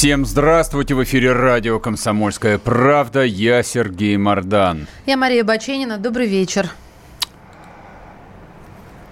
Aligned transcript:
Всем 0.00 0.24
здравствуйте! 0.24 0.94
В 0.94 1.04
эфире 1.04 1.32
радио 1.32 1.78
«Комсомольская 1.78 2.56
правда». 2.56 3.22
Я 3.22 3.62
Сергей 3.62 4.16
Мордан. 4.16 4.86
Я 5.04 5.18
Мария 5.18 5.44
Баченина. 5.44 5.98
Добрый 5.98 6.26
вечер. 6.26 6.70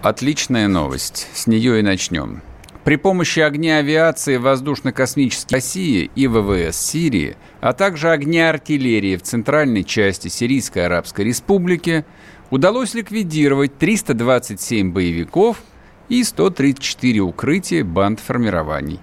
Отличная 0.00 0.66
новость. 0.66 1.28
С 1.34 1.46
нее 1.46 1.80
и 1.80 1.82
начнем. 1.82 2.40
При 2.84 2.96
помощи 2.96 3.40
огня 3.40 3.76
авиации 3.76 4.38
воздушно-космической 4.38 5.56
России 5.56 6.10
и 6.14 6.26
ВВС 6.26 6.78
Сирии, 6.78 7.36
а 7.60 7.74
также 7.74 8.08
огня 8.08 8.48
артиллерии 8.48 9.16
в 9.16 9.22
центральной 9.22 9.84
части 9.84 10.28
Сирийской 10.28 10.86
Арабской 10.86 11.26
Республики 11.26 12.06
удалось 12.48 12.94
ликвидировать 12.94 13.76
327 13.76 14.90
боевиков 14.90 15.58
и 16.08 16.24
134 16.24 17.20
укрытия 17.20 17.84
банд 17.84 18.20
формирований 18.20 19.00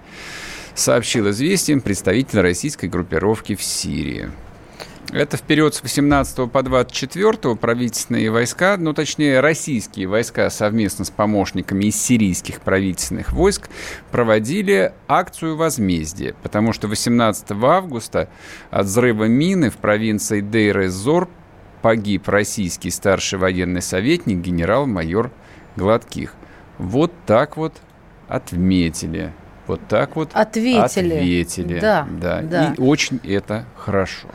сообщил 0.76 1.30
известием 1.30 1.80
представитель 1.80 2.40
российской 2.40 2.86
группировки 2.86 3.56
в 3.56 3.62
Сирии. 3.62 4.30
Это 5.12 5.36
в 5.36 5.42
период 5.42 5.74
с 5.74 5.82
18 5.82 6.50
по 6.50 6.62
24 6.62 7.54
правительственные 7.54 8.30
войска, 8.30 8.76
ну 8.76 8.92
точнее 8.92 9.38
российские 9.40 10.08
войска 10.08 10.50
совместно 10.50 11.04
с 11.04 11.10
помощниками 11.10 11.84
из 11.84 11.96
сирийских 11.96 12.60
правительственных 12.60 13.32
войск 13.32 13.70
проводили 14.10 14.92
акцию 15.06 15.56
возмездия, 15.56 16.34
потому 16.42 16.72
что 16.72 16.88
18 16.88 17.52
августа 17.52 18.28
от 18.70 18.86
взрыва 18.86 19.24
мины 19.24 19.70
в 19.70 19.76
провинции 19.76 20.40
Дейр-эз-Зор 20.40 21.28
погиб 21.82 22.28
российский 22.28 22.90
старший 22.90 23.38
военный 23.38 23.82
советник 23.82 24.38
генерал-майор 24.38 25.30
Гладких. 25.76 26.34
Вот 26.78 27.12
так 27.26 27.56
вот 27.56 27.74
отметили 28.28 29.32
вот 29.66 29.80
так 29.88 30.16
вот 30.16 30.30
ответили. 30.32 31.14
Ответили. 31.14 31.80
Да, 31.80 32.06
да. 32.20 32.40
да. 32.42 32.74
И 32.74 32.80
очень 32.80 33.20
это 33.24 33.64
хорошо. 33.76 34.28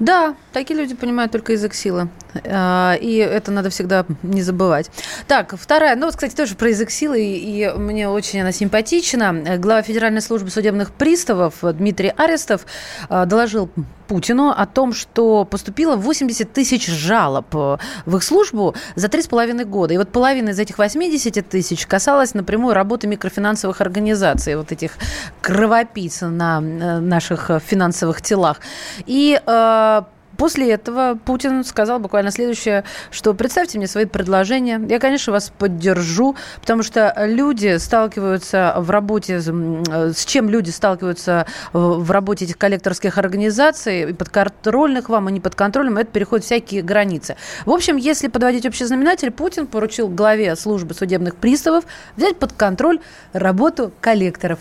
Да, 0.00 0.34
такие 0.52 0.78
люди 0.78 0.94
понимают 0.94 1.32
только 1.32 1.52
язык 1.52 1.74
силы. 1.74 2.08
А, 2.44 2.94
и 3.00 3.16
это 3.16 3.50
надо 3.50 3.70
всегда 3.70 4.04
не 4.22 4.42
забывать. 4.42 4.90
Так, 5.26 5.54
вторая, 5.58 5.96
ну, 5.96 6.06
вот, 6.06 6.14
кстати, 6.14 6.34
тоже 6.34 6.54
про 6.54 6.68
язык 6.68 6.90
силы, 6.90 7.22
и 7.22 7.70
мне 7.76 8.08
очень 8.08 8.40
она 8.40 8.52
симпатична. 8.52 9.58
Глава 9.58 9.82
Федеральной 9.82 10.20
службы 10.20 10.50
судебных 10.50 10.92
приставов 10.92 11.54
Дмитрий 11.62 12.12
Арестов 12.16 12.66
а, 13.08 13.24
доложил 13.26 13.70
Путину 14.06 14.50
о 14.50 14.66
том, 14.66 14.92
что 14.92 15.44
поступило 15.44 15.96
80 15.96 16.52
тысяч 16.52 16.86
жалоб 16.86 17.46
э, 17.54 17.78
в 18.04 18.16
их 18.16 18.22
службу 18.22 18.74
за 18.96 19.08
три 19.08 19.22
с 19.22 19.28
половиной 19.28 19.64
года. 19.64 19.94
И 19.94 19.96
вот 19.96 20.10
половина 20.10 20.50
из 20.50 20.58
этих 20.58 20.78
80 20.78 21.48
тысяч 21.48 21.86
касалась 21.86 22.34
напрямую 22.34 22.74
работы 22.74 23.06
микрофинансовых 23.06 23.80
организаций, 23.80 24.56
вот 24.56 24.72
этих 24.72 24.92
кровопийц 25.40 26.20
на 26.20 26.58
э, 26.58 26.98
наших 27.00 27.50
финансовых 27.64 28.20
телах. 28.20 28.60
И 29.06 29.40
э, 29.44 30.02
После 30.36 30.72
этого 30.72 31.18
Путин 31.24 31.64
сказал 31.64 31.98
буквально 31.98 32.30
следующее, 32.30 32.84
что 33.10 33.34
представьте 33.34 33.78
мне 33.78 33.86
свои 33.86 34.04
предложения. 34.04 34.80
Я, 34.88 34.98
конечно, 34.98 35.32
вас 35.32 35.52
поддержу, 35.56 36.36
потому 36.60 36.82
что 36.82 37.14
люди 37.18 37.76
сталкиваются 37.78 38.74
в 38.78 38.90
работе, 38.90 39.40
с 39.40 40.24
чем 40.24 40.48
люди 40.48 40.70
сталкиваются 40.70 41.46
в 41.72 42.10
работе 42.10 42.44
этих 42.44 42.58
коллекторских 42.58 43.18
организаций, 43.18 44.10
и 44.10 44.12
подконтрольных 44.12 45.08
вам, 45.08 45.28
и 45.28 45.32
не 45.32 45.40
подконтрольным, 45.40 45.98
это 45.98 46.10
переходит 46.10 46.44
всякие 46.44 46.82
границы. 46.82 47.36
В 47.64 47.70
общем, 47.70 47.96
если 47.96 48.28
подводить 48.28 48.66
общий 48.66 48.84
знаменатель, 48.84 49.30
Путин 49.30 49.66
поручил 49.66 50.08
главе 50.08 50.56
службы 50.56 50.94
судебных 50.94 51.36
приставов 51.36 51.84
взять 52.16 52.38
под 52.38 52.52
контроль 52.52 53.00
работу 53.32 53.92
коллекторов. 54.00 54.58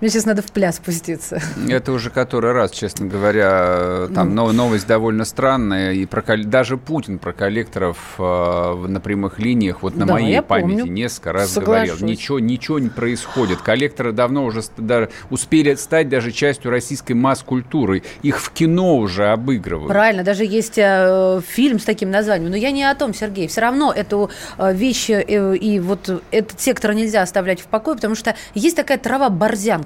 Мне 0.00 0.08
сейчас 0.08 0.24
надо 0.24 0.40
в 0.40 0.50
пляс 0.50 0.76
спуститься. 0.76 1.42
Это 1.68 1.92
уже 1.92 2.10
который 2.10 2.52
раз, 2.52 2.70
честно 2.70 3.06
говоря, 3.06 4.08
там 4.14 4.34
ну. 4.34 4.50
новость 4.52 4.86
довольно 4.86 5.24
странная. 5.24 5.92
И 5.92 6.06
про, 6.06 6.22
даже 6.38 6.78
Путин 6.78 7.18
про 7.18 7.32
коллекторов 7.32 7.98
э, 8.18 8.86
на 8.88 9.00
прямых 9.00 9.38
линиях, 9.38 9.82
вот 9.82 9.96
на 9.96 10.06
да, 10.06 10.14
моей 10.14 10.40
памяти, 10.40 10.78
помню. 10.80 10.92
несколько 10.92 11.32
раз 11.32 11.50
Соглашусь. 11.50 11.90
говорил. 11.90 12.06
Ничего, 12.06 12.38
ничего 12.38 12.78
не 12.78 12.88
происходит. 12.88 13.60
Коллекторы 13.60 14.12
давно 14.12 14.44
уже 14.46 14.62
да, 14.78 15.08
успели 15.28 15.74
стать 15.74 16.08
даже 16.08 16.32
частью 16.32 16.70
российской 16.70 17.12
масс-культуры. 17.12 18.02
Их 18.22 18.40
в 18.40 18.50
кино 18.52 18.96
уже 18.96 19.28
обыгрывают. 19.28 19.88
Правильно, 19.88 20.24
даже 20.24 20.44
есть 20.44 20.78
э, 20.78 21.40
фильм 21.46 21.78
с 21.78 21.84
таким 21.84 22.10
названием. 22.10 22.50
Но 22.50 22.56
я 22.56 22.70
не 22.70 22.84
о 22.84 22.94
том, 22.94 23.12
Сергей. 23.12 23.48
Все 23.48 23.60
равно 23.60 23.92
эту 23.92 24.30
э, 24.56 24.72
вещь 24.72 25.10
э, 25.10 25.56
и 25.56 25.78
вот 25.78 26.22
этот 26.30 26.58
сектор 26.58 26.94
нельзя 26.94 27.20
оставлять 27.20 27.60
в 27.60 27.66
покое, 27.66 27.96
потому 27.96 28.14
что 28.14 28.34
есть 28.54 28.76
такая 28.76 28.96
трава 28.96 29.28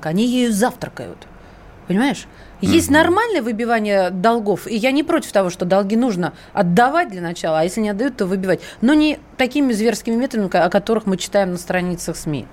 завтрака, 0.04 0.08
они 0.08 0.26
ею 0.26 0.52
завтракают. 0.52 1.18
Понимаешь? 1.88 2.26
Есть 2.60 2.88
mm-hmm. 2.88 2.92
нормальное 2.92 3.42
выбивание 3.42 4.10
долгов, 4.10 4.66
и 4.66 4.74
я 4.74 4.90
не 4.90 5.02
против 5.02 5.32
того, 5.32 5.50
что 5.50 5.66
долги 5.66 5.96
нужно 5.96 6.32
отдавать 6.54 7.10
для 7.10 7.20
начала, 7.20 7.60
а 7.60 7.64
если 7.64 7.82
не 7.82 7.90
отдают, 7.90 8.16
то 8.16 8.26
выбивать. 8.26 8.60
Но 8.80 8.94
не 8.94 9.18
такими 9.36 9.72
зверскими 9.72 10.16
методами, 10.16 10.48
о 10.56 10.70
которых 10.70 11.06
мы 11.06 11.16
читаем 11.18 11.50
на 11.50 11.58
страницах 11.58 12.16
СМИ. 12.16 12.46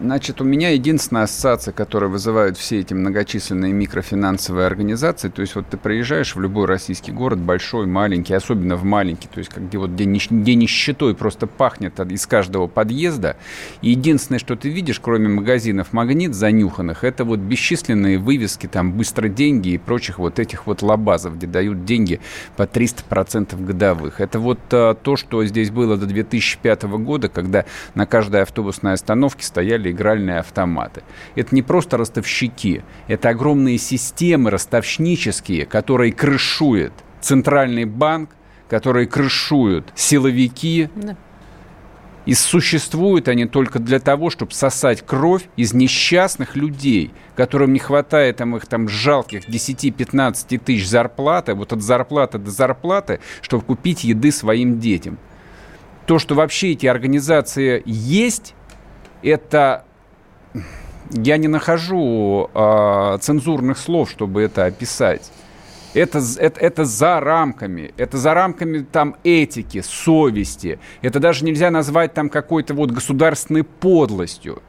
Значит, 0.00 0.40
у 0.40 0.44
меня 0.44 0.70
единственная 0.70 1.24
ассоциация, 1.24 1.72
которая 1.72 2.08
вызывают 2.08 2.56
все 2.56 2.80
эти 2.80 2.94
многочисленные 2.94 3.72
микрофинансовые 3.72 4.66
организации, 4.66 5.28
то 5.28 5.42
есть 5.42 5.54
вот 5.54 5.66
ты 5.68 5.76
приезжаешь 5.76 6.34
в 6.34 6.40
любой 6.40 6.66
российский 6.66 7.12
город, 7.12 7.38
большой, 7.38 7.86
маленький, 7.86 8.32
особенно 8.32 8.76
в 8.76 8.84
маленький, 8.84 9.28
то 9.28 9.38
есть 9.38 9.50
как 9.50 9.68
где, 9.68 9.76
вот, 9.76 9.90
где, 9.90 10.06
нищ, 10.06 10.30
где 10.30 10.54
нищетой 10.54 11.14
просто 11.14 11.46
пахнет 11.46 12.00
из 12.00 12.26
каждого 12.26 12.68
подъезда, 12.68 13.36
и 13.82 13.90
единственное, 13.90 14.38
что 14.38 14.56
ты 14.56 14.70
видишь, 14.70 14.98
кроме 14.98 15.28
магазинов 15.28 15.92
«Магнит» 15.92 16.34
занюханных, 16.34 17.04
это 17.04 17.24
вот 17.24 17.40
бесчисленные 17.40 18.18
вывески, 18.18 18.66
там, 18.66 18.92
«Быстро 18.92 19.28
деньги» 19.28 19.70
и 19.70 19.78
прочих 19.78 20.18
вот 20.18 20.38
этих 20.38 20.66
вот 20.66 20.80
лабазов, 20.80 21.36
где 21.36 21.46
дают 21.46 21.84
деньги 21.84 22.20
по 22.56 22.62
300% 22.62 23.62
годовых. 23.62 24.20
Это 24.20 24.38
вот 24.38 24.58
а, 24.72 24.94
то, 24.94 25.16
что 25.16 25.44
здесь 25.44 25.70
было 25.70 25.98
до 25.98 26.06
2005 26.06 26.82
года, 26.84 27.28
когда 27.28 27.66
на 27.94 28.06
каждой 28.06 28.42
автобусной 28.42 28.94
остановке 28.94 29.44
стояли 29.44 29.81
игральные 29.90 30.38
автоматы. 30.38 31.02
Это 31.34 31.54
не 31.54 31.62
просто 31.62 31.96
ростовщики, 31.96 32.82
это 33.08 33.30
огромные 33.30 33.78
системы 33.78 34.50
ростовщнические, 34.50 35.66
которые 35.66 36.12
крышуют 36.12 36.92
центральный 37.20 37.84
банк, 37.84 38.30
которые 38.68 39.06
крышуют 39.06 39.92
силовики. 39.94 40.88
Да. 40.94 41.16
И 42.24 42.34
существуют 42.34 43.26
они 43.26 43.46
только 43.46 43.80
для 43.80 43.98
того, 43.98 44.30
чтобы 44.30 44.52
сосать 44.52 45.04
кровь 45.04 45.42
из 45.56 45.74
несчастных 45.74 46.54
людей, 46.54 47.12
которым 47.34 47.72
не 47.72 47.80
хватает 47.80 48.36
там, 48.36 48.56
их 48.56 48.66
там 48.66 48.88
жалких 48.88 49.48
10-15 49.48 50.58
тысяч 50.58 50.88
зарплаты, 50.88 51.54
вот 51.54 51.72
от 51.72 51.82
зарплаты 51.82 52.38
до 52.38 52.50
зарплаты, 52.52 53.18
чтобы 53.40 53.64
купить 53.64 54.04
еды 54.04 54.30
своим 54.30 54.78
детям. 54.78 55.18
То, 56.06 56.18
что 56.18 56.34
вообще 56.34 56.72
эти 56.72 56.86
организации 56.86 57.82
есть, 57.86 58.54
это 59.22 59.84
я 61.12 61.36
не 61.36 61.48
нахожу 61.48 62.50
э, 62.54 63.18
цензурных 63.20 63.78
слов, 63.78 64.10
чтобы 64.10 64.42
это 64.42 64.64
описать. 64.64 65.30
Это, 65.94 66.22
это, 66.38 66.58
это 66.58 66.84
за 66.86 67.20
рамками, 67.20 67.92
это 67.98 68.16
за 68.16 68.32
рамками 68.32 68.80
там 68.80 69.16
этики, 69.24 69.82
совести. 69.82 70.78
Это 71.02 71.20
даже 71.20 71.44
нельзя 71.44 71.70
назвать 71.70 72.14
там 72.14 72.30
какой-то 72.30 72.72
вот 72.72 72.90
государственной 72.90 73.62
подлостью. 73.62 74.62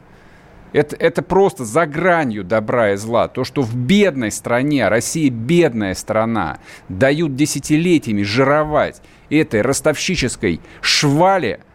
Это, 0.74 0.98
это 0.98 1.22
просто 1.22 1.64
за 1.64 1.86
гранью 1.86 2.44
добра 2.44 2.92
и 2.92 2.96
зла. 2.98 3.28
То, 3.30 3.46
что 3.46 3.62
в 3.62 3.76
бедной 3.76 4.32
стране, 4.32 4.90
Россия 4.90 5.30
бедная 5.30 5.94
страна, 5.94 6.58
дают 6.90 7.36
десятилетиями 7.36 8.24
жировать 8.24 9.02
этой 9.30 9.62
ростовщической 9.62 10.60
швали– 10.82 11.62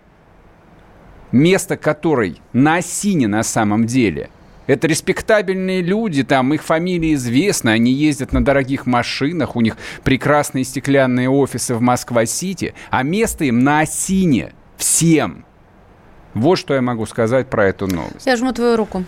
место 1.33 1.77
которой 1.77 2.41
на 2.53 2.77
осине 2.77 3.29
на 3.29 3.43
самом 3.43 3.87
деле. 3.87 4.31
Это 4.67 4.87
респектабельные 4.87 5.81
люди, 5.81 6.23
там 6.23 6.53
их 6.53 6.63
фамилии 6.63 7.15
известны, 7.15 7.71
они 7.71 7.91
ездят 7.91 8.33
на 8.33 8.45
дорогих 8.45 8.85
машинах, 8.85 9.57
у 9.57 9.63
них 9.63 9.79
прекрасные 10.05 10.65
стеклянные 10.65 11.31
офисы 11.31 11.75
в 11.75 11.81
Москва-Сити, 11.81 12.75
а 12.91 13.03
место 13.03 13.47
им 13.47 13.61
на 13.65 13.81
осине 13.81 14.53
всем. 14.77 15.47
Вот 16.35 16.57
что 16.57 16.75
я 16.75 16.83
могу 16.83 17.07
сказать 17.07 17.49
про 17.49 17.67
эту 17.67 17.87
новость. 17.87 18.27
Я 18.27 18.37
жму 18.37 18.53
твою 18.53 18.77
руку. 18.77 19.05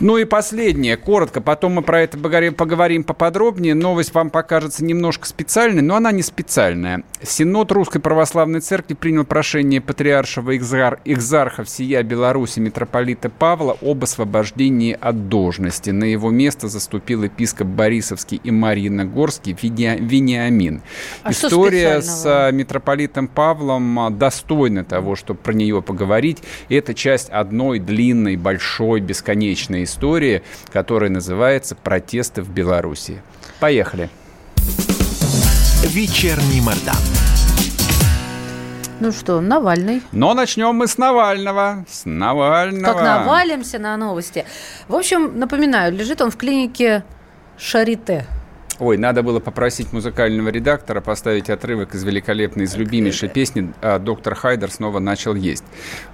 Ну 0.00 0.16
и 0.16 0.24
последнее, 0.24 0.96
коротко, 0.96 1.40
потом 1.40 1.74
мы 1.74 1.82
про 1.82 2.02
это 2.02 2.18
поговорим 2.18 3.04
поподробнее. 3.04 3.74
Новость 3.74 4.12
вам 4.12 4.30
покажется 4.30 4.84
немножко 4.84 5.26
специальной, 5.26 5.82
но 5.82 5.94
она 5.94 6.10
не 6.10 6.22
специальная. 6.22 7.04
Синод 7.22 7.70
Русской 7.70 8.00
Православной 8.00 8.60
Церкви 8.60 8.94
принял 8.94 9.24
прошение 9.24 9.80
патриаршего 9.80 10.56
экзар, 10.56 11.00
экзарха 11.04 11.62
всея 11.62 12.02
Беларуси 12.02 12.58
митрополита 12.58 13.30
Павла 13.30 13.76
об 13.80 14.02
освобождении 14.02 14.96
от 15.00 15.28
должности. 15.28 15.90
На 15.90 16.04
его 16.04 16.30
место 16.30 16.68
заступил 16.68 17.22
епископ 17.22 17.68
Борисовский 17.68 18.40
и 18.42 18.50
Марьиногорский 18.50 19.56
Вениамин. 19.62 20.82
А 21.22 21.30
История 21.30 22.02
с 22.02 22.24
а, 22.26 22.50
митрополитом 22.50 23.28
Павлом 23.28 23.98
а, 24.00 24.10
достойна 24.10 24.84
того, 24.84 25.14
чтобы 25.14 25.38
про 25.38 25.52
нее 25.52 25.82
поговорить. 25.82 26.38
Это 26.68 26.94
часть 26.94 27.30
одной 27.30 27.78
длинной, 27.78 28.36
большой, 28.36 29.00
бесконечной 29.00 29.83
истории, 29.84 30.42
которая 30.72 31.10
называется 31.10 31.74
«Протесты 31.74 32.42
в 32.42 32.50
Беларуси». 32.50 33.22
Поехали. 33.60 34.10
Вечерний 35.84 36.60
Мордан. 36.60 36.96
Ну 39.00 39.12
что, 39.12 39.40
Навальный. 39.40 40.02
Но 40.12 40.34
начнем 40.34 40.74
мы 40.74 40.86
с 40.86 40.98
Навального. 40.98 41.84
С 41.88 42.04
Навального. 42.04 42.94
Как 42.94 43.02
навалимся 43.02 43.78
на 43.78 43.96
новости. 43.96 44.46
В 44.88 44.94
общем, 44.94 45.38
напоминаю, 45.38 45.92
лежит 45.92 46.20
он 46.20 46.30
в 46.30 46.36
клинике 46.36 47.04
Шарите. 47.58 48.26
Ой, 48.80 48.96
надо 48.98 49.22
было 49.22 49.40
попросить 49.40 49.92
музыкального 49.92 50.48
редактора 50.48 51.00
поставить 51.00 51.48
отрывок 51.50 51.94
из 51.94 52.02
великолепной, 52.02 52.64
из 52.64 52.74
любимейшей 52.74 53.28
песни 53.28 53.72
а 53.80 53.98
«Доктор 53.98 54.34
Хайдер 54.34 54.70
снова 54.70 54.98
начал 54.98 55.34
есть». 55.34 55.64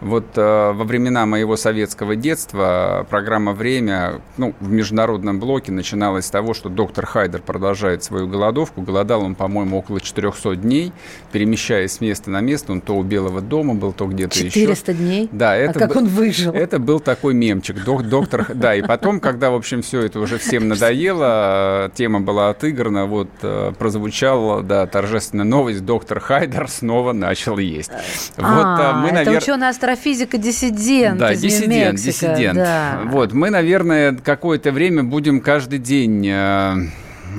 Вот 0.01 0.27
э, 0.37 0.73
во 0.73 0.85
времена 0.85 1.25
моего 1.27 1.57
советского 1.57 2.17
детства 2.17 3.07
программа 3.09 3.53
«Время» 3.53 4.21
ну, 4.37 4.55
в 4.61 4.71
международном 4.71 5.41
блоке 5.41 5.73
начиналась 5.73 6.27
с 6.27 6.31
того, 6.31 6.53
что 6.55 6.69
доктор 6.69 7.07
Хайдер 7.07 7.41
продолжает 7.41 8.05
свою 8.05 8.29
голодовку. 8.29 8.83
Голодал 8.83 9.25
он, 9.25 9.35
по-моему, 9.35 9.79
около 9.79 10.01
400 10.01 10.57
дней, 10.57 10.93
перемещаясь 11.33 11.93
с 11.93 12.01
места 12.01 12.31
на 12.31 12.41
место. 12.41 12.73
Он 12.73 12.81
то 12.81 12.97
у 12.97 13.03
Белого 13.03 13.41
дома 13.41 13.75
был, 13.75 13.93
то 13.93 14.07
где-то 14.07 14.39
еще. 14.39 14.51
400 14.51 14.95
дней? 14.95 15.29
Да. 15.33 15.57
Это 15.57 15.79
а 15.79 15.89
как 15.89 15.97
он 15.97 16.07
выжил? 16.07 16.53
Это 16.53 16.79
был 16.79 17.01
такой 17.01 17.35
мемчик. 17.35 17.83
Док, 17.85 18.05
доктор... 18.05 18.47
Да, 18.55 18.75
и 18.75 18.83
потом, 18.83 19.21
когда, 19.21 19.51
в 19.51 19.55
общем, 19.55 19.83
все 19.83 20.03
это 20.03 20.21
уже 20.21 20.39
всем 20.39 20.69
надоело, 20.69 21.91
тема 21.95 22.21
была 22.21 22.50
отыграно, 22.50 23.06
вот 23.06 23.29
э, 23.43 23.73
прозвучала, 23.79 24.62
да, 24.62 24.87
торжественная 24.87 25.44
новость, 25.44 25.85
доктор 25.85 26.20
Хайдер 26.20 26.69
снова 26.69 27.12
начал 27.12 27.58
есть. 27.58 27.91
Вот, 28.37 28.47
а, 28.47 28.93
мы, 28.94 29.12
навер... 29.12 29.32
это 29.32 29.43
ученый-астрофизика-диссидент 29.43 31.19
Да, 31.19 31.35
диссидент, 31.35 31.99
диссидент. 31.99 32.56
Да. 32.56 33.00
Вот, 33.06 33.32
мы, 33.32 33.50
наверное, 33.50 34.14
какое-то 34.14 34.73
время 34.73 35.02
будем 35.02 35.41
каждый 35.41 35.79
день 35.79 36.26
э, 36.26 36.75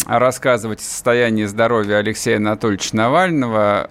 рассказывать 0.06 0.80
о 0.80 0.84
состоянии 0.84 1.46
здоровья 1.46 1.98
Алексея 1.98 2.38
Анатольевича 2.38 2.96
Навального 2.96 3.90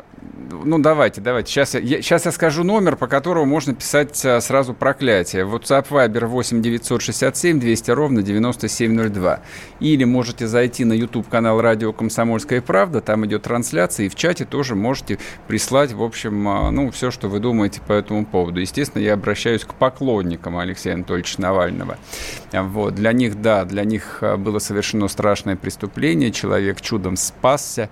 ну, 0.64 0.78
давайте, 0.78 1.20
давайте. 1.20 1.50
Сейчас 1.50 1.74
я, 1.74 2.02
сейчас 2.02 2.24
я 2.24 2.32
скажу 2.32 2.64
номер, 2.64 2.96
по 2.96 3.06
которому 3.06 3.46
можно 3.46 3.74
писать 3.74 4.24
а, 4.24 4.40
сразу 4.40 4.74
проклятие. 4.74 5.44
WhatsApp 5.44 5.88
Viber 5.88 6.26
8 6.26 6.62
967 6.62 7.60
200 7.60 7.90
ровно 7.90 8.22
9702. 8.22 9.40
Или 9.80 10.04
можете 10.04 10.46
зайти 10.46 10.84
на 10.84 10.92
YouTube-канал 10.92 11.60
«Радио 11.60 11.92
Комсомольская 11.92 12.60
правда», 12.60 13.00
там 13.00 13.26
идет 13.26 13.42
трансляция, 13.42 14.06
и 14.06 14.08
в 14.08 14.14
чате 14.14 14.44
тоже 14.44 14.74
можете 14.74 15.18
прислать, 15.46 15.92
в 15.92 16.02
общем, 16.02 16.48
а, 16.48 16.70
ну, 16.70 16.90
все, 16.90 17.10
что 17.10 17.28
вы 17.28 17.40
думаете 17.40 17.80
по 17.86 17.92
этому 17.92 18.24
поводу. 18.24 18.60
Естественно, 18.60 19.02
я 19.02 19.14
обращаюсь 19.14 19.64
к 19.64 19.74
поклонникам 19.74 20.56
Алексея 20.58 20.94
Анатольевича 20.94 21.40
Навального. 21.40 21.98
Вот. 22.52 22.94
Для 22.94 23.12
них, 23.12 23.40
да, 23.40 23.64
для 23.64 23.84
них 23.84 24.18
а, 24.22 24.36
было 24.36 24.58
совершено 24.58 25.08
страшное 25.08 25.56
преступление, 25.56 26.32
человек 26.32 26.80
чудом 26.80 27.16
спасся. 27.16 27.90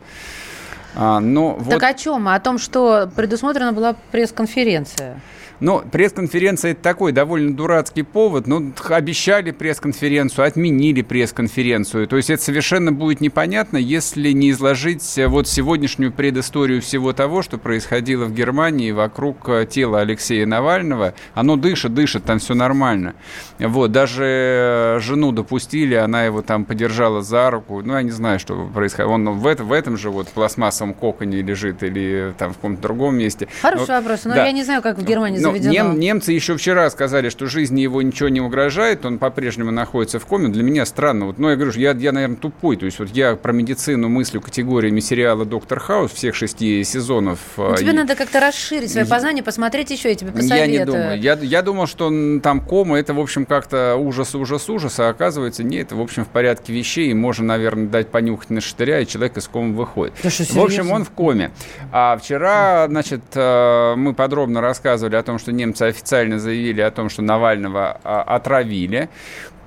А, 0.95 1.21
но 1.21 1.55
так 1.59 1.65
вот... 1.65 1.83
о 1.83 1.95
чем? 1.95 2.29
О 2.29 2.41
том, 2.41 2.59
что 2.59 3.11
предусмотрена 3.15 3.73
была 3.73 3.95
пресс-конференция. 4.11 5.21
Но 5.61 5.83
пресс-конференция– 5.91 6.71
это 6.73 6.83
такой 6.83 7.13
довольно 7.13 7.55
дурацкий 7.55 8.03
повод. 8.03 8.47
Ну, 8.47 8.73
обещали 8.89 9.51
пресс-конференцию, 9.51 10.47
отменили 10.47 11.03
пресс-конференцию. 11.03 12.07
То 12.07 12.17
есть 12.17 12.31
это 12.31 12.43
совершенно 12.43 12.93
будет 12.93 13.21
непонятно, 13.21 13.77
если 13.77 14.31
не 14.33 14.51
изложить 14.51 15.19
э, 15.19 15.27
вот 15.27 15.49
сегодняшнюю 15.49 16.13
предысторию 16.13 16.81
всего 16.81 17.13
того, 17.13 17.43
что 17.43 17.59
происходило 17.59 18.25
в 18.25 18.33
Германии 18.33 18.93
вокруг 18.93 19.49
э, 19.49 19.67
тела 19.67 20.01
Алексея 20.01 20.47
Навального. 20.47 21.15
Оно 21.35 21.57
дышит, 21.57 21.95
дышит, 21.95 22.25
там 22.25 22.39
все 22.39 22.55
нормально. 22.55 23.15
Вот, 23.59 23.91
даже 23.91 24.25
э, 24.25 25.01
жену 25.01 25.33
допустили, 25.33 25.95
она 25.95 26.25
его 26.25 26.43
там 26.43 26.65
подержала 26.65 27.23
за 27.23 27.51
руку. 27.51 27.83
Ну, 27.83 27.95
я 27.95 28.03
не 28.03 28.11
знаю, 28.11 28.39
что 28.39 28.69
происходит. 28.73 29.11
Он 29.11 29.29
в, 29.31 29.47
это, 29.47 29.65
в 29.65 29.73
этом 29.73 29.97
же 29.97 30.11
вот 30.11 30.29
пластмассовом 30.29 30.95
коконе 30.95 31.43
лежит 31.43 31.83
или 31.83 32.33
там 32.39 32.53
в 32.53 32.57
каком-то 32.57 32.83
другом 32.83 33.17
месте. 33.17 33.49
Хороший 33.61 33.89
но, 33.89 33.95
вопрос. 33.95 34.25
Но 34.25 34.35
да. 34.35 34.47
я 34.47 34.53
не 34.53 34.63
знаю, 34.63 34.83
как 34.83 34.99
в 34.99 35.05
Германии 35.05 35.39
заведено. 35.53 35.73
Нем, 35.73 35.99
немцы 35.99 36.33
еще 36.33 36.57
вчера 36.57 36.89
сказали, 36.91 37.29
что 37.29 37.47
жизни 37.47 37.81
его 37.81 38.01
ничего 38.03 38.29
не 38.29 38.41
угрожает, 38.41 39.05
он 39.05 39.19
по-прежнему 39.19 39.71
находится 39.71 40.19
в 40.19 40.27
коме. 40.27 40.49
Для 40.49 40.63
меня 40.63 40.87
странно. 40.87 41.27
Вот, 41.27 41.39
ну, 41.39 41.51
я 41.51 41.57
говорю, 41.57 41.73
я, 41.73 41.93
я, 41.93 42.13
наверное, 42.13 42.37
тупой. 42.37 42.77
То 42.77 42.87
есть 42.87 42.99
вот 42.99 43.09
я 43.11 43.35
про 43.35 43.53
медицину 43.53 44.09
мыслю 44.09 44.41
категориями 44.41 45.01
сериала 45.01 45.45
«Доктор 45.45 45.81
Хаус» 45.81 46.13
всех 46.13 46.35
шести 46.35 46.85
сезонов. 46.85 47.41
Ну, 47.57 47.75
тебе 47.77 47.91
и... 47.91 47.95
надо 47.95 48.15
как-то 48.15 48.41
расширить 48.41 48.93
свои 48.93 49.05
познания, 49.05 49.43
посмотреть 49.43 49.91
еще, 49.91 50.11
я 50.11 50.15
тебе 50.15 50.31
посоветую. 50.31 50.59
Я 50.59 50.67
не 50.67 50.85
думаю. 50.85 51.21
Я, 51.21 51.39
я 51.41 51.63
думал, 51.63 51.87
что 51.87 52.13
там 52.41 52.61
кома, 52.61 52.99
это, 52.99 53.15
в 53.15 53.21
общем, 53.21 53.47
как-то 53.47 53.97
ужас, 53.97 54.35
ужас, 54.35 54.69
ужас, 54.69 55.01
а 55.01 55.09
оказывается, 55.09 55.65
нет, 55.65 55.89
это, 55.89 55.97
в 55.97 56.03
общем, 56.03 56.27
в 56.27 56.29
порядке 56.29 56.73
вещей, 56.73 57.11
и 57.11 57.15
можно, 57.15 57.47
наверное, 57.47 57.87
дать 57.87 58.09
понюхать 58.09 58.51
на 58.51 58.61
штыря, 58.61 59.01
и 59.01 59.07
человек 59.07 59.39
из 59.39 59.49
комы 59.49 59.75
выходит. 59.75 60.15
Да 60.23 60.29
что, 60.29 60.45
в 60.45 60.59
общем, 60.59 60.93
он 60.93 61.05
в 61.05 61.11
коме. 61.11 61.51
А 61.93 62.19
вчера, 62.19 62.87
значит, 62.89 63.23
э, 63.35 63.95
мы 63.97 64.13
подробно 64.13 64.61
рассказывали 64.61 65.17
о 65.17 65.23
том, 65.23 65.38
что 65.39 65.53
немцы 65.53 65.85
официально 65.85 66.39
заявили 66.39 66.81
о 66.81 66.91
том, 66.91 67.09
что 67.09 67.23
Навального 67.23 68.01
а, 68.05 68.23
отравили. 68.23 69.09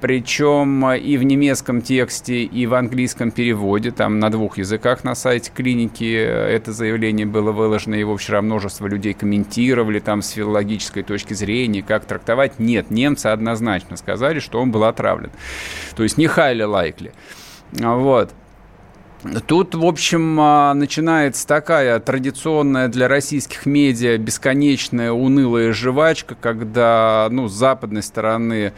Причем 0.02 0.92
и 0.94 1.16
в 1.18 1.24
немецком 1.24 1.84
тексте, 1.84 2.42
и 2.42 2.66
в 2.66 2.74
английском 2.74 3.30
переводе, 3.30 3.92
там 3.92 4.18
на 4.18 4.32
двух 4.32 4.58
языках 4.58 5.04
на 5.04 5.14
сайте 5.14 5.52
клиники 5.54 6.12
это 6.16 6.74
заявление 6.74 7.28
было 7.28 7.52
выложено, 7.52 7.94
его 7.94 8.18
вчера 8.18 8.42
множество 8.42 8.88
людей 8.88 9.14
комментировали 9.14 10.00
там 10.00 10.24
с 10.24 10.32
филологической 10.32 11.04
точки 11.04 11.36
зрения, 11.36 11.84
как 11.84 12.06
трактовать. 12.06 12.58
Нет, 12.58 12.90
немцы 12.90 13.28
однозначно 13.28 13.96
сказали, 13.96 14.40
что 14.40 14.60
он 14.60 14.72
был 14.72 14.86
отравлен. 14.86 15.30
То 15.96 16.02
есть 16.02 16.18
не 16.18 16.26
highly 16.26 16.66
likely. 16.66 17.12
Вот. 17.74 18.32
Тут, 19.46 19.76
в 19.76 19.86
общем, 19.86 20.40
а, 20.40 20.74
начинается 20.74 21.48
такая 21.48 22.00
традиционная 22.00 22.88
для 22.88 23.08
российских 23.08 23.66
медиа 23.66 24.18
бесконечная 24.18 25.12
унылая 25.12 25.74
жвачка, 25.74 26.36
когда 26.40 27.28
ну, 27.30 27.48
с 27.48 27.54
западной 27.54 28.02
стороны 28.02 28.74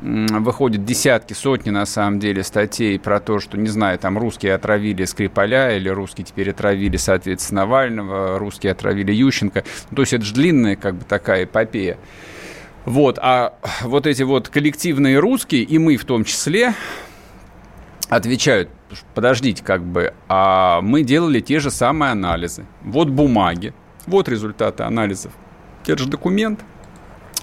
выходят 0.00 0.84
десятки, 0.84 1.32
сотни, 1.32 1.70
на 1.70 1.84
самом 1.84 2.20
деле, 2.20 2.44
статей 2.44 2.98
про 3.00 3.18
то, 3.18 3.40
что, 3.40 3.58
не 3.58 3.66
знаю, 3.66 3.98
там 3.98 4.16
русские 4.16 4.54
отравили 4.54 5.04
Скрипаля 5.04 5.76
или 5.76 5.88
русские 5.88 6.24
теперь 6.24 6.50
отравили, 6.50 6.96
соответственно, 6.96 7.62
Навального, 7.62 8.38
русские 8.38 8.72
отравили 8.72 9.12
Ющенко. 9.12 9.64
То 9.94 10.02
есть 10.02 10.12
это 10.12 10.24
же 10.24 10.34
длинная 10.34 10.76
как 10.76 10.94
бы 10.94 11.04
такая 11.04 11.44
эпопея. 11.44 11.98
Вот, 12.84 13.18
а 13.20 13.58
вот 13.82 14.06
эти 14.06 14.22
вот 14.22 14.48
коллективные 14.48 15.18
русские, 15.18 15.62
и 15.62 15.78
мы 15.78 15.96
в 15.96 16.04
том 16.04 16.24
числе, 16.24 16.74
отвечают, 18.08 18.70
подождите, 19.14 19.62
как 19.62 19.82
бы, 19.84 20.14
а 20.28 20.80
мы 20.80 21.02
делали 21.02 21.40
те 21.40 21.60
же 21.60 21.70
самые 21.70 22.12
анализы. 22.12 22.64
Вот 22.82 23.08
бумаги, 23.08 23.74
вот 24.06 24.28
результаты 24.28 24.82
анализов. 24.82 25.32
Это 25.86 26.02
же 26.02 26.08
документ. 26.08 26.60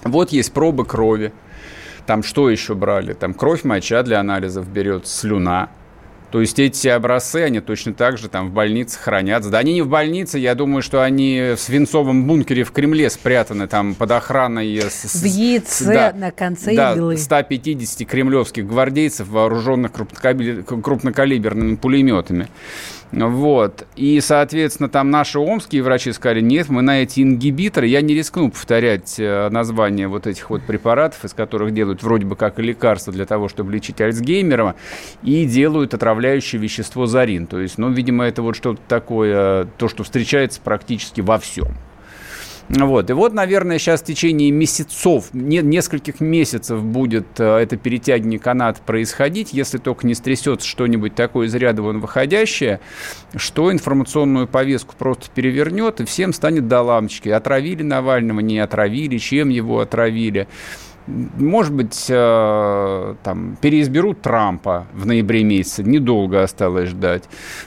Вот 0.04 0.30
есть 0.30 0.52
пробы 0.52 0.84
крови. 0.84 1.32
Там 2.06 2.22
что 2.22 2.48
еще 2.48 2.74
брали? 2.74 3.12
Там 3.12 3.34
кровь, 3.34 3.64
моча 3.64 4.02
для 4.02 4.20
анализов 4.20 4.68
берет, 4.68 5.08
слюна. 5.08 5.70
То 6.30 6.40
есть 6.40 6.58
эти 6.58 6.88
образцы, 6.88 7.36
они 7.36 7.60
точно 7.60 7.94
так 7.94 8.18
же 8.18 8.28
там 8.28 8.48
в 8.48 8.52
больнице 8.52 8.98
хранятся. 8.98 9.50
Да 9.50 9.58
они 9.58 9.74
не 9.74 9.82
в 9.82 9.88
больнице, 9.88 10.38
я 10.38 10.54
думаю, 10.54 10.82
что 10.82 11.02
они 11.02 11.54
в 11.56 11.60
свинцовом 11.60 12.26
бункере 12.26 12.64
в 12.64 12.72
Кремле 12.72 13.10
спрятаны 13.10 13.68
там 13.68 13.94
под 13.94 14.10
охраной... 14.10 14.80
В 14.80 15.24
яйце 15.24 15.84
да, 15.84 16.12
на 16.12 16.32
конце 16.32 16.74
да, 16.74 16.92
иглы. 16.94 17.16
150 17.16 18.08
кремлевских 18.08 18.66
гвардейцев, 18.66 19.28
вооруженных 19.28 19.92
крупнокалиберными 19.92 21.76
пулеметами. 21.76 22.48
Вот. 23.12 23.86
И, 23.96 24.20
соответственно, 24.20 24.88
там 24.88 25.10
наши 25.10 25.38
омские 25.38 25.82
врачи 25.82 26.12
сказали, 26.12 26.40
нет, 26.40 26.68
мы 26.68 26.82
на 26.82 27.02
эти 27.02 27.20
ингибиторы, 27.20 27.86
я 27.86 28.00
не 28.00 28.14
рискну 28.14 28.50
повторять 28.50 29.16
э, 29.18 29.48
название 29.50 30.08
вот 30.08 30.26
этих 30.26 30.50
вот 30.50 30.62
препаратов, 30.62 31.24
из 31.24 31.32
которых 31.32 31.72
делают 31.72 32.02
вроде 32.02 32.26
бы 32.26 32.36
как 32.36 32.58
и 32.58 32.62
лекарства 32.62 33.12
для 33.12 33.26
того, 33.26 33.48
чтобы 33.48 33.72
лечить 33.72 34.00
Альцгеймера, 34.00 34.74
и 35.22 35.46
делают 35.46 35.94
отравляющее 35.94 36.60
вещество 36.60 37.06
зарин. 37.06 37.46
То 37.46 37.60
есть, 37.60 37.78
ну, 37.78 37.90
видимо, 37.90 38.24
это 38.24 38.42
вот 38.42 38.56
что-то 38.56 38.80
такое, 38.88 39.68
то, 39.78 39.88
что 39.88 40.02
встречается 40.02 40.60
практически 40.60 41.20
во 41.20 41.38
всем. 41.38 41.68
Вот. 42.68 43.10
И 43.10 43.12
вот, 43.12 43.32
наверное, 43.32 43.78
сейчас 43.78 44.02
в 44.02 44.04
течение 44.04 44.50
месяцев, 44.50 45.28
не, 45.32 45.58
нескольких 45.58 46.20
месяцев 46.20 46.82
будет 46.82 47.38
э, 47.38 47.58
это 47.58 47.76
перетягивание 47.76 48.40
канат 48.40 48.80
происходить, 48.80 49.52
если 49.52 49.78
только 49.78 50.06
не 50.06 50.14
стрясется 50.14 50.66
что-нибудь 50.66 51.14
такое 51.14 51.46
из 51.46 51.54
ряда 51.54 51.82
вон 51.82 52.00
выходящее, 52.00 52.80
что 53.36 53.70
информационную 53.70 54.48
повестку 54.48 54.94
просто 54.98 55.26
перевернет, 55.32 56.00
и 56.00 56.04
всем 56.04 56.32
станет 56.32 56.66
до 56.66 56.82
лампочки. 56.82 57.28
Отравили 57.28 57.84
Навального, 57.84 58.40
не 58.40 58.58
отравили, 58.58 59.18
чем 59.18 59.48
его 59.48 59.78
отравили. 59.78 60.48
Может 61.06 61.72
быть, 61.72 62.06
э, 62.08 63.14
там, 63.22 63.56
переизберут 63.60 64.22
Трампа 64.22 64.86
в 64.92 65.06
ноябре 65.06 65.44
месяце, 65.44 65.84
недолго 65.84 66.42
осталось 66.42 66.88
ждать. 66.88 67.24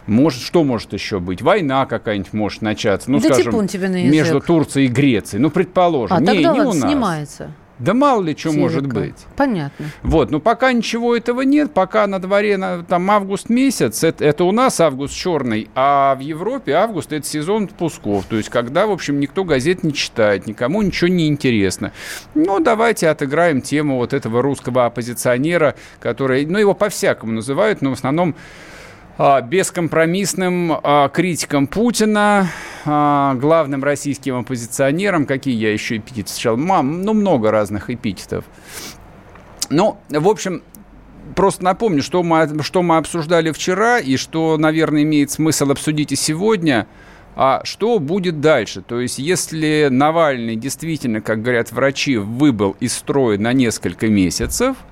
Может, 0.08 0.42
что 0.42 0.64
может 0.64 0.94
еще 0.94 1.20
быть? 1.20 1.42
Война 1.42 1.86
какая-нибудь 1.86 2.34
может 2.34 2.62
начаться, 2.62 3.10
ну, 3.10 3.20
да 3.20 3.34
скажем, 3.34 3.68
тебе 3.68 3.88
на 3.88 4.04
между 4.04 4.42
Турцией 4.42 4.86
и 4.86 4.90
Грецией. 4.90 5.42
Ну, 5.42 5.50
предположим. 5.50 6.18
А 6.18 6.20
не, 6.20 6.28
тогда 6.28 6.54
не 6.54 6.62
у 6.62 6.74
нас. 6.74 6.78
снимается. 6.80 7.52
Да 7.80 7.94
мало 7.94 8.22
ли 8.22 8.36
что 8.38 8.52
может 8.52 8.86
быть. 8.86 9.16
Понятно. 9.38 9.88
Вот, 10.04 10.32
но 10.32 10.40
пока 10.40 10.74
ничего 10.74 11.16
этого 11.16 11.42
нет, 11.42 11.74
пока 11.74 12.06
на 12.08 12.20
дворе 12.20 12.58
на, 12.58 12.84
там 12.84 13.10
август 13.10 13.50
месяц, 13.50 14.04
это, 14.04 14.26
это 14.26 14.44
у 14.44 14.52
нас 14.52 14.82
август 14.82 15.16
черный, 15.16 15.70
а 15.76 16.16
в 16.16 16.20
Европе 16.20 16.74
август 16.74 17.14
это 17.14 17.26
сезон 17.26 17.66
отпусков, 17.66 18.26
то 18.26 18.36
есть 18.36 18.50
когда, 18.50 18.86
в 18.86 18.92
общем, 18.92 19.20
никто 19.20 19.46
газет 19.46 19.84
не 19.84 19.94
читает, 19.94 20.46
никому 20.46 20.82
ничего 20.82 21.08
не 21.08 21.28
интересно. 21.28 21.94
Ну, 22.36 22.60
давайте 22.60 23.08
отыграем 23.08 23.62
тему 23.62 23.96
вот 23.98 24.14
этого 24.14 24.42
русского 24.42 24.86
оппозиционера, 24.86 25.76
который, 26.02 26.46
ну, 26.46 26.60
его 26.60 26.74
по-всякому 26.74 27.32
называют, 27.32 27.82
но 27.82 27.92
в 27.92 27.94
основном 27.94 28.36
бескомпромиссным 29.20 30.80
а, 30.82 31.10
критиком 31.10 31.68
Путина, 31.68 32.48
а, 32.86 33.34
главным 33.36 33.84
российским 33.84 34.38
оппозиционером. 34.38 35.26
Какие 35.26 35.56
я 35.56 35.74
еще 35.74 35.98
эпитеты 35.98 36.30
встречал? 36.30 36.56
Мам, 36.56 37.02
ну, 37.02 37.14
много 37.14 37.52
разных 37.52 37.90
эпитетов. 37.90 38.46
Ну, 39.70 39.98
в 40.10 40.28
общем, 40.28 40.64
просто 41.36 41.66
напомню, 41.66 42.02
что 42.02 42.24
мы, 42.24 42.64
что 42.64 42.82
мы 42.82 42.96
обсуждали 42.96 43.52
вчера 43.52 44.00
и 44.00 44.16
что, 44.16 44.58
наверное, 44.58 45.04
имеет 45.04 45.32
смысл 45.32 45.72
обсудить 45.72 46.14
и 46.14 46.16
сегодня. 46.16 46.88
А 47.36 47.62
что 47.66 48.00
будет 48.00 48.40
дальше? 48.40 48.82
То 48.82 49.02
есть, 49.02 49.20
если 49.20 49.90
Навальный 49.92 50.56
действительно, 50.56 51.20
как 51.20 51.42
говорят 51.42 51.74
врачи, 51.74 52.16
выбыл 52.16 52.78
из 52.80 52.94
строя 52.94 53.38
на 53.38 53.52
несколько 53.52 54.08
месяцев– 54.08 54.78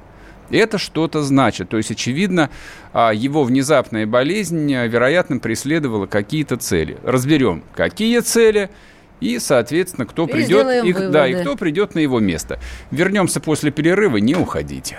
это 0.49 0.77
что-то 0.77 1.23
значит. 1.23 1.69
То 1.69 1.77
есть, 1.77 1.91
очевидно, 1.91 2.49
а, 2.93 3.11
его 3.13 3.43
внезапная 3.43 4.05
болезнь, 4.05 4.73
а, 4.73 4.87
вероятно, 4.87 5.39
преследовала 5.39 6.05
какие-то 6.05 6.57
цели. 6.57 6.97
Разберем, 7.03 7.63
какие 7.75 8.19
цели 8.19 8.69
и, 9.19 9.39
соответственно, 9.39 10.05
кто 10.05 10.25
И 10.25 10.31
придет, 10.31 10.85
и, 10.85 10.93
выводы. 10.93 11.09
да, 11.09 11.27
и 11.27 11.35
кто 11.35 11.55
придет 11.55 11.95
на 11.95 11.99
его 11.99 12.19
место. 12.19 12.59
Вернемся 12.91 13.39
после 13.39 13.71
перерыва, 13.71 14.17
не 14.17 14.35
уходите. 14.35 14.97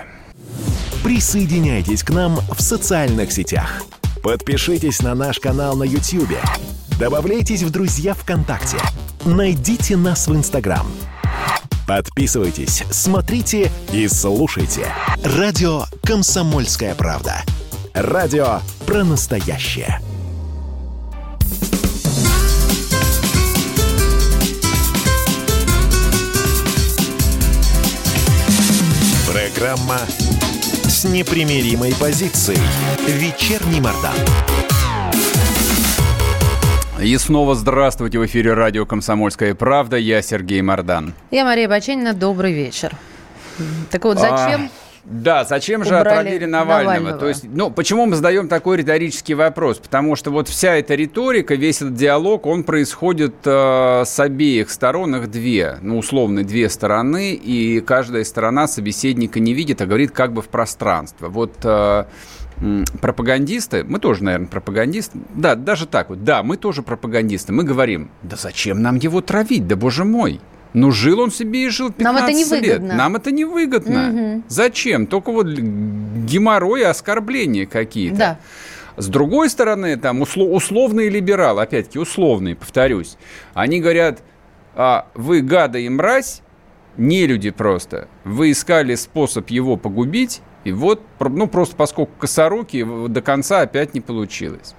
Присоединяйтесь 1.04 2.02
к 2.02 2.10
нам 2.10 2.36
в 2.36 2.60
социальных 2.60 3.32
сетях. 3.32 3.82
Подпишитесь 4.22 5.00
на 5.00 5.14
наш 5.14 5.38
канал 5.38 5.76
на 5.76 5.84
YouTube. 5.84 6.36
Добавляйтесь 6.98 7.62
в 7.62 7.70
друзья 7.70 8.14
ВКонтакте. 8.14 8.78
Найдите 9.24 9.96
нас 9.96 10.26
в 10.26 10.34
Инстаграм. 10.34 10.86
Подписывайтесь, 11.88 12.84
смотрите 12.90 13.72
и 13.94 14.08
слушайте. 14.08 14.92
Радио 15.24 15.84
«Комсомольская 16.02 16.94
правда». 16.94 17.42
Радио 17.94 18.60
про 18.84 19.04
настоящее. 19.04 19.98
Программа 29.32 30.00
с 30.84 31.04
непримиримой 31.04 31.94
позицией. 31.94 32.60
Вечерний 33.06 33.80
Мордан. 33.80 34.12
И 37.00 37.16
снова 37.16 37.54
здравствуйте 37.54 38.18
в 38.18 38.26
эфире 38.26 38.54
радио 38.54 38.84
«Комсомольская 38.84 39.54
правда». 39.54 39.96
Я 39.96 40.20
Сергей 40.20 40.60
Мордан. 40.62 41.14
Я 41.30 41.44
Мария 41.44 41.68
Баченина. 41.68 42.12
Добрый 42.12 42.52
вечер. 42.52 42.92
Так 43.92 44.04
вот, 44.04 44.18
зачем? 44.18 44.62
А, 44.64 44.68
да, 45.04 45.44
зачем 45.44 45.84
же 45.84 45.96
отравили 45.96 46.44
Навального? 46.44 46.94
Навального? 46.94 47.18
То 47.18 47.28
есть, 47.28 47.44
ну, 47.44 47.70
почему 47.70 48.06
мы 48.06 48.16
задаем 48.16 48.48
такой 48.48 48.78
риторический 48.78 49.34
вопрос? 49.34 49.78
Потому 49.78 50.16
что 50.16 50.32
вот 50.32 50.48
вся 50.48 50.74
эта 50.74 50.96
риторика, 50.96 51.54
весь 51.54 51.76
этот 51.76 51.94
диалог, 51.94 52.46
он 52.46 52.64
происходит 52.64 53.36
э, 53.44 54.02
с 54.04 54.18
обеих 54.18 54.68
сторон, 54.68 55.14
их 55.14 55.30
две, 55.30 55.78
ну, 55.80 55.98
условно, 55.98 56.42
две 56.42 56.68
стороны, 56.68 57.32
и 57.32 57.80
каждая 57.80 58.24
сторона 58.24 58.66
собеседника 58.66 59.38
не 59.38 59.54
видит, 59.54 59.80
а 59.80 59.86
говорит 59.86 60.10
как 60.10 60.32
бы 60.32 60.42
в 60.42 60.48
пространство. 60.48 61.28
Вот 61.28 61.54
э, 61.62 62.06
пропагандисты, 63.00 63.84
мы 63.84 63.98
тоже, 63.98 64.24
наверное, 64.24 64.48
пропагандисты, 64.48 65.18
да, 65.34 65.54
даже 65.54 65.86
так 65.86 66.10
вот, 66.10 66.24
да, 66.24 66.42
мы 66.42 66.56
тоже 66.56 66.82
пропагандисты, 66.82 67.52
мы 67.52 67.64
говорим, 67.64 68.10
да 68.22 68.36
зачем 68.36 68.82
нам 68.82 68.96
его 68.96 69.20
травить, 69.20 69.66
да 69.66 69.76
боже 69.76 70.04
мой, 70.04 70.40
ну, 70.74 70.90
жил 70.90 71.20
он 71.20 71.30
себе 71.30 71.64
и 71.64 71.68
жил 71.68 71.90
15 71.90 72.04
Нам 72.04 72.16
это 72.16 72.26
лет. 72.54 72.62
невыгодно. 72.62 72.94
Нам 72.94 73.16
это 73.16 73.30
невыгодно. 73.30 74.02
Мгм. 74.12 74.44
Зачем? 74.48 75.06
Только 75.06 75.32
вот 75.32 75.46
геморрой 75.48 76.82
и 76.82 76.84
оскорбления 76.84 77.66
какие-то. 77.66 78.16
Да. 78.16 78.38
С 78.96 79.06
другой 79.08 79.48
стороны, 79.48 79.96
там 79.96 80.22
усло- 80.22 80.50
условные 80.50 81.08
либералы, 81.08 81.62
опять-таки 81.62 81.98
условные, 81.98 82.54
повторюсь, 82.56 83.16
они 83.54 83.80
говорят, 83.80 84.22
а, 84.74 85.06
вы 85.14 85.40
гады 85.40 85.84
и 85.84 85.88
мразь, 85.88 86.42
не 86.96 87.26
люди 87.26 87.50
просто, 87.50 88.08
вы 88.24 88.50
искали 88.50 88.94
способ 88.96 89.48
его 89.50 89.76
погубить, 89.76 90.42
и 90.68 90.72
вот, 90.72 91.02
ну 91.20 91.46
просто 91.46 91.74
поскольку 91.76 92.12
косоруки, 92.18 92.82
в- 92.82 93.08
до 93.08 93.22
конца 93.22 93.60
опять 93.62 93.94
не 93.94 94.00
получилось. 94.00 94.74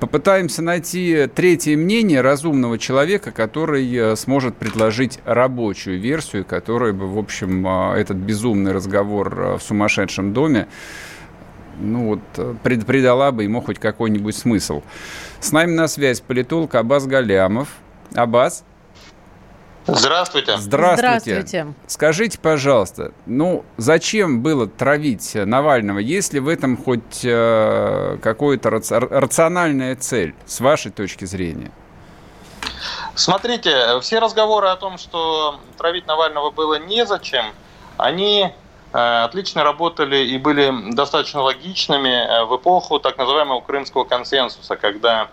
Попытаемся 0.00 0.62
найти 0.62 1.26
третье 1.34 1.76
мнение 1.76 2.20
разумного 2.20 2.78
человека, 2.78 3.30
который 3.32 3.92
э, 3.94 4.16
сможет 4.16 4.56
предложить 4.56 5.18
рабочую 5.24 6.00
версию, 6.00 6.44
которая 6.44 6.92
бы, 6.92 7.06
в 7.12 7.18
общем, 7.18 7.66
э, 7.66 7.96
этот 7.98 8.16
безумный 8.16 8.72
разговор 8.72 9.34
э, 9.38 9.58
в 9.58 9.62
сумасшедшем 9.62 10.32
доме 10.32 10.68
ну 11.80 12.06
вот, 12.06 12.20
э, 12.36 12.54
прид- 12.62 12.84
придала 12.84 13.32
бы 13.32 13.42
ему 13.44 13.60
хоть 13.60 13.78
какой-нибудь 13.78 14.36
смысл. 14.36 14.82
С 15.40 15.52
нами 15.52 15.72
на 15.72 15.88
связь 15.88 16.20
политолог 16.20 16.74
Абаз 16.74 17.06
Галямов. 17.06 17.68
Абаз, 18.14 18.62
Здравствуйте. 19.86 20.56
здравствуйте. 20.58 21.20
Здравствуйте. 21.20 21.74
Скажите, 21.86 22.38
пожалуйста, 22.38 23.12
ну 23.26 23.64
зачем 23.76 24.42
было 24.42 24.66
травить 24.66 25.34
Навального, 25.34 25.98
если 25.98 26.38
в 26.38 26.48
этом 26.48 26.76
хоть 26.76 27.24
э, 27.24 28.18
какая-то 28.22 28.68
раци- 28.68 29.08
рациональная 29.10 29.96
цель, 29.96 30.34
с 30.46 30.60
вашей 30.60 30.92
точки 30.92 31.24
зрения? 31.24 31.72
Смотрите, 33.14 34.00
все 34.00 34.20
разговоры 34.20 34.68
о 34.68 34.76
том, 34.76 34.98
что 34.98 35.60
травить 35.76 36.06
Навального 36.06 36.50
было 36.50 36.78
незачем, 36.78 37.46
они 37.96 38.52
э, 38.92 39.22
отлично 39.24 39.64
работали 39.64 40.16
и 40.16 40.38
были 40.38 40.92
достаточно 40.92 41.42
логичными 41.42 42.08
э, 42.08 42.44
в 42.44 42.56
эпоху 42.56 43.00
так 43.00 43.18
называемого 43.18 43.60
крымского 43.60 44.04
консенсуса, 44.04 44.76
когда 44.76 45.28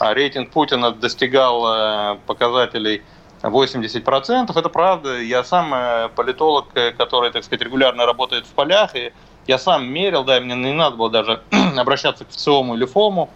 э, 0.00 0.12
рейтинг 0.12 0.50
Путина 0.50 0.90
достигал 0.90 1.64
э, 1.66 2.18
показателей 2.26 3.02
80%. 3.42 4.56
Это 4.56 4.68
правда. 4.68 5.20
Я 5.20 5.44
сам 5.44 5.74
э, 5.74 6.08
политолог, 6.14 6.66
э, 6.74 6.92
который, 6.92 7.30
так 7.30 7.44
сказать, 7.44 7.62
регулярно 7.62 8.06
работает 8.06 8.46
в 8.46 8.50
полях, 8.50 8.94
и 8.94 9.12
я 9.46 9.58
сам 9.58 9.86
мерил, 9.86 10.24
да, 10.24 10.38
и 10.38 10.40
мне 10.40 10.54
не 10.54 10.72
надо 10.72 10.96
было 10.96 11.10
даже 11.10 11.42
обращаться 11.76 12.24
к 12.24 12.30
ВЦИОМу 12.30 12.74
или 12.76 12.84
ФОМу. 12.84 13.30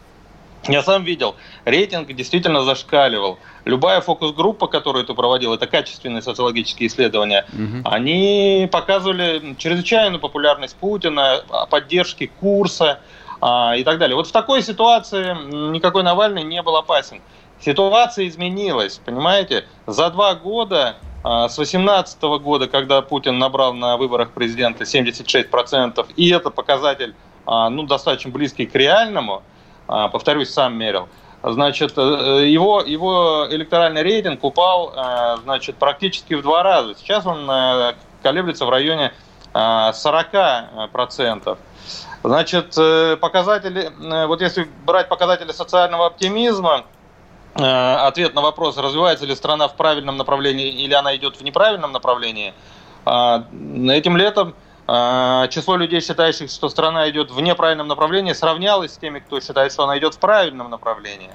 Я 0.68 0.82
сам 0.82 1.04
видел, 1.04 1.36
рейтинг 1.64 2.08
действительно 2.12 2.62
зашкаливал. 2.62 3.38
Любая 3.64 4.00
фокус-группа, 4.00 4.66
которую 4.66 5.04
ты 5.04 5.14
проводил, 5.14 5.54
это 5.54 5.66
качественные 5.68 6.22
социологические 6.22 6.88
исследования, 6.88 7.46
Мгм. 7.52 7.82
они 7.84 8.68
показывали 8.72 9.54
чрезвычайную 9.58 10.20
популярность 10.20 10.76
Путина, 10.76 11.40
поддержки 11.70 12.26
курса 12.40 12.98
а, 13.40 13.76
и 13.76 13.84
так 13.84 13.98
далее. 13.98 14.16
Вот 14.16 14.26
в 14.26 14.32
такой 14.32 14.62
ситуации 14.62 15.36
никакой 15.72 16.02
Навальный 16.02 16.42
не 16.42 16.62
был 16.62 16.76
опасен. 16.76 17.20
Ситуация 17.60 18.28
изменилась, 18.28 19.00
понимаете? 19.04 19.64
За 19.86 20.10
два 20.10 20.34
года, 20.34 20.96
а, 21.25 21.48
с 21.48 21.56
2018 21.56 22.38
года, 22.38 22.68
когда 22.68 23.02
Путин 23.02 23.38
набрал 23.38 23.75
на 23.75 23.96
выборах 23.96 24.30
президента 24.30 24.84
76%, 24.84 26.06
и 26.16 26.30
это 26.30 26.50
показатель 26.50 27.14
а, 27.46 27.70
ну, 27.70 27.84
достаточно 27.84 28.30
близкий 28.30 28.66
к 28.66 28.75
реальному, 28.75 29.42
а, 29.88 30.08
повторюсь, 30.08 30.50
сам 30.50 30.76
мерил, 30.76 31.08
значит, 31.42 31.94
э, 31.96 32.46
его, 32.48 32.80
его 32.80 33.46
электоральный 33.50 34.02
рейтинг 34.02 34.42
упал 34.42 34.92
э, 34.94 35.36
значит, 35.44 35.76
практически 35.76 36.34
в 36.34 36.42
два 36.42 36.62
раза. 36.62 36.94
Сейчас 36.96 37.25
он 37.26 37.48
э, 37.48 37.94
колеблется 38.22 38.66
в 38.66 38.70
районе 38.70 39.12
э, 39.54 39.58
40%. 39.58 41.58
Значит, 42.25 42.75
э, 42.76 43.16
показатели, 43.16 43.92
э, 44.00 44.26
вот 44.26 44.40
если 44.40 44.68
брать 44.84 45.08
показатели 45.08 45.52
социального 45.52 46.06
оптимизма, 46.06 46.84
ответ 47.58 48.34
на 48.34 48.40
вопрос, 48.42 48.76
развивается 48.76 49.26
ли 49.26 49.34
страна 49.34 49.68
в 49.68 49.76
правильном 49.76 50.16
направлении 50.16 50.68
или 50.68 50.94
она 50.94 51.16
идет 51.16 51.36
в 51.36 51.42
неправильном 51.42 51.92
направлении. 51.92 52.54
Этим 53.04 54.16
летом 54.16 54.54
число 54.86 55.76
людей, 55.76 56.00
считающих, 56.00 56.50
что 56.50 56.68
страна 56.68 57.08
идет 57.10 57.30
в 57.30 57.40
неправильном 57.40 57.88
направлении, 57.88 58.32
сравнялось 58.32 58.94
с 58.94 58.98
теми, 58.98 59.20
кто 59.20 59.40
считает, 59.40 59.72
что 59.72 59.84
она 59.84 59.98
идет 59.98 60.14
в 60.14 60.18
правильном 60.18 60.70
направлении. 60.70 61.30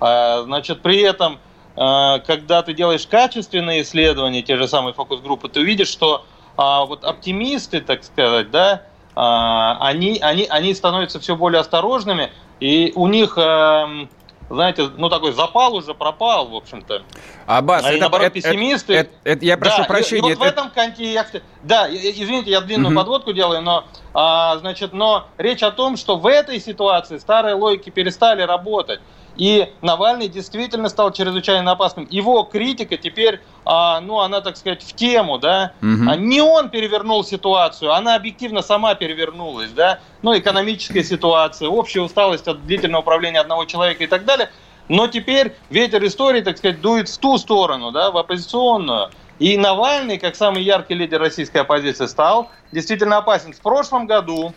Значит, 0.00 0.82
при 0.82 1.00
этом, 1.00 1.38
когда 1.76 2.62
ты 2.62 2.74
делаешь 2.74 3.06
качественные 3.06 3.82
исследования, 3.82 4.42
те 4.42 4.56
же 4.56 4.68
самые 4.68 4.92
фокус-группы, 4.92 5.48
ты 5.48 5.60
увидишь, 5.60 5.88
что 5.88 6.24
вот 6.56 7.04
оптимисты, 7.04 7.80
так 7.80 8.04
сказать, 8.04 8.50
да, 8.50 8.82
они, 9.14 10.18
они, 10.20 10.46
они 10.48 10.74
становятся 10.74 11.20
все 11.20 11.36
более 11.36 11.60
осторожными, 11.60 12.30
и 12.60 12.92
у 12.94 13.06
них 13.06 13.38
эм, 13.38 14.10
знаете, 14.50 14.90
ну 14.96 15.08
такой 15.08 15.32
запал 15.32 15.76
уже 15.76 15.94
пропал, 15.94 16.48
в 16.48 16.56
общем-то. 16.56 17.02
Аббас, 17.46 17.84
а 17.84 17.90
это, 17.90 18.00
наоборот, 18.00 18.26
это, 18.26 18.34
пессимисты. 18.34 18.94
Это, 18.94 19.10
это, 19.22 19.30
это, 19.30 19.44
я 19.44 19.56
прошу 19.56 19.78
да, 19.78 19.84
прощения. 19.84 20.30
И, 20.30 20.32
и 20.32 20.34
вот 20.34 20.44
это... 20.46 20.62
в 20.62 20.66
этом 20.66 20.70
контексте, 20.70 21.42
да, 21.62 21.88
извините, 21.88 22.50
я 22.50 22.60
длинную 22.60 22.88
угу. 22.88 22.96
подводку 22.96 23.32
делаю, 23.32 23.62
но, 23.62 23.84
а, 24.12 24.58
значит, 24.58 24.92
но 24.92 25.28
речь 25.38 25.62
о 25.62 25.70
том, 25.70 25.96
что 25.96 26.16
в 26.16 26.26
этой 26.26 26.60
ситуации 26.60 27.18
старые 27.18 27.54
логики 27.54 27.90
перестали 27.90 28.42
работать. 28.42 29.00
И 29.40 29.72
Навальный 29.80 30.28
действительно 30.28 30.90
стал 30.90 31.12
чрезвычайно 31.12 31.72
опасным. 31.72 32.06
Его 32.10 32.42
критика 32.42 32.98
теперь, 32.98 33.40
а, 33.64 33.98
ну, 34.02 34.20
она, 34.20 34.42
так 34.42 34.58
сказать, 34.58 34.82
в 34.82 34.92
тему, 34.94 35.38
да. 35.38 35.72
Угу. 35.80 36.14
Не 36.18 36.42
он 36.42 36.68
перевернул 36.68 37.24
ситуацию, 37.24 37.94
она 37.94 38.16
объективно 38.16 38.60
сама 38.60 38.94
перевернулась, 38.94 39.70
да. 39.70 40.00
Ну, 40.20 40.36
экономическая 40.36 41.02
ситуация, 41.02 41.70
общая 41.70 42.02
усталость 42.02 42.48
от 42.48 42.66
длительного 42.66 43.00
управления 43.00 43.40
одного 43.40 43.64
человека 43.64 44.04
и 44.04 44.06
так 44.06 44.26
далее. 44.26 44.50
Но 44.90 45.06
теперь 45.06 45.56
ветер 45.70 46.04
истории, 46.04 46.42
так 46.42 46.58
сказать, 46.58 46.82
дует 46.82 47.08
в 47.08 47.16
ту 47.16 47.38
сторону, 47.38 47.92
да, 47.92 48.10
в 48.10 48.18
оппозиционную. 48.18 49.08
И 49.38 49.56
Навальный, 49.56 50.18
как 50.18 50.36
самый 50.36 50.62
яркий 50.62 50.92
лидер 50.92 51.18
российской 51.18 51.62
оппозиции, 51.62 52.04
стал 52.04 52.50
действительно 52.72 53.16
опасен. 53.16 53.54
В 53.54 53.60
прошлом 53.62 54.06
году 54.06 54.52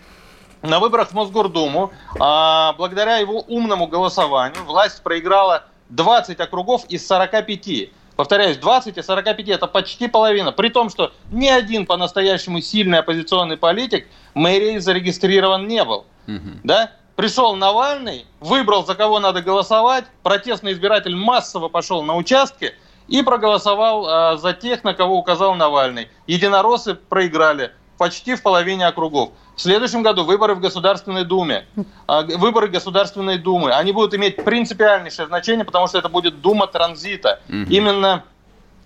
на 0.64 0.80
выборах 0.80 1.10
в 1.10 1.14
Мосгордуму, 1.14 1.92
а, 2.20 2.74
благодаря 2.74 3.18
его 3.18 3.42
умному 3.42 3.88
голосованию, 3.88 4.64
власть 4.66 5.04
проиграла 5.04 5.66
20 5.90 6.40
округов 6.40 6.86
из 6.86 7.06
45. 7.06 7.90
Повторяюсь, 8.16 8.58
20 8.58 8.98
из 8.98 9.06
45 9.06 9.50
это 9.50 9.68
почти 9.68 10.08
половина. 10.08 10.52
При 10.52 10.70
том, 10.70 10.90
что 10.90 11.12
ни 11.32 11.48
один 11.48 11.86
по-настоящему 11.86 12.62
сильный 12.62 13.00
оппозиционный 13.00 13.58
политик 13.58 14.08
мэрии 14.34 14.78
зарегистрирован 14.78 15.68
не 15.68 15.84
был. 15.84 16.06
Угу. 16.28 16.60
Да? 16.64 16.92
Пришел 17.16 17.56
Навальный, 17.56 18.26
выбрал, 18.40 18.86
за 18.86 18.96
кого 18.96 19.20
надо 19.20 19.42
голосовать, 19.42 20.06
протестный 20.24 20.72
избиратель 20.72 21.16
массово 21.16 21.68
пошел 21.68 22.02
на 22.02 22.16
участки 22.16 22.74
и 23.08 23.22
проголосовал 23.22 24.08
э, 24.08 24.38
за 24.38 24.54
тех, 24.54 24.84
на 24.84 24.94
кого 24.94 25.18
указал 25.18 25.54
Навальный. 25.56 26.08
Единороссы 26.26 26.96
проиграли 26.96 27.72
почти 27.98 28.36
в 28.36 28.42
половине 28.42 28.88
округов. 28.88 29.32
В 29.56 29.62
следующем 29.62 30.02
году 30.02 30.24
выборы 30.24 30.56
в 30.56 30.60
Государственной 30.60 31.26
Думе. 31.26 31.68
А, 32.08 32.24
выборы 32.24 32.68
Государственной 32.68 33.38
Думы. 33.38 33.72
Они 33.72 33.92
будут 33.92 34.14
иметь 34.16 34.44
принципиальнейшее 34.44 35.28
значение, 35.28 35.64
потому 35.64 35.88
что 35.88 36.00
это 36.00 36.10
будет 36.10 36.42
Дума 36.42 36.68
транзита. 36.68 37.40
Угу. 37.48 37.70
Именно 37.70 38.24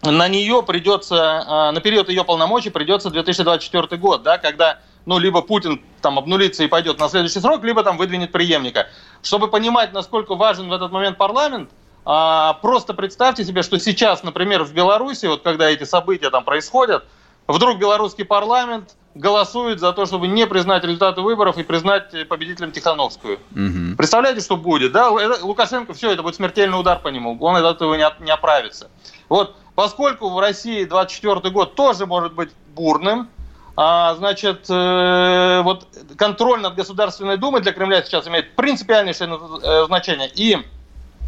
на 0.04 0.28
нее 0.28 0.64
придется, 0.64 1.44
а, 1.48 1.72
на 1.72 1.80
период 1.80 2.10
ее 2.10 2.24
полномочий 2.24 2.70
придется 2.70 3.10
2024 3.10 3.98
год, 3.98 4.24
да, 4.24 4.38
когда 4.38 4.80
ну, 5.06 5.20
либо 5.20 5.42
Путин 5.42 5.82
там 6.02 6.20
обнулится 6.20 6.66
и 6.66 6.68
пойдет 6.68 7.00
на 7.00 7.08
следующий 7.08 7.40
срок, 7.40 7.64
либо 7.64 7.82
там 7.82 7.98
выдвинет 7.98 8.34
преемника. 8.34 8.88
Чтобы 9.24 9.48
понимать, 9.48 9.94
насколько 9.94 10.36
важен 10.36 10.68
в 10.68 10.74
этот 10.74 10.92
момент 10.92 11.18
парламент, 11.18 11.70
а, 12.04 12.54
просто 12.62 12.94
представьте 12.94 13.46
себе, 13.46 13.64
что 13.64 13.80
сейчас, 13.80 14.24
например, 14.24 14.64
в 14.64 14.74
Беларуси, 14.74 15.26
вот 15.28 15.44
когда 15.44 15.70
эти 15.70 15.86
события 15.86 16.30
там 16.30 16.44
происходят, 16.44 17.06
вдруг 17.48 17.80
белорусский 17.80 18.26
парламент 18.26 18.96
голосует 19.18 19.80
за 19.80 19.94
то, 19.94 20.06
чтобы 20.06 20.28
не 20.28 20.46
признать 20.48 20.84
результаты 20.84 21.22
выборов 21.22 21.58
и 21.58 21.64
признать 21.64 22.28
победителем 22.28 22.72
Тихановскую. 22.72 23.40
Угу. 23.52 23.98
Представляете, 23.98 24.42
что 24.42 24.58
будет? 24.58 24.92
Да? 24.92 25.10
Лукашенко, 25.10 25.94
все, 25.94 26.12
это 26.12 26.24
будет 26.24 26.36
смертельный 26.36 26.80
удар 26.80 27.00
по 27.00 27.10
нему, 27.10 27.38
он 27.40 27.56
от 27.56 27.76
этого 27.76 27.96
не, 27.96 28.06
не 28.24 28.32
оправится. 28.32 28.90
Вот, 29.30 29.56
поскольку 29.76 30.30
в 30.30 30.40
России 30.40 30.86
24 30.86 31.50
год 31.52 31.76
тоже 31.76 32.06
может 32.06 32.34
быть 32.34 32.50
бурным, 32.76 33.30
а, 33.80 34.16
значит, 34.16 34.66
э, 34.70 35.62
вот 35.64 35.88
контроль 36.18 36.62
над 36.62 36.74
Государственной 36.74 37.38
Думой 37.38 37.62
для 37.62 37.74
Кремля 37.74 38.02
сейчас 38.02 38.28
имеет 38.28 38.56
принципиальнейшее 38.56 39.40
э, 39.62 39.86
значение. 39.86 40.32
И 40.34 40.58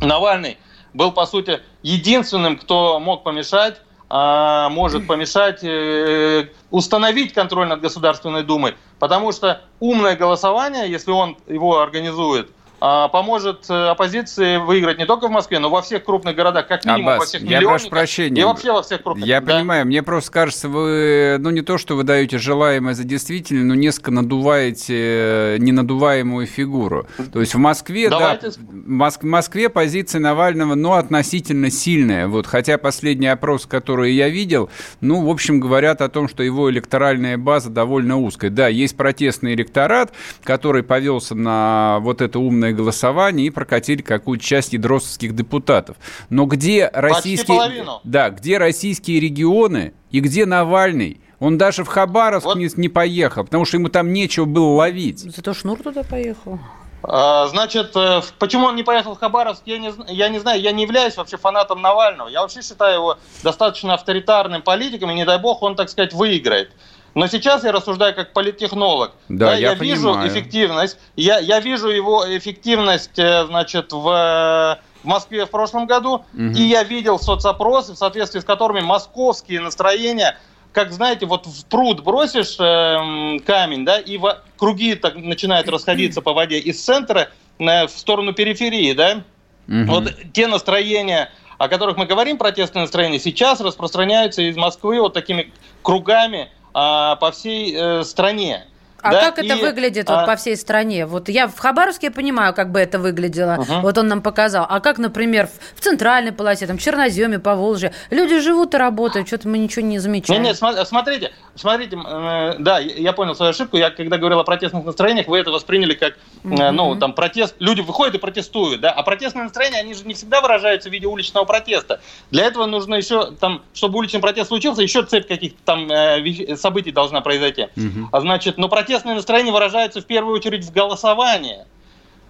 Навальный 0.02 0.58
был, 0.96 1.12
по 1.12 1.28
сути, 1.28 1.62
единственным, 1.84 2.58
кто 2.58 3.00
мог 3.00 3.24
помешать 3.24 3.82
может 4.10 5.06
помешать 5.06 5.64
э, 5.64 6.50
установить 6.72 7.34
контроль 7.34 7.68
над 7.68 7.82
Государственной 7.82 8.44
Думой, 8.44 8.76
потому 8.98 9.32
что 9.32 9.62
умное 9.80 10.16
голосование, 10.16 10.90
если 10.90 11.12
он 11.12 11.38
его 11.48 11.80
организует, 11.80 12.50
а, 12.50 12.59
поможет 12.80 13.70
э, 13.70 13.90
оппозиции 13.90 14.58
выиграть 14.58 14.98
не 14.98 15.06
только 15.06 15.28
в 15.28 15.32
Москве, 15.32 15.60
но 15.60 15.70
во 15.70 15.82
всех 15.82 16.04
крупных 16.04 16.36
городах, 16.36 16.68
как 16.68 16.86
минимум 16.86 17.10
Аббас, 17.10 17.20
во 17.20 17.26
всех 17.26 17.42
я 17.44 17.62
прошу 17.62 17.90
прощения. 17.90 18.42
И 18.42 18.44
вообще 18.44 18.72
во 18.72 18.82
всех 18.82 19.04
крупных. 19.04 19.26
Я 19.28 19.42
да? 19.42 19.56
понимаю, 19.56 19.86
мне 19.86 20.04
просто 20.04 20.32
кажется, 20.32 20.70
вы, 20.70 21.38
ну 21.40 21.50
не 21.50 21.62
то, 21.62 21.78
что 21.78 21.96
вы 21.96 22.04
даете 22.04 22.38
желаемое 22.38 22.94
за 22.94 23.04
действительное, 23.04 23.64
но 23.64 23.76
несколько 23.76 24.12
надуваете 24.12 24.96
э, 24.98 25.58
ненадуваемую 25.60 26.48
фигуру. 26.48 27.08
То 27.32 27.40
есть 27.40 27.54
в 27.54 27.58
Москве, 27.58 28.10
Давайте. 28.10 28.52
да, 28.52 29.10
в 29.10 29.24
Москве 29.24 29.70
позиция 29.70 30.20
Навального, 30.20 30.76
ну, 30.76 30.94
относительно 30.94 31.70
сильная. 31.70 32.28
Вот, 32.28 32.48
хотя 32.48 32.78
последний 32.78 33.28
опрос, 33.28 33.66
который 33.66 34.14
я 34.14 34.30
видел, 34.30 34.70
ну, 35.02 35.26
в 35.26 35.30
общем, 35.30 35.60
говорят 35.60 36.02
о 36.02 36.10
том, 36.10 36.28
что 36.28 36.44
его 36.44 36.70
электоральная 36.70 37.38
база 37.38 37.70
довольно 37.70 38.18
узкая. 38.18 38.50
Да, 38.50 38.68
есть 38.68 38.96
протестный 38.98 39.54
электорат, 39.54 40.14
который 40.44 40.84
повелся 40.84 41.36
на 41.36 42.00
вот 42.02 42.22
это 42.22 42.40
умное 42.40 42.69
умное 42.70 42.74
голосование 42.74 43.48
и 43.48 43.50
прокатили 43.50 44.02
какую-то 44.02 44.44
часть 44.44 44.74
ядросовских 44.74 45.36
депутатов. 45.36 45.98
Но 46.30 46.46
где 46.46 46.90
российские... 46.94 47.86
Да, 48.04 48.30
где 48.30 48.58
российские 48.58 49.20
регионы 49.20 49.94
и 50.12 50.20
где 50.20 50.46
Навальный? 50.46 51.22
Он 51.40 51.58
даже 51.58 51.84
в 51.84 51.88
Хабаровск 51.88 52.46
вот. 52.46 52.58
не, 52.58 52.70
не 52.76 52.90
поехал, 52.90 53.46
потому 53.46 53.64
что 53.66 53.78
ему 53.78 53.88
там 53.88 54.12
нечего 54.12 54.46
было 54.46 54.76
ловить. 54.76 55.20
Зато 55.20 55.54
Шнур 55.54 55.82
туда 55.82 56.04
поехал. 56.04 56.60
А, 57.02 57.48
значит, 57.48 57.96
э, 57.96 58.22
почему 58.40 58.66
он 58.66 58.76
не 58.76 58.84
поехал 58.84 59.16
в 59.16 59.20
Хабаровск, 59.20 59.62
я 59.66 59.78
не, 59.78 59.94
я 60.10 60.28
не 60.28 60.40
знаю. 60.40 60.62
Я 60.62 60.74
не 60.74 60.84
являюсь 60.84 61.16
вообще 61.16 61.38
фанатом 61.38 61.82
Навального. 61.82 62.28
Я 62.28 62.42
вообще 62.42 62.62
считаю 62.62 62.96
его 62.96 63.18
достаточно 63.42 63.94
авторитарным 63.94 64.62
политиком, 64.62 65.12
и 65.12 65.14
не 65.14 65.24
дай 65.24 65.40
бог 65.40 65.64
он, 65.64 65.78
так 65.78 65.90
сказать, 65.90 66.14
выиграет. 66.14 66.72
Но 67.16 67.28
сейчас 67.28 67.64
я 67.64 67.72
рассуждаю 67.72 68.16
как 68.16 68.34
политтехнолог. 68.34 69.12
Да, 69.30 69.48
да 69.48 69.56
я, 69.56 69.70
я 69.70 69.74
вижу 69.74 70.14
эффективность. 70.28 70.98
Я, 71.16 71.40
я 71.40 71.60
вижу 71.60 71.90
его 71.90 72.26
эффективность, 72.28 73.18
э, 73.18 73.46
значит, 73.46 73.92
в, 73.92 74.80
в 75.04 75.06
Москве 75.06 75.46
в 75.46 75.50
прошлом 75.50 75.86
году. 75.88 76.26
Угу. 76.34 76.44
И 76.56 76.62
я 76.62 76.84
видел 76.84 77.20
соцопросы, 77.20 77.94
в 77.94 77.98
соответствии 77.98 78.40
с 78.40 78.46
которыми 78.46 78.82
московские 78.82 79.62
настроения 79.62 80.38
как 80.72 80.92
знаете, 80.92 81.26
вот 81.26 81.48
в 81.48 81.66
пруд 81.66 82.04
бросишь 82.04 82.56
э, 82.60 83.40
камень, 83.46 83.86
да, 83.86 84.00
и 84.00 84.18
в, 84.18 84.42
круги 84.58 84.96
так 84.96 85.16
начинают 85.16 85.68
расходиться 85.70 86.22
по 86.22 86.34
воде 86.34 86.60
из 86.60 86.80
центра 86.82 87.30
э, 87.58 87.88
в 87.88 87.90
сторону 87.90 88.34
периферии, 88.34 88.94
да. 88.94 89.24
Угу. 89.68 89.86
Вот 89.88 90.14
те 90.34 90.48
настроения, 90.48 91.32
о 91.58 91.68
которых 91.70 91.98
мы 91.98 92.06
говорим, 92.06 92.38
протестные 92.38 92.84
настроения, 92.84 93.20
сейчас 93.20 93.62
распространяются 93.62 94.42
из 94.44 94.56
Москвы 94.58 95.02
вот 95.02 95.14
такими 95.14 95.52
кругами 95.82 96.50
по 96.74 97.32
всей 97.32 97.74
э, 97.76 98.04
стране. 98.04 98.66
А 99.02 99.12
да? 99.12 99.20
как 99.22 99.40
это 99.40 99.56
и, 99.56 99.62
выглядит 99.62 100.10
а... 100.10 100.18
вот 100.18 100.26
по 100.26 100.36
всей 100.36 100.56
стране? 100.56 101.06
Вот 101.06 101.30
я 101.30 101.48
в 101.48 101.58
Хабаровске 101.58 102.08
я 102.08 102.12
понимаю, 102.12 102.54
как 102.54 102.72
бы 102.72 102.80
это 102.80 103.00
выглядело. 103.00 103.58
Угу. 103.60 103.82
Вот 103.82 103.98
он 103.98 104.08
нам 104.08 104.22
показал. 104.22 104.66
А 104.70 104.80
как, 104.80 104.98
например, 104.98 105.48
в, 105.48 105.80
в 105.80 105.82
центральной 105.82 106.32
полосе, 106.32 106.68
там, 106.68 106.78
Черноземе, 106.78 107.40
по 107.40 107.56
Волжье, 107.56 107.94
люди 108.10 108.40
живут 108.40 108.74
и 108.74 108.78
работают, 108.78 109.28
что-то 109.28 109.48
мы 109.48 109.58
ничего 109.58 109.86
не 109.86 110.00
замечаем. 110.00 110.42
Нет, 110.42 110.60
нет, 110.62 110.88
смотрите, 110.88 111.32
смотрите, 111.56 111.98
э, 111.98 112.56
да, 112.60 112.80
я 112.80 113.14
понял 113.14 113.36
свою 113.36 113.52
ошибку. 113.52 113.78
Я 113.78 113.92
когда 113.92 114.18
говорил 114.18 114.40
о 114.40 114.44
протестных 114.44 114.86
настроениях, 114.86 115.28
вы 115.28 115.40
это 115.40 115.52
восприняли 115.52 115.94
как, 115.94 116.14
э, 116.44 116.72
ну, 116.72 116.96
там, 116.96 117.14
протест. 117.14 117.56
Люди 117.60 117.82
выходят 117.82 118.16
и 118.16 118.18
протестуют, 118.18 118.82
да, 118.82 118.92
а 118.92 119.04
протестные 119.04 119.44
настроения, 119.44 119.80
они 119.80 119.94
же 119.94 120.06
не 120.06 120.14
всегда 120.14 120.42
выражаются 120.42 120.90
в 120.90 120.92
виде 120.92 121.08
уличного 121.08 121.46
протеста. 121.46 122.02
Для 122.32 122.46
этого 122.46 122.66
нужно 122.66 122.96
еще, 122.96 123.32
там, 123.32 123.62
чтобы 123.74 124.00
уличный 124.00 124.20
протест 124.20 124.50
случился, 124.50 124.82
еще 124.82 125.04
цепь 125.04 125.28
каких-то 125.28 125.60
там 125.66 125.90
э, 125.92 126.56
событий 126.56 126.92
должна 126.92 127.22
произойти. 127.22 127.68
Угу. 127.76 128.10
А 128.12 128.22
значит, 128.22 128.58
но 128.58 128.70
протест 128.70 128.89
протестное 128.90 129.14
настроение 129.14 129.54
выражается 129.54 130.02
в 130.02 130.06
первую 130.06 130.36
очередь 130.36 130.66
в 130.66 130.74
голосовании. 130.74 131.66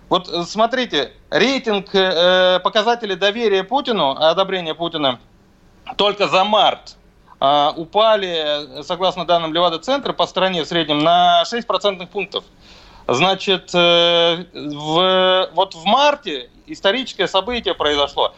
Вот 0.10 0.28
э, 0.28 0.44
смотрите, 0.44 1.14
рейтинг 1.30 1.96
э, 1.96 2.60
показателей 2.60 3.16
доверия 3.16 3.64
Путину, 3.64 4.12
одобрения 4.12 4.74
Путина 4.74 5.22
только 5.96 6.28
за 6.28 6.44
март 6.44 6.98
э, 7.40 7.72
упали, 7.78 8.84
согласно 8.84 9.24
данным 9.24 9.54
Левада-центра, 9.54 10.12
по 10.12 10.28
стране 10.28 10.64
в 10.64 10.68
среднем 10.68 11.00
на 11.00 11.46
6 11.46 11.66
процентных 11.66 12.10
пунктов. 12.10 12.44
Значит, 13.08 13.74
э, 13.74 14.46
в, 14.54 15.50
вот 15.54 15.76
в 15.76 15.86
марте 15.86 16.50
историческое 16.68 17.30
событие 17.30 17.74
произошло. 17.74 18.36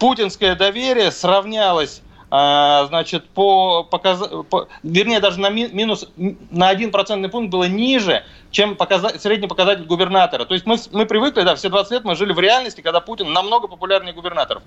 путинское 0.00 0.56
доверие 0.56 1.12
сравнялось 1.12 2.02
а, 2.02 2.09
значит, 2.30 3.28
по, 3.30 3.82
показ... 3.82 4.22
по 4.48 4.68
вернее, 4.82 5.20
даже 5.20 5.40
на 5.40 5.50
минус 5.50 6.08
на 6.16 6.68
один 6.68 6.92
процентный 6.92 7.28
пункт 7.28 7.50
было 7.50 7.64
ниже, 7.64 8.24
чем 8.50 8.76
показа... 8.76 9.18
средний 9.18 9.48
показатель 9.48 9.84
губернатора. 9.84 10.44
То 10.44 10.54
есть 10.54 10.66
мы, 10.66 10.76
мы 10.92 11.06
привыкли, 11.06 11.42
да, 11.42 11.54
все 11.54 11.68
20 11.68 11.92
лет 11.92 12.04
мы 12.04 12.14
жили 12.16 12.32
в 12.32 12.40
реальности, 12.40 12.80
когда 12.80 13.00
Путин 13.00 13.32
намного 13.32 13.68
популярнее 13.68 14.14
губернаторов. 14.14 14.62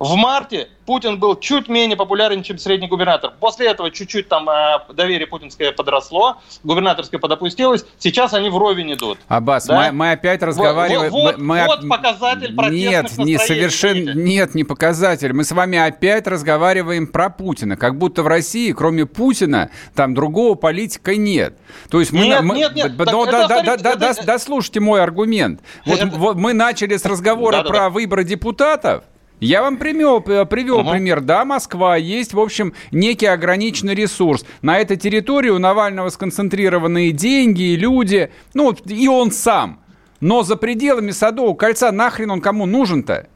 В 0.00 0.14
марте 0.14 0.68
Путин 0.86 1.20
был 1.20 1.38
чуть 1.38 1.68
менее 1.68 1.94
популярен, 1.94 2.42
чем 2.42 2.56
средний 2.56 2.88
губернатор. 2.88 3.34
После 3.38 3.66
этого 3.66 3.90
чуть-чуть 3.90 4.28
там 4.28 4.48
э, 4.48 4.78
доверие 4.94 5.26
путинское 5.26 5.72
подросло, 5.72 6.38
губернаторское 6.64 7.20
подопустилось. 7.20 7.84
Сейчас 7.98 8.32
они 8.32 8.48
вровень 8.48 8.94
идут. 8.94 9.18
Аббас, 9.28 9.66
да? 9.66 9.76
мы, 9.76 9.92
мы 9.92 10.12
опять 10.12 10.42
разговариваем... 10.42 11.10
Вот, 11.10 11.36
мы, 11.36 11.66
вот 11.66 11.86
показатель 11.86 12.56
Нет, 12.70 13.18
не 13.18 13.36
совершенно... 13.36 14.14
Нет, 14.14 14.54
не 14.54 14.64
показатель. 14.64 15.34
Мы 15.34 15.44
с 15.44 15.52
вами 15.52 15.76
опять 15.76 16.26
разговариваем 16.26 17.06
про 17.06 17.28
Путина. 17.28 17.76
Как 17.76 17.98
будто 17.98 18.22
в 18.22 18.26
России, 18.26 18.72
кроме 18.72 19.04
Путина, 19.04 19.68
там 19.94 20.14
другого 20.14 20.54
политика 20.54 21.14
нет. 21.14 21.58
То 21.90 22.00
есть 22.00 22.12
мы... 22.12 22.20
Нет, 22.20 22.42
мы, 22.42 22.56
нет, 22.56 22.74
нет. 22.74 22.96
Да, 23.26 23.48
да, 23.48 23.62
да, 23.62 23.76
да, 23.76 23.96
да, 23.96 24.14
да, 24.14 24.22
дослушайте 24.22 24.80
мой 24.80 25.02
аргумент. 25.02 25.60
Вот, 25.86 26.02
вот 26.12 26.36
мы 26.36 26.52
начали 26.52 26.96
с 26.96 27.04
разговора 27.04 27.62
про 27.62 27.90
выборы 27.90 28.24
депутатов, 28.24 29.04
я 29.40 29.62
вам 29.62 29.78
привел, 29.78 30.20
привел 30.20 30.80
угу. 30.80 30.90
пример. 30.90 31.20
Да, 31.20 31.44
Москва, 31.46 31.96
есть, 31.96 32.34
в 32.34 32.40
общем, 32.40 32.74
некий 32.90 33.26
ограниченный 33.26 33.94
ресурс. 33.94 34.44
На 34.60 34.78
этой 34.78 34.98
территории 34.98 35.48
у 35.48 35.58
Навального 35.58 36.10
сконцентрированные 36.10 37.12
деньги 37.12 37.62
и 37.62 37.76
люди, 37.76 38.30
ну, 38.52 38.72
и 38.84 39.08
он 39.08 39.32
сам. 39.32 39.80
Но 40.20 40.42
за 40.42 40.56
пределами 40.56 41.10
Садового 41.10 41.54
кольца 41.54 41.90
нахрен 41.90 42.30
он 42.30 42.42
кому 42.42 42.66
нужен-то? 42.66 43.28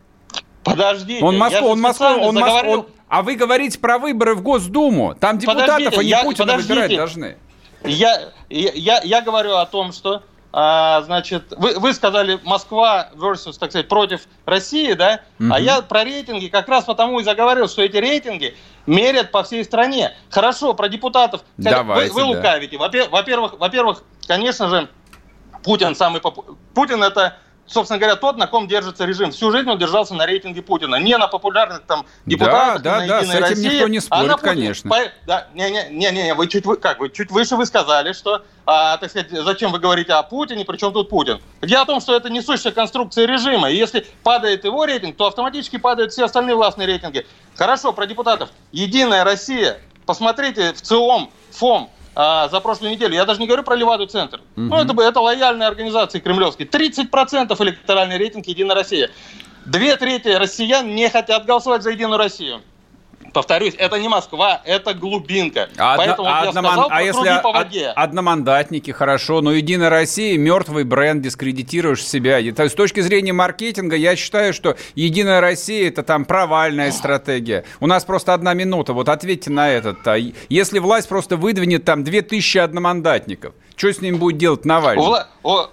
Подождите, 0.62 1.24
он 1.24 1.38
Москва, 1.38 1.68
он 1.68 1.80
Москва, 1.80 2.16
он 2.16 2.34
Москва, 2.34 2.62
он... 2.70 2.86
А 3.08 3.22
вы 3.22 3.36
говорите 3.36 3.78
про 3.78 3.98
выборы 3.98 4.34
в 4.34 4.42
Госдуму. 4.42 5.14
Там 5.14 5.38
депутатов, 5.38 5.76
подождите, 5.76 6.00
они 6.00 6.08
я, 6.08 6.22
Путина 6.22 6.46
подождите. 6.46 6.74
выбирать 6.74 6.96
должны. 6.96 7.36
Я, 7.84 8.32
я, 8.48 9.00
я 9.02 9.20
говорю 9.20 9.56
о 9.56 9.66
том, 9.66 9.92
что 9.92 10.22
а, 10.56 11.02
значит, 11.02 11.52
вы, 11.56 11.80
вы 11.80 11.92
сказали 11.92 12.38
Москва 12.44 13.08
versus, 13.14 13.58
так 13.58 13.70
сказать, 13.70 13.88
против 13.88 14.28
России, 14.44 14.92
да? 14.92 15.22
Угу. 15.40 15.52
А 15.52 15.58
я 15.58 15.82
про 15.82 16.04
рейтинги 16.04 16.46
как 16.46 16.68
раз 16.68 16.84
потому 16.84 17.18
и 17.18 17.24
заговорил, 17.24 17.66
что 17.66 17.82
эти 17.82 17.96
рейтинги 17.96 18.56
мерят 18.86 19.32
по 19.32 19.42
всей 19.42 19.64
стране. 19.64 20.14
Хорошо, 20.30 20.72
про 20.74 20.88
депутатов. 20.88 21.42
Давайте, 21.56 22.12
вы, 22.12 22.22
вы 22.22 22.36
лукавите. 22.36 22.78
Да. 22.78 23.08
Во-первых, 23.10 23.58
во-первых, 23.58 24.04
конечно 24.28 24.68
же, 24.68 24.88
Путин 25.64 25.96
самый 25.96 26.20
поп... 26.20 26.56
Путин 26.72 27.02
это 27.02 27.36
собственно 27.66 27.98
говоря, 27.98 28.16
тот, 28.16 28.36
на 28.36 28.46
ком 28.46 28.68
держится 28.68 29.04
режим. 29.04 29.30
Всю 29.30 29.50
жизнь 29.50 29.68
он 29.68 29.78
держался 29.78 30.14
на 30.14 30.26
рейтинге 30.26 30.62
Путина, 30.62 30.96
не 30.96 31.16
на 31.16 31.28
популярных 31.28 31.82
там 31.82 32.06
депутатах, 32.26 32.82
да, 32.82 33.00
да, 33.00 33.00
на 33.00 33.06
да, 33.06 33.20
с 33.22 33.30
этим 33.30 33.40
России, 33.40 33.74
никто 33.74 33.88
не 33.88 34.00
спорит, 34.00 34.30
а 34.30 34.36
конечно. 34.38 34.90
По, 34.90 34.96
да, 35.26 35.48
не, 35.54 35.70
не, 35.70 35.90
не, 35.90 36.10
не, 36.10 36.34
вы 36.34 36.48
чуть, 36.48 36.64
как, 36.80 37.00
вы 37.00 37.10
чуть 37.10 37.30
выше 37.30 37.56
вы 37.56 37.66
сказали, 37.66 38.12
что, 38.12 38.44
а, 38.66 38.96
так 38.98 39.10
сказать, 39.10 39.30
зачем 39.30 39.72
вы 39.72 39.78
говорите 39.78 40.12
о 40.12 40.22
Путине, 40.22 40.64
причем 40.64 40.92
тут 40.92 41.08
Путин. 41.08 41.40
Дело 41.62 41.82
о 41.82 41.86
том, 41.86 42.00
что 42.00 42.14
это 42.14 42.30
несущая 42.30 42.72
конструкция 42.72 43.26
режима, 43.26 43.70
и 43.70 43.76
если 43.76 44.06
падает 44.22 44.64
его 44.64 44.84
рейтинг, 44.84 45.16
то 45.16 45.26
автоматически 45.26 45.76
падают 45.76 46.12
все 46.12 46.24
остальные 46.24 46.56
властные 46.56 46.86
рейтинги. 46.86 47.26
Хорошо, 47.56 47.92
про 47.92 48.06
депутатов. 48.06 48.50
Единая 48.72 49.24
Россия, 49.24 49.80
посмотрите 50.06 50.72
ВЦИОМ, 50.72 51.30
ФОМ, 51.52 51.90
а, 52.14 52.48
за 52.48 52.60
прошлую 52.60 52.92
неделю. 52.92 53.14
Я 53.14 53.24
даже 53.24 53.40
не 53.40 53.46
говорю 53.46 53.62
про 53.62 53.74
Леваду 53.74 54.06
Центр. 54.06 54.40
Угу. 54.56 54.66
Ну, 54.66 54.76
это, 54.76 55.02
это 55.02 55.20
лояльные 55.20 55.68
организации 55.68 56.20
кремлевские. 56.20 56.68
30% 56.68 57.62
электоральный 57.62 58.18
рейтинг 58.18 58.46
«Единая 58.46 58.74
Россия». 58.74 59.10
Две 59.64 59.96
трети 59.96 60.28
россиян 60.28 60.94
не 60.94 61.08
хотят 61.08 61.46
голосовать 61.46 61.82
за 61.82 61.90
«Единую 61.90 62.18
Россию». 62.18 62.60
Повторюсь, 63.34 63.74
это 63.76 63.98
не 63.98 64.08
Москва, 64.08 64.62
это 64.64 64.94
глубинка. 64.94 65.68
А 65.76 65.96
Поэтому 65.96 66.28
одно, 66.28 66.42
я 66.44 66.48
одноман... 66.50 66.72
сказал, 66.72 66.88
а 66.88 67.02
если 67.02 67.42
по 67.42 67.52
воде. 67.52 67.88
одномандатники, 67.88 68.92
хорошо, 68.92 69.40
но 69.40 69.50
Единая 69.50 69.90
Россия, 69.90 70.38
мертвый 70.38 70.84
бренд, 70.84 71.20
дискредитируешь 71.20 72.06
себя. 72.06 72.38
То 72.54 72.62
есть, 72.62 72.74
с 72.74 72.76
точки 72.76 73.00
зрения 73.00 73.32
маркетинга, 73.32 73.96
я 73.96 74.14
считаю, 74.14 74.54
что 74.54 74.76
Единая 74.94 75.40
Россия 75.40 75.88
это 75.88 76.04
там 76.04 76.26
провальная 76.26 76.92
стратегия. 76.92 77.64
У 77.80 77.88
нас 77.88 78.04
просто 78.04 78.34
одна 78.34 78.54
минута, 78.54 78.92
вот 78.92 79.08
ответьте 79.08 79.50
на 79.50 79.68
этот. 79.68 79.98
Если 80.48 80.78
власть 80.78 81.08
просто 81.08 81.36
выдвинет 81.36 81.84
там 81.84 82.04
2000 82.04 82.58
одномандатников, 82.58 83.54
что 83.74 83.92
с 83.92 84.00
ним 84.00 84.18
будет 84.18 84.38
делать 84.38 84.64
Навальный? 84.64 85.02
Вла... 85.02 85.28
О... 85.42 85.70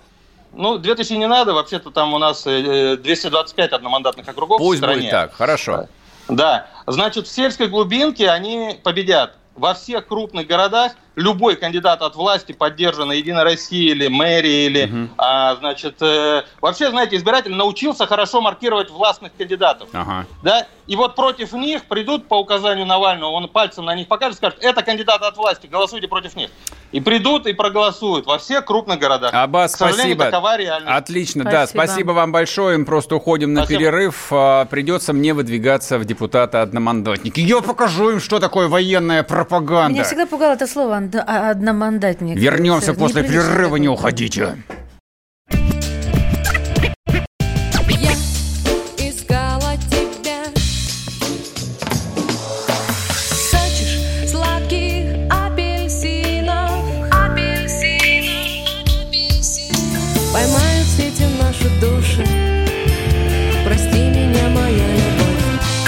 Ну, 0.54 0.78
2000 0.80 1.13
не 1.13 1.28
надо, 1.28 1.54
вообще-то 1.54 1.91
там 1.91 2.13
у 2.13 2.17
нас 2.17 2.43
225 2.43 3.71
э, 3.71 3.76
одномандатных 3.76 4.28
округов 4.28 4.58
Пусть 4.58 4.82
в 4.82 4.84
стране. 4.84 5.02
будет 5.02 5.12
так, 5.12 5.34
хорошо. 5.34 5.88
Да, 6.32 6.67
значит, 6.88 7.28
в 7.28 7.32
сельской 7.32 7.67
глубинке 7.67 8.30
они 8.30 8.80
победят. 8.84 9.36
Во 9.56 9.74
всех 9.74 10.08
крупных 10.08 10.48
городах 10.48 10.94
любой 11.15 11.58
кандидат 11.58 12.02
от 12.02 12.15
власти, 12.15 12.54
поддержанный 12.54 13.17
Единой 13.17 13.44
Россией 13.44 13.91
или 13.91 14.08
мэрией, 14.08 14.65
или, 14.67 14.86
угу. 14.86 15.13
а, 15.17 15.56
значит, 15.58 16.02
э, 16.02 16.44
вообще, 16.62 16.89
знаете, 16.89 17.17
избиратель 17.17 17.54
научился 17.54 18.08
хорошо 18.08 18.39
маркировать 18.39 18.89
властных 18.89 19.36
кандидатов. 19.38 19.89
Ага. 19.91 20.26
Да? 20.41 20.67
И 20.88 20.96
вот 20.96 21.15
против 21.15 21.52
них 21.52 21.86
придут 21.86 22.30
по 22.30 22.36
указанию 22.36 22.86
Навального, 22.86 23.32
он 23.32 23.50
пальцем 23.50 23.86
на 23.86 23.94
них 23.94 24.08
покажет, 24.08 24.38
скажет, 24.38 24.60
это 24.62 24.84
кандидаты 24.84 25.26
от 25.26 25.36
власти, 25.36 25.67
голосуйте 25.67 26.08
против 26.08 26.36
них. 26.38 26.50
И 26.92 27.00
придут 27.00 27.48
и 27.48 27.54
проголосуют 27.54 28.26
во 28.26 28.38
всех 28.38 28.66
крупных 28.66 29.00
городах. 29.00 29.34
Аббас, 29.34 29.74
спасибо. 29.74 30.26
такова 30.26 30.58
реальность. 30.58 30.92
Отлично, 30.92 31.44
спасибо. 31.44 31.52
да, 31.52 31.68
спасибо 31.68 32.12
вам 32.12 32.32
большое. 32.32 32.78
Мы 32.78 32.86
просто 32.86 33.16
уходим 33.16 33.54
на 33.54 33.62
спасибо. 33.62 33.80
перерыв. 33.80 34.28
А, 34.32 34.66
придется 34.66 35.14
мне 35.14 35.34
выдвигаться 35.34 35.98
в 35.98 36.06
депутаты 36.06 36.58
одномандатники. 36.58 37.40
Я 37.40 37.62
покажу 37.62 38.12
им, 38.12 38.20
что 38.20 38.40
такое 38.40 38.68
военная 38.68 39.24
пропаганда. 39.24 39.94
Меня 39.94 40.04
всегда 40.04 40.26
пугало 40.26 40.54
это 40.54 40.68
слово 40.68 40.98
одномандатник. 40.98 42.38
Вернемся 42.38 42.94
после 42.94 43.24
перерыва, 43.24 43.78
не 43.78 43.88
уходите. 43.88 44.58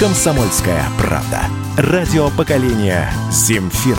«Комсомольская 0.04 0.84
правда». 0.98 1.44
Радио 1.78 2.28
поколения 2.28 3.10
«Земфиры». 3.30 3.96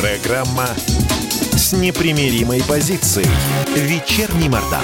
Программа 0.00 0.68
с 1.52 1.74
непримиримой 1.74 2.62
позицией. 2.66 3.28
Вечерний 3.76 4.48
Мордан. 4.48 4.80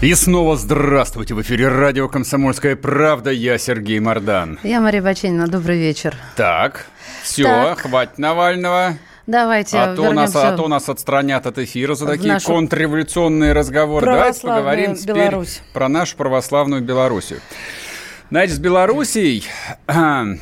И 0.00 0.14
снова 0.14 0.56
здравствуйте! 0.56 1.34
В 1.34 1.42
эфире 1.42 1.66
радио 1.66 2.08
«Комсомольская 2.08 2.76
правда». 2.76 3.32
Я 3.32 3.58
Сергей 3.58 3.98
Мордан. 3.98 4.60
Я 4.62 4.80
Мария 4.80 5.02
Баченина. 5.02 5.48
Добрый 5.48 5.76
вечер. 5.76 6.14
Так, 6.36 6.86
все, 7.26 7.44
так. 7.44 7.80
хватит 7.80 8.18
Навального. 8.18 8.98
Давайте 9.26 9.78
а 9.78 9.96
то, 9.96 10.12
нас, 10.12 10.36
а 10.36 10.56
то 10.56 10.68
нас 10.68 10.88
отстранят 10.88 11.46
от 11.46 11.58
эфира 11.58 11.94
за 11.94 12.06
такие 12.06 12.38
контрреволюционные 12.38 13.52
разговоры. 13.52 14.06
Давайте 14.06 14.40
поговорим 14.42 14.94
Беларусь. 15.04 15.54
теперь 15.54 15.72
про 15.72 15.88
нашу 15.88 16.16
православную 16.16 16.82
Белоруссию. 16.82 17.40
Значит, 18.30 18.56
с 18.56 18.58
Белоруссией... 18.58 19.44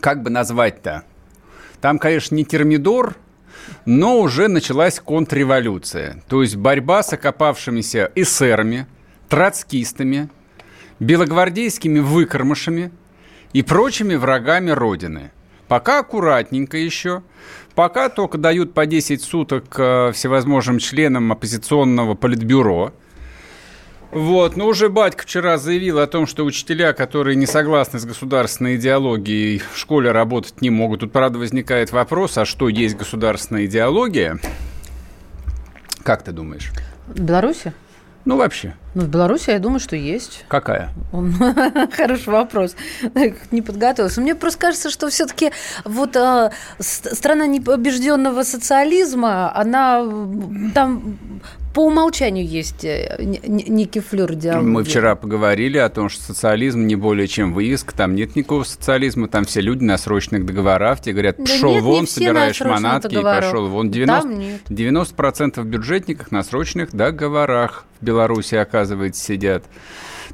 Как 0.00 0.22
бы 0.22 0.30
назвать-то? 0.30 1.02
Там, 1.82 1.98
конечно, 1.98 2.34
не 2.34 2.46
термидор, 2.46 3.16
но 3.84 4.18
уже 4.18 4.48
началась 4.48 4.98
контрреволюция. 4.98 6.22
То 6.26 6.40
есть 6.40 6.56
борьба 6.56 7.02
с 7.02 7.12
окопавшимися 7.12 8.10
эсерами, 8.14 8.86
троцкистами, 9.28 10.30
белогвардейскими 11.00 11.98
выкормышами 11.98 12.92
и 13.52 13.62
прочими 13.62 14.14
врагами 14.14 14.70
Родины. 14.70 15.30
Пока 15.68 16.00
аккуратненько 16.00 16.76
еще. 16.76 17.22
Пока 17.74 18.08
только 18.08 18.38
дают 18.38 18.74
по 18.74 18.86
10 18.86 19.22
суток 19.22 19.64
э, 19.78 20.10
всевозможным 20.12 20.78
членам 20.78 21.30
оппозиционного 21.30 22.14
политбюро. 22.14 22.92
Вот, 24.10 24.56
но 24.56 24.66
уже 24.66 24.88
батька 24.88 25.22
вчера 25.22 25.56
заявил 25.56 26.00
о 26.00 26.08
том, 26.08 26.26
что 26.26 26.44
учителя, 26.44 26.92
которые 26.92 27.36
не 27.36 27.46
согласны 27.46 28.00
с 28.00 28.04
государственной 28.04 28.74
идеологией, 28.74 29.62
в 29.72 29.78
школе 29.78 30.10
работать 30.10 30.60
не 30.60 30.70
могут. 30.70 31.00
Тут, 31.00 31.12
правда, 31.12 31.38
возникает 31.38 31.92
вопрос, 31.92 32.36
а 32.36 32.44
что 32.44 32.68
есть 32.68 32.96
государственная 32.96 33.66
идеология? 33.66 34.40
Как 36.02 36.24
ты 36.24 36.32
думаешь? 36.32 36.72
В 37.06 37.20
Беларуси? 37.20 37.72
Ну, 38.24 38.36
вообще. 38.36 38.74
Ну, 38.94 39.02
в 39.02 39.08
Беларуси, 39.08 39.50
я 39.50 39.58
думаю, 39.58 39.80
что 39.80 39.96
есть. 39.96 40.44
Какая? 40.48 40.90
Хороший 41.96 42.28
вопрос. 42.28 42.76
Не 43.50 43.62
подготовился. 43.62 44.20
Мне 44.20 44.34
просто 44.34 44.58
кажется, 44.58 44.90
что 44.90 45.08
все-таки 45.08 45.52
вот 45.84 46.16
э, 46.16 46.50
страна 46.78 47.46
непобежденного 47.46 48.42
социализма, 48.42 49.54
она 49.56 50.04
там 50.74 51.18
по 51.74 51.86
умолчанию 51.86 52.46
есть 52.46 52.84
э, 52.84 53.16
некий 53.20 54.00
флер 54.00 54.34
диалога. 54.34 54.68
Мы 54.68 54.84
вчера 54.84 55.14
поговорили 55.14 55.78
о 55.78 55.88
том, 55.88 56.08
что 56.08 56.22
социализм 56.22 56.86
не 56.86 56.96
более 56.96 57.28
чем 57.28 57.52
вывеска, 57.52 57.94
там 57.94 58.14
нет 58.14 58.34
никакого 58.34 58.64
социализма, 58.64 59.28
там 59.28 59.44
все 59.44 59.60
люди 59.60 59.84
на 59.84 59.96
срочных 59.96 60.44
договорах, 60.44 61.00
тебе 61.00 61.14
говорят, 61.14 61.36
пошел 61.36 61.74
да 61.74 61.80
вон, 61.80 62.06
собираешь 62.06 62.60
манатки 62.60 63.14
и 63.14 63.22
пошел 63.22 63.68
вон. 63.68 63.90
90%, 63.90 64.60
90% 64.68 65.64
бюджетников 65.64 66.32
на 66.32 66.42
срочных 66.42 66.92
договорах 66.92 67.84
в 68.00 68.04
Беларуси, 68.04 68.56
оказывается, 68.56 69.22
сидят. 69.22 69.64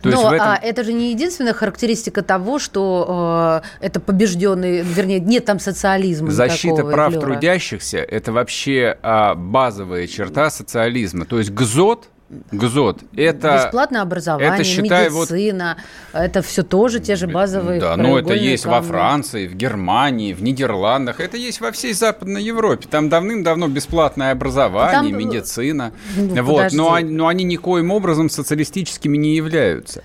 То 0.01 0.11
Но 0.11 0.35
этом... 0.35 0.49
а, 0.49 0.57
это 0.57 0.85
же 0.85 0.93
не 0.93 1.11
единственная 1.11 1.53
характеристика 1.53 2.23
того, 2.23 2.59
что 2.59 3.63
э, 3.81 3.85
это 3.87 4.01
побежденный, 4.01 4.83
вернее, 4.83 5.21
нет 5.21 5.45
там 5.45 5.59
социализма. 5.59 6.31
Защита 6.31 6.85
прав 6.85 7.13
флера. 7.13 7.21
трудящихся– 7.21 7.99
это 7.99 8.33
вообще 8.33 8.99
а, 9.03 9.35
базовая 9.35 10.07
черта 10.07 10.51
социализма. 10.51 11.25
То 11.25 11.39
есть 11.39 11.51
ГЗОТ 11.51 12.09
ГЗОТ. 12.29 13.03
Это, 13.17 13.65
Бесплатное 13.65 14.03
образование, 14.03 14.55
это, 14.55 14.65
считай, 14.65 15.09
медицина, 15.09 15.77
вот, 16.13 16.21
это 16.21 16.43
все 16.43 16.65
тоже 16.65 16.99
те 16.99 17.15
же 17.15 17.29
базовые 17.29 17.81
Да, 17.81 17.97
но 17.97 18.19
это 18.19 18.35
есть 18.35 18.65
камни. 18.65 18.77
во 18.77 18.83
Франции, 18.83 19.47
в 19.47 19.55
Германии, 19.55 20.33
в 20.33 20.43
Нидерландах, 20.43 21.21
это 21.21 21.37
есть 21.37 21.61
во 21.61 21.71
всей 21.71 21.93
Западной 21.93 22.43
Европе. 22.43 22.89
Там 22.91 23.09
давным-давно 23.09 23.69
бесплатное 23.69 24.33
образование, 24.33 25.13
Там... 25.13 25.19
медицина. 25.19 25.93
Ну, 26.17 26.43
вот, 26.43 26.73
но, 26.73 26.99
но 27.01 27.29
они 27.29 27.45
никоим 27.45 27.93
образом 27.93 28.29
социалистическими 28.29 29.17
не 29.17 29.37
являются. 29.37 30.03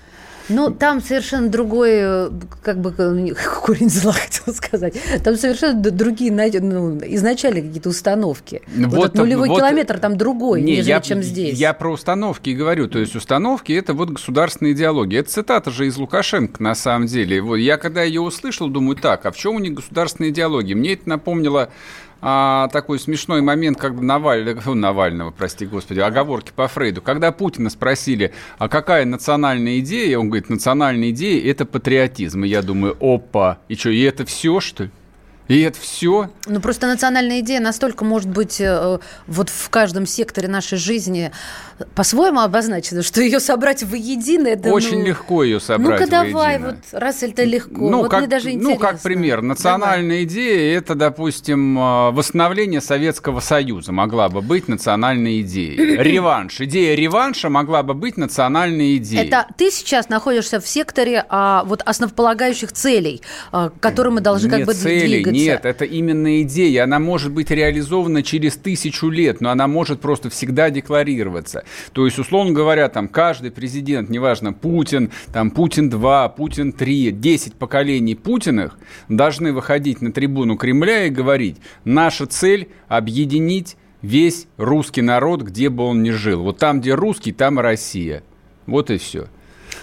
Ну, 0.52 0.70
там 0.70 1.00
совершенно 1.00 1.48
другой, 1.48 1.90
э, 1.92 2.30
как 2.62 2.80
бы, 2.80 2.92
корень 3.62 3.90
зла 3.90 4.12
хотел 4.12 4.54
сказать. 4.54 4.94
Там 5.24 5.36
совершенно 5.36 5.80
другие, 5.80 6.32
ну, 6.32 6.98
изначально 6.98 7.62
какие-то 7.62 7.88
установки. 7.88 8.62
Вот, 8.76 8.92
вот 8.92 9.04
этот 9.06 9.18
нулевой 9.18 9.48
вот, 9.48 9.58
километр 9.58 9.98
там 9.98 10.16
другой, 10.16 10.62
не, 10.62 10.76
нежели 10.76 10.90
я, 10.90 11.00
чем 11.00 11.22
здесь. 11.22 11.58
Я 11.58 11.72
про 11.72 11.92
установки 11.92 12.50
и 12.50 12.54
говорю. 12.54 12.88
То 12.88 12.98
есть 12.98 13.14
установки– 13.16 13.72
это 13.72 13.94
вот 13.94 14.10
государственная 14.10 14.72
идеология. 14.72 15.20
Это 15.20 15.30
цитата 15.30 15.70
же 15.70 15.86
из 15.86 15.96
Лукашенко, 15.96 16.62
на 16.62 16.74
самом 16.74 17.06
деле. 17.06 17.40
Вот 17.40 17.56
я 17.56 17.76
когда 17.76 18.02
ее 18.02 18.20
услышал, 18.20 18.68
думаю, 18.68 18.96
так, 18.96 19.26
а 19.26 19.32
в 19.32 19.36
чем 19.36 19.56
у 19.56 19.58
них 19.58 19.74
государственная 19.74 20.30
идеология? 20.30 20.76
Мне 20.76 20.94
это 20.94 21.08
напомнило 21.08 21.70
а, 22.24 22.68
такой 22.68 23.00
смешной 23.00 23.42
момент, 23.42 23.78
как 23.78 24.00
Навального, 24.00 24.74
Навального, 24.74 25.32
прости 25.32 25.66
господи, 25.66 25.98
оговорки 25.98 26.52
по 26.54 26.68
Фрейду. 26.68 27.02
Когда 27.02 27.32
Путина 27.32 27.68
спросили, 27.68 28.32
а 28.58 28.68
какая 28.68 29.04
национальная 29.04 29.80
идея, 29.80 30.18
он 30.18 30.28
говорит, 30.28 30.48
национальная 30.48 31.10
идея– 31.10 31.44
это 31.50 31.66
патриотизм. 31.66 32.44
И 32.44 32.48
я 32.48 32.62
думаю, 32.62 32.96
опа, 33.00 33.58
и 33.68 33.74
что, 33.74 33.90
и 33.90 34.00
это 34.02 34.24
все, 34.24 34.60
что 34.60 34.84
ли? 34.84 34.90
И 35.48 35.60
это 35.60 35.78
все. 35.78 36.30
Ну, 36.46 36.60
просто 36.60 36.86
национальная 36.86 37.40
идея 37.40 37.60
настолько 37.60 38.04
может 38.04 38.28
быть 38.28 38.60
э, 38.60 38.98
вот 39.26 39.48
в 39.48 39.70
каждом 39.70 40.06
секторе 40.06 40.48
нашей 40.48 40.78
жизни 40.78 41.32
по-своему 41.94 42.40
обозначена, 42.40 43.02
что 43.02 43.20
ее 43.20 43.40
собрать 43.40 43.82
воедино, 43.82 44.48
это 44.48 44.70
Очень 44.70 45.00
ну... 45.00 45.06
легко 45.06 45.44
ее 45.44 45.60
собрать 45.60 46.00
Ну-ка 46.00 46.10
давай, 46.10 46.58
вот 46.58 46.76
раз 46.92 47.22
это 47.22 47.44
легко. 47.44 47.88
Ну, 47.90 47.98
вот 47.98 48.10
как, 48.10 48.20
мне 48.20 48.28
даже 48.28 48.50
интересно. 48.50 48.74
Ну, 48.74 48.78
как 48.78 49.00
пример. 49.00 49.42
Национальная 49.42 50.20
давай. 50.20 50.24
идея– 50.24 50.78
это, 50.78 50.94
допустим, 50.94 51.78
э, 51.78 52.10
восстановление 52.12 52.80
Советского 52.80 53.40
Союза 53.40 53.92
могла 53.92 54.28
бы 54.28 54.40
быть 54.40 54.68
национальной 54.68 55.40
идеей. 55.42 55.76
Реванш. 56.02 56.60
Идея 56.60 56.94
реванша 56.94 57.48
могла 57.48 57.82
бы 57.82 57.94
быть 57.94 58.16
национальной 58.16 58.96
идеей. 58.96 59.26
Это 59.26 59.46
ты 59.56 59.70
сейчас 59.70 60.08
находишься 60.08 60.60
в 60.60 60.68
секторе 60.68 61.24
а, 61.28 61.64
вот 61.64 61.82
основополагающих 61.84 62.72
целей, 62.72 63.22
а, 63.50 63.70
к 63.70 63.80
которым 63.80 64.14
мы 64.14 64.20
должны 64.20 64.48
Нет, 64.48 64.58
как 64.58 64.66
бы 64.66 64.74
цели, 64.74 65.06
двигаться. 65.06 65.31
Нет, 65.32 65.64
это 65.64 65.84
именно 65.84 66.42
идея. 66.42 66.84
Она 66.84 66.98
может 66.98 67.32
быть 67.32 67.50
реализована 67.50 68.22
через 68.22 68.56
тысячу 68.56 69.08
лет, 69.08 69.40
но 69.40 69.50
она 69.50 69.66
может 69.66 70.00
просто 70.00 70.30
всегда 70.30 70.70
декларироваться. 70.70 71.64
То 71.92 72.04
есть, 72.04 72.18
условно 72.18 72.52
говоря, 72.52 72.88
там 72.88 73.08
каждый 73.08 73.50
президент, 73.50 74.10
неважно, 74.10 74.52
Путин, 74.52 75.10
там 75.32 75.50
Путин-2, 75.50 76.36
Путин-3, 76.36 77.10
10 77.10 77.54
поколений 77.54 78.14
Путиных 78.14 78.78
должны 79.08 79.52
выходить 79.52 80.02
на 80.02 80.12
трибуну 80.12 80.56
Кремля 80.56 81.06
и 81.06 81.10
говорить, 81.10 81.56
наша 81.84 82.26
цель– 82.26 82.68
объединить 82.88 83.76
весь 84.02 84.46
русский 84.56 85.02
народ, 85.02 85.42
где 85.42 85.68
бы 85.68 85.84
он 85.84 86.02
ни 86.02 86.10
жил. 86.10 86.42
Вот 86.42 86.58
там, 86.58 86.80
где 86.80 86.94
русский, 86.94 87.32
там 87.32 87.58
Россия. 87.58 88.22
Вот 88.66 88.90
и 88.90 88.98
все. 88.98 89.28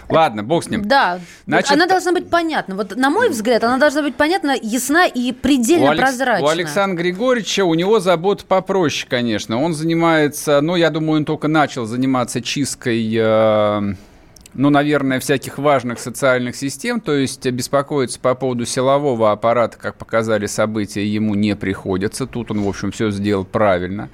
Ладно, 0.09 0.43
бог 0.43 0.63
с 0.63 0.69
ним. 0.69 0.83
Да, 0.85 1.19
Значит, 1.45 1.71
она 1.71 1.87
должна 1.87 2.11
быть 2.11 2.29
понятна. 2.29 2.75
Вот 2.75 2.95
на 2.95 3.09
мой 3.09 3.29
взгляд, 3.29 3.63
она 3.63 3.77
должна 3.77 4.01
быть 4.01 4.15
понятна, 4.15 4.55
ясна 4.61 5.05
и 5.05 5.31
предельно 5.31 5.91
у 5.91 5.95
прозрачна. 5.95 6.45
У 6.45 6.49
Александра 6.49 7.01
Григорьевича 7.01 7.65
у 7.65 7.73
него 7.73 7.99
забот 7.99 8.45
попроще, 8.45 9.07
конечно. 9.09 9.61
Он 9.61 9.73
занимается, 9.73 10.61
ну, 10.61 10.75
я 10.75 10.89
думаю, 10.89 11.19
он 11.19 11.25
только 11.25 11.47
начал 11.47 11.85
заниматься 11.85 12.41
чисткой 12.41 13.13
э, 13.15 13.93
ну, 14.53 14.69
наверное, 14.69 15.19
всяких 15.19 15.57
важных 15.57 15.99
социальных 15.99 16.55
систем, 16.55 16.99
то 16.99 17.13
есть 17.13 17.45
беспокоиться 17.49 18.19
по 18.19 18.33
поводу 18.35 18.65
силового 18.65 19.31
аппарата, 19.31 19.77
как 19.77 19.95
показали 19.95 20.47
события, 20.47 21.05
ему 21.05 21.35
не 21.35 21.55
приходится. 21.55 22.25
Тут 22.25 22.51
он, 22.51 22.61
в 22.61 22.67
общем, 22.67 22.91
все 22.91 23.11
сделал 23.11 23.45
правильно. 23.45 24.09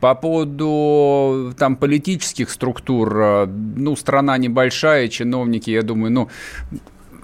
По 0.00 0.14
поводу 0.14 1.54
там 1.58 1.76
политических 1.76 2.50
структур, 2.50 3.20
э, 3.20 3.46
ну, 3.46 3.96
страна 3.96 4.36
небольшая, 4.38 5.08
чиновники, 5.08 5.70
я 5.70 5.82
думаю, 5.82 6.12
ну, 6.12 6.28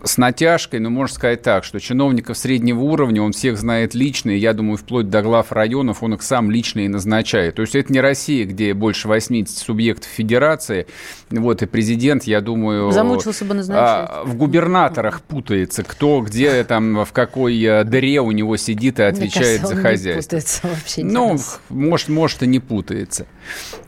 с 0.04 0.18
натяжкой, 0.18 0.80
но 0.80 0.90
можно 0.90 1.14
сказать 1.14 1.42
так, 1.42 1.64
что 1.64 1.80
чиновников 1.80 2.36
среднего 2.36 2.80
уровня 2.80 3.22
он 3.22 3.32
всех 3.32 3.58
знает 3.58 3.94
лично, 3.94 4.30
и 4.30 4.38
я 4.38 4.52
думаю, 4.52 4.76
вплоть 4.76 5.08
до 5.08 5.22
глав 5.22 5.52
районов 5.52 6.02
он 6.02 6.14
их 6.14 6.22
сам 6.22 6.50
лично 6.50 6.80
и 6.80 6.88
назначает. 6.88 7.56
То 7.56 7.62
есть 7.62 7.74
это 7.74 7.92
не 7.92 8.00
Россия, 8.00 8.46
где 8.46 8.74
больше 8.74 9.08
80 9.08 9.56
субъектов 9.56 10.08
федерации, 10.10 10.86
вот, 11.30 11.62
и 11.62 11.66
президент, 11.66 12.24
я 12.24 12.40
думаю... 12.40 12.92
Замучился 12.92 13.44
бы 13.44 13.54
назначать. 13.54 14.08
А, 14.10 14.22
в 14.24 14.36
губернаторах 14.36 15.22
путается, 15.22 15.82
кто 15.82 16.20
где 16.20 16.64
там, 16.64 17.04
в 17.04 17.12
какой 17.12 17.60
э, 17.62 17.84
дыре 17.84 18.20
у 18.20 18.30
него 18.30 18.56
сидит 18.56 18.98
и 18.98 19.02
отвечает 19.02 19.60
кажется, 19.60 19.76
за 19.76 19.82
хозяйство. 19.82 20.36
Не 20.36 20.40
путается 20.40 20.60
вообще. 20.68 21.04
Ну, 21.04 21.38
может, 21.68 22.08
может 22.08 22.42
и 22.42 22.46
не 22.46 22.60
путается. 22.60 23.26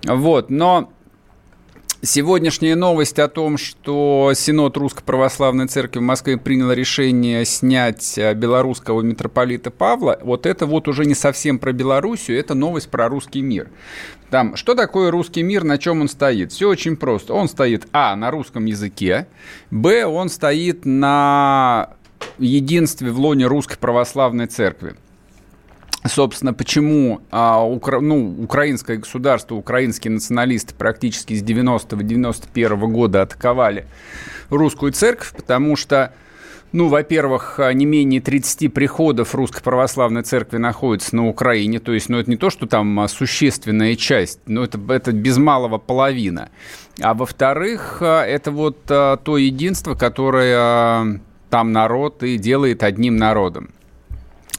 Вот, 0.05 0.51
но 0.51 0.93
Сегодняшняя 2.01 2.77
новость 2.77 3.19
о 3.19 3.27
том, 3.27 3.59
что 3.59 4.31
Синод 4.33 4.77
Русской 4.77 5.03
Православной 5.03 5.67
Церкви 5.67 5.99
в 5.99 6.03
Москве 6.03 6.39
принял 6.39 6.71
решение 6.71 7.45
снять 7.45 8.17
э, 8.17 8.35
белорусского 8.35 9.03
митрополита 9.03 9.73
Павла, 9.73 10.17
вот 10.23 10.47
это 10.47 10.67
вот 10.67 10.87
уже 10.87 11.07
не 11.07 11.17
совсем 11.17 11.59
про 11.59 11.73
Белоруссию, 11.73 12.39
это 12.39 12.55
новость 12.55 12.89
про 12.89 13.09
русский 13.09 13.43
мир. 13.43 13.69
Там, 14.31 14.55
что 14.55 14.77
такое 14.77 15.11
русский 15.11 15.43
мир, 15.43 15.65
на 15.65 15.77
чем 15.77 16.01
он 16.01 16.09
стоит? 16.09 16.53
Все 16.53 16.69
очень 16.69 16.97
просто. 16.97 17.35
Он 17.35 17.49
стоит, 17.49 17.89
а, 17.93 18.15
на 18.15 18.31
русском 18.31 18.67
языке, 18.67 19.27
б, 19.73 20.05
он 20.05 20.29
стоит 20.29 20.85
на 20.85 21.95
единстве 22.39 23.11
в 23.11 23.19
лоне 23.19 23.47
Русской 23.47 23.77
Православной 23.77 24.47
Церкви 24.47 24.95
собственно, 26.09 26.53
почему 26.53 27.21
а, 27.31 27.65
укра... 27.65 28.01
ну, 28.01 28.43
украинское 28.43 28.97
государство, 28.97 29.55
украинские 29.55 30.13
националисты 30.13 30.75
практически 30.75 31.35
с 31.35 31.43
90-91 31.43 32.77
года 32.89 33.23
атаковали 33.23 33.87
русскую 34.51 34.93
церковь, 34.93 35.33
потому 35.37 35.77
что, 35.77 36.13
ну, 36.73 36.89
во-первых, 36.89 37.61
не 37.75 37.87
менее 37.87 38.21
30 38.21 38.73
приходов 38.73 39.35
Русской 39.35 39.63
Православной 39.63 40.23
Церкви 40.23 40.57
находится 40.59 41.15
на 41.15 41.29
Украине, 41.29 41.79
то 41.81 41.93
есть, 41.93 42.09
ну, 42.09 42.19
это 42.19 42.31
не 42.31 42.37
то, 42.37 42.51
что 42.51 42.67
там 42.67 43.07
существенная 43.09 43.95
часть, 43.97 44.41
но 44.47 44.65
это, 44.65 44.81
это 44.89 45.13
без 45.13 45.39
малого 45.39 45.79
половина. 45.79 46.51
А 47.01 47.15
во-вторых, 47.15 48.03
это 48.03 48.51
вот 48.51 48.79
а, 48.89 49.17
то 49.17 49.39
единство, 49.39 49.95
которое 49.95 51.21
там 51.51 51.73
народ 51.73 52.23
и 52.23 52.37
делает 52.37 52.83
одним 52.83 53.17
народом 53.17 53.71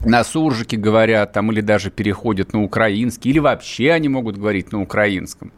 на 0.05 0.23
суржике 0.23 0.77
говорят 0.77 1.33
там 1.33 1.51
или 1.51 1.61
даже 1.61 1.91
переходят 1.91 2.53
на 2.53 2.63
украинский, 2.63 3.31
или 3.31 3.39
вообще 3.39 3.91
они 3.91 4.09
могут 4.09 4.37
говорить 4.37 4.71
на 4.71 4.81
украинском. 4.81 5.51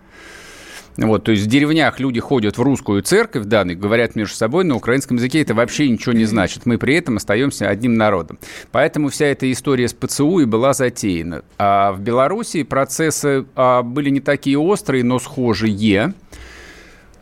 Вот, 0.98 1.24
то 1.24 1.32
есть 1.32 1.46
в 1.46 1.48
деревнях 1.48 2.00
люди 2.00 2.20
ходят 2.20 2.58
в 2.58 2.62
русскую 2.62 3.02
церковь, 3.02 3.46
да, 3.46 3.62
и 3.62 3.76
говорят 3.76 4.16
между 4.16 4.36
собой 4.36 4.66
на 4.66 4.76
украинском 4.76 5.18
языке, 5.18 5.42
это 5.42 5.54
вообще 5.54 5.90
ничего 5.90 6.12
не 6.12 6.26
значит. 6.26 6.66
Мы 6.66 6.78
при 6.78 6.96
этом 6.96 7.18
остаемся 7.18 7.70
одним 7.70 7.96
народом. 7.96 8.40
Поэтому 8.72 9.10
вся 9.10 9.28
эта 9.28 9.50
история 9.52 9.88
с 9.88 9.94
ПЦУ 9.94 10.40
и 10.40 10.46
была 10.46 10.74
затеяна. 10.74 11.44
А 11.58 11.94
в 11.94 12.02
Беларуси 12.02 12.64
процессы 12.64 13.46
а, 13.56 13.84
были 13.84 14.10
не 14.10 14.20
такие 14.20 14.60
острые, 14.60 15.04
но 15.04 15.18
схожие. 15.20 16.14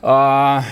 А, 0.02 0.64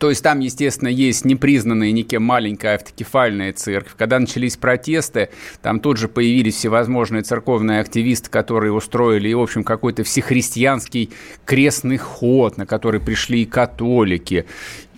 То 0.00 0.08
есть 0.08 0.24
там, 0.24 0.40
естественно, 0.40 0.88
есть 0.88 1.26
непризнанная 1.26 1.92
никем 1.92 2.22
маленькая 2.22 2.76
автокефальная 2.76 3.52
церковь. 3.52 3.92
Когда 3.98 4.18
начались 4.18 4.56
протесты, 4.56 5.28
там 5.60 5.78
тут 5.78 5.98
же 5.98 6.08
появились 6.08 6.54
всевозможные 6.54 7.22
церковные 7.22 7.80
активисты, 7.80 8.30
которые 8.30 8.72
устроили, 8.72 9.30
в 9.34 9.40
общем, 9.40 9.62
какой-то 9.62 10.02
всехристианский 10.02 11.10
крестный 11.44 11.98
ход, 11.98 12.56
на 12.56 12.64
который 12.64 12.98
пришли 12.98 13.42
и 13.42 13.44
католики, 13.44 14.46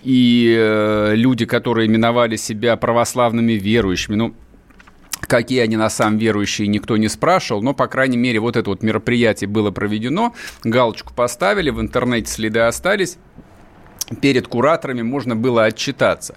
и 0.03 0.55
э, 0.57 1.15
люди, 1.15 1.45
которые 1.45 1.87
именовали 1.87 2.37
себя 2.37 2.77
православными 2.77 3.53
верующими. 3.53 4.15
Ну, 4.15 4.33
какие 5.27 5.59
они 5.59 5.75
на 5.75 5.89
самом 5.89 6.17
верующие, 6.17 6.69
никто 6.69 6.95
не 6.95 7.09
спрашивал, 7.09 7.61
но, 7.61 7.73
по 7.73 7.87
крайней 7.87 8.17
мере, 8.17 8.39
вот 8.39 8.55
это 8.55 8.69
вот 8.69 8.83
мероприятие 8.83 9.49
было 9.49 9.71
проведено, 9.71 10.33
галочку 10.63 11.13
поставили, 11.13 11.71
в 11.71 11.81
интернете 11.81 12.31
следы 12.31 12.61
остались, 12.61 13.17
перед 14.15 14.47
кураторами 14.47 15.01
можно 15.01 15.35
было 15.35 15.65
отчитаться. 15.65 16.35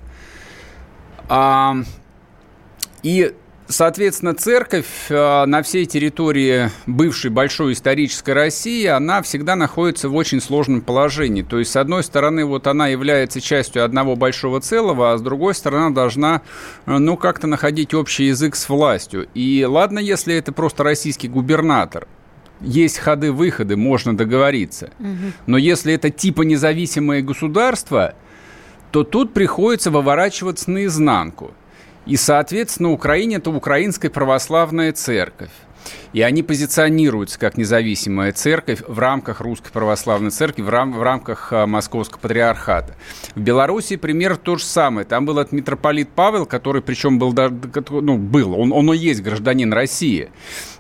А, 1.29 1.77
и 3.03 3.35
Соответственно, 3.69 4.33
церковь 4.35 4.87
э, 5.09 5.45
на 5.45 5.63
всей 5.65 5.87
территории 5.87 6.71
бывшей 6.87 7.33
большой 7.33 7.73
исторической 7.73 8.31
России, 8.31 8.87
она 8.87 9.23
всегда 9.23 9.57
находится 9.57 10.09
в 10.09 10.15
очень 10.15 10.41
сложном 10.41 10.83
положении. 10.83 11.43
То 11.43 11.59
есть, 11.59 11.73
с 11.73 11.77
одной 11.77 12.05
стороны, 12.05 12.45
вот 12.45 12.69
она 12.69 12.87
является 12.87 13.41
частью 13.41 13.85
одного 13.85 14.15
большого 14.15 14.61
целого, 14.61 15.13
а 15.13 15.19
с 15.19 15.23
другой 15.23 15.55
стороны, 15.55 15.93
должна, 15.93 16.43
э, 16.87 16.97
ну, 16.97 17.17
как-то 17.17 17.49
находить 17.49 17.93
общий 17.93 18.27
язык 18.27 18.55
с 18.55 18.69
властью. 18.69 19.27
И 19.35 19.65
ладно, 19.69 19.99
если 19.99 20.37
это 20.37 20.53
просто 20.53 20.85
российский 20.85 21.27
губернатор, 21.27 22.07
есть 22.61 22.99
ходы-выходы, 22.99 23.77
можно 23.77 24.17
договориться. 24.17 24.91
Угу. 24.99 25.33
Но 25.47 25.59
если 25.59 25.93
это 25.93 26.11
типа 26.11 26.43
независимое 26.43 27.23
государство, 27.23 28.15
то 28.91 29.05
тут 29.05 29.35
приходится 29.35 29.91
выворачиваться 29.91 30.71
наизнанку. 30.71 31.53
И, 32.07 32.17
соответственно, 32.17 32.93
Украине 32.93 33.37
это 33.37 33.51
Украинская 33.51 34.11
православная 34.11 34.93
церковь. 34.93 35.51
И 36.13 36.23
они 36.23 36.43
позиционируются 36.43 37.39
как 37.39 37.57
независимая 37.57 38.33
церковь 38.33 38.83
в 38.87 38.99
рамках 38.99 39.41
Русской 39.41 39.71
Православной 39.71 40.31
Церкви, 40.31 40.63
в, 40.63 40.69
рам 40.69 40.93
в 40.93 41.03
рамках 41.03 41.53
а, 41.53 41.67
Московского 41.67 42.21
Патриархата. 42.21 42.95
В 43.35 43.41
Беларуси 43.41 43.97
пример 43.97 44.37
то 44.37 44.57
же 44.57 44.65
самое. 44.65 45.07
Там 45.07 45.27
был 45.27 45.39
этот 45.39 45.53
митрополит 45.53 46.09
Павел, 46.11 46.47
который 46.47 46.83
причем 46.83 47.19
был, 47.19 47.35
ну, 47.91 48.19
был 48.19 48.59
он, 48.59 48.73
он 48.73 48.93
и 48.93 48.97
есть 48.97 49.23
гражданин 49.23 49.73
России. 49.73 50.31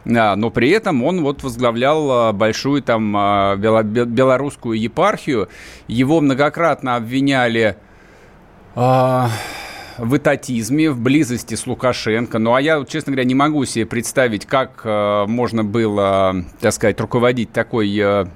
А, 0.06 0.36
но 0.36 0.50
при 0.50 0.70
этом 0.70 1.02
он 1.04 1.22
вот 1.22 1.42
возглавлял 1.42 2.10
а, 2.10 2.32
большую 2.32 2.82
там 2.82 3.12
белорусскую 3.60 4.78
епархию. 4.80 5.48
Его 5.88 6.20
многократно 6.20 6.96
обвиняли 6.96 7.76
в 9.98 10.16
этатизме, 10.16 10.90
в 10.90 10.98
близости 11.00 11.54
с 11.54 11.66
Лукашенко. 11.66 12.38
Ну, 12.38 12.54
а 12.54 12.60
я, 12.60 12.84
честно 12.84 13.12
говоря, 13.12 13.26
не 13.26 13.34
могу 13.34 13.64
себе 13.64 13.86
представить, 13.86 14.46
как 14.46 14.82
э, 14.84 15.24
можно 15.26 15.64
было, 15.64 16.44
так 16.60 16.72
сказать, 16.72 17.00
руководить 17.00 17.52
такой 17.52 17.96
э, 17.98 18.26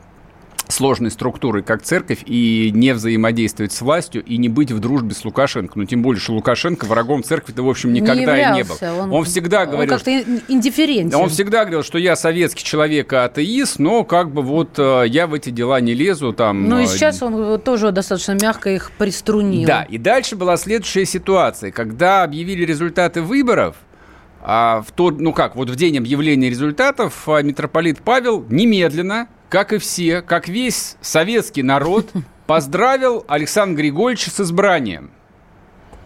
сложной 0.70 1.10
структурой, 1.10 1.62
как 1.62 1.82
церковь, 1.82 2.20
и 2.26 2.70
не 2.74 2.92
взаимодействовать 2.94 3.72
с 3.72 3.80
властью, 3.80 4.24
и 4.24 4.36
не 4.36 4.48
быть 4.48 4.70
в 4.72 4.78
дружбе 4.78 5.14
с 5.14 5.24
Лукашенко. 5.24 5.78
Ну, 5.78 5.84
тем 5.84 6.02
более, 6.02 6.20
что 6.20 6.34
Лукашенко 6.34 6.84
врагом 6.84 7.22
церкви-то, 7.22 7.62
в 7.62 7.68
общем, 7.68 7.92
никогда 7.92 8.52
не 8.52 8.60
и 8.60 8.62
не 8.62 8.64
был. 8.64 8.76
Он, 9.02 9.12
он 9.12 9.24
всегда 9.24 9.62
он 9.62 9.70
говорил... 9.70 9.94
Он 9.94 9.98
как-то 9.98 10.10
индифферентен. 10.48 11.14
Он 11.14 11.28
всегда 11.28 11.64
говорил, 11.64 11.82
что 11.82 11.98
я 11.98 12.16
советский 12.16 12.64
человек, 12.64 13.12
а 13.12 13.24
атеист, 13.24 13.78
но 13.78 14.04
как 14.04 14.32
бы 14.32 14.42
вот 14.42 14.78
э, 14.78 15.04
я 15.08 15.26
в 15.26 15.34
эти 15.34 15.50
дела 15.50 15.80
не 15.80 15.94
лезу. 15.94 16.32
Там, 16.32 16.68
ну, 16.68 16.78
и 16.78 16.84
э, 16.84 16.86
сейчас 16.86 17.22
он 17.22 17.60
тоже 17.60 17.92
достаточно 17.92 18.32
мягко 18.32 18.70
их 18.70 18.90
приструнил. 18.92 19.66
Да, 19.66 19.82
и 19.82 19.98
дальше 19.98 20.36
была 20.36 20.56
следующая 20.56 21.06
ситуация. 21.06 21.70
Когда 21.70 22.22
объявили 22.22 22.64
результаты 22.64 23.22
выборов, 23.22 23.76
а 24.42 24.82
в 24.86 24.92
тот, 24.92 25.20
ну 25.20 25.32
как, 25.32 25.54
вот 25.56 25.68
в 25.68 25.76
день 25.76 25.98
объявления 25.98 26.48
результатов 26.48 27.28
а, 27.28 27.42
митрополит 27.42 28.00
Павел 28.00 28.44
немедленно 28.48 29.28
как 29.50 29.72
и 29.72 29.78
все, 29.78 30.22
как 30.22 30.48
весь 30.48 30.96
советский 31.02 31.62
народ, 31.62 32.08
поздравил 32.46 33.24
Александра 33.28 33.76
Григорьевича 33.76 34.30
с 34.30 34.40
избранием. 34.40 35.10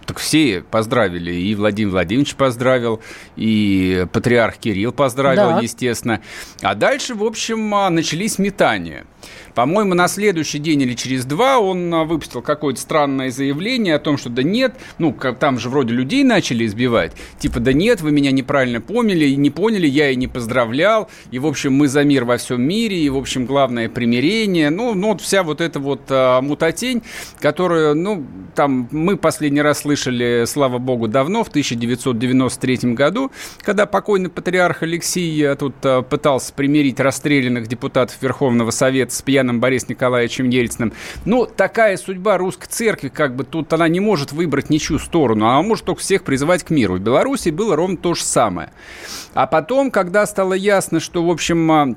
Так 0.07 0.19
все 0.19 0.63
поздравили. 0.71 1.33
И 1.33 1.55
Владимир 1.55 1.93
Владимирович 1.93 2.35
поздравил, 2.35 3.01
и 3.37 4.07
патриарх 4.13 4.59
Кирилл 4.59 4.93
поздравил, 4.93 5.57
да. 5.57 5.61
естественно. 5.61 6.21
А 6.63 6.75
дальше, 6.75 7.15
в 7.15 7.25
общем, 7.25 7.75
а, 7.75 7.91
начались 7.91 8.39
метания. 8.39 9.07
По-моему, 9.55 9.95
на 9.95 10.09
следующий 10.09 10.59
день 10.59 10.83
или 10.83 10.95
через 10.95 11.25
два 11.25 11.59
он 11.59 11.93
а, 11.95 12.05
выпустил 12.05 12.43
какое-то 12.43 12.81
странное 12.81 13.31
заявление 13.31 13.95
о 13.95 13.99
том, 13.99 14.19
что 14.19 14.29
да 14.29 14.43
нет, 14.43 14.75
ну, 14.99 15.17
там 15.39 15.59
же 15.59 15.71
вроде 15.71 15.95
людей 15.95 16.25
начали 16.25 16.67
избивать, 16.67 17.13
типа 17.39 17.61
да 17.61 17.73
нет, 17.73 18.01
вы 18.01 18.11
меня 18.11 18.33
неправильно 18.33 18.81
поняли, 18.81 19.27
и 19.27 19.37
не 19.37 19.51
поняли, 19.51 19.87
я 19.87 20.11
и 20.11 20.17
не 20.17 20.27
поздравлял, 20.27 21.09
и, 21.31 21.39
в 21.39 21.47
общем, 21.47 21.73
мы 21.73 21.89
за 21.89 22.03
мир 22.05 22.25
во 22.25 22.37
всем 22.37 22.63
мире, 22.63 22.99
и, 22.99 23.09
в 23.09 23.17
общем, 23.17 23.47
главное 23.47 23.89
примирение, 23.89 24.71
ну, 24.71 24.95
ну 24.95 25.13
вот 25.13 25.21
вся 25.21 25.43
вот 25.43 25.61
эта 25.61 25.79
вот 25.79 26.03
а, 26.11 26.41
мутатень, 26.41 27.03
которую, 27.41 27.95
ну, 27.95 28.27
там, 28.55 28.89
мы 28.91 29.17
последний 29.17 29.63
раз 29.63 29.81
слышали, 29.81 29.94
слава 29.97 30.79
богу, 30.79 31.09
давно, 31.09 31.45
в 31.45 31.49
1993 31.49 32.95
году, 32.95 33.31
когда 33.63 33.87
покойный 33.87 34.31
патриарх 34.31 34.83
Алексей 34.83 35.47
а, 35.47 35.57
тут 35.57 35.75
а, 35.85 36.03
пытался 36.03 36.53
примирить 36.53 37.01
расстрелянных 37.01 37.67
депутатов 37.67 38.17
Верховного 38.21 38.71
Совета 38.71 39.15
с 39.15 39.23
пьяным 39.23 39.61
Борисом 39.61 39.91
Николаевичем 39.91 40.49
Ельциным. 40.49 40.93
Ну, 41.25 41.47
такая 41.47 41.97
судьба 41.97 42.39
русской 42.39 42.67
церкви, 42.67 43.09
как 43.09 43.37
бы 43.37 43.45
тут 43.45 43.73
она 43.73 43.89
не 43.89 44.01
может 44.01 44.33
выбрать 44.33 44.71
ничью 44.71 44.99
сторону, 44.99 45.47
она 45.47 45.63
может 45.63 45.85
только 45.85 46.01
всех 46.01 46.25
призывать 46.25 46.65
к 46.65 46.71
миру. 46.71 46.97
В 46.97 47.01
Беларуси 47.01 47.51
было 47.51 47.77
ровно 47.77 47.97
то 47.97 48.15
же 48.15 48.23
самое. 48.23 48.71
А 49.35 49.47
потом, 49.47 49.91
когда 49.91 50.27
стало 50.27 50.55
ясно, 50.55 51.01
что, 51.01 51.25
в 51.25 51.31
общем, 51.31 51.73
а, 51.73 51.95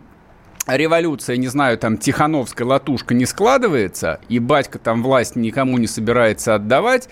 революция, 0.67 1.37
не 1.37 1.47
знаю, 1.47 1.77
там, 1.77 1.97
Тихановская 1.97 2.67
латушка 2.67 3.13
не 3.13 3.25
складывается, 3.25 4.19
и 4.27 4.39
батька 4.39 4.79
там 4.79 5.03
власть 5.03 5.35
никому 5.35 5.77
не 5.77 5.87
собирается 5.87 6.55
отдавать, 6.55 7.07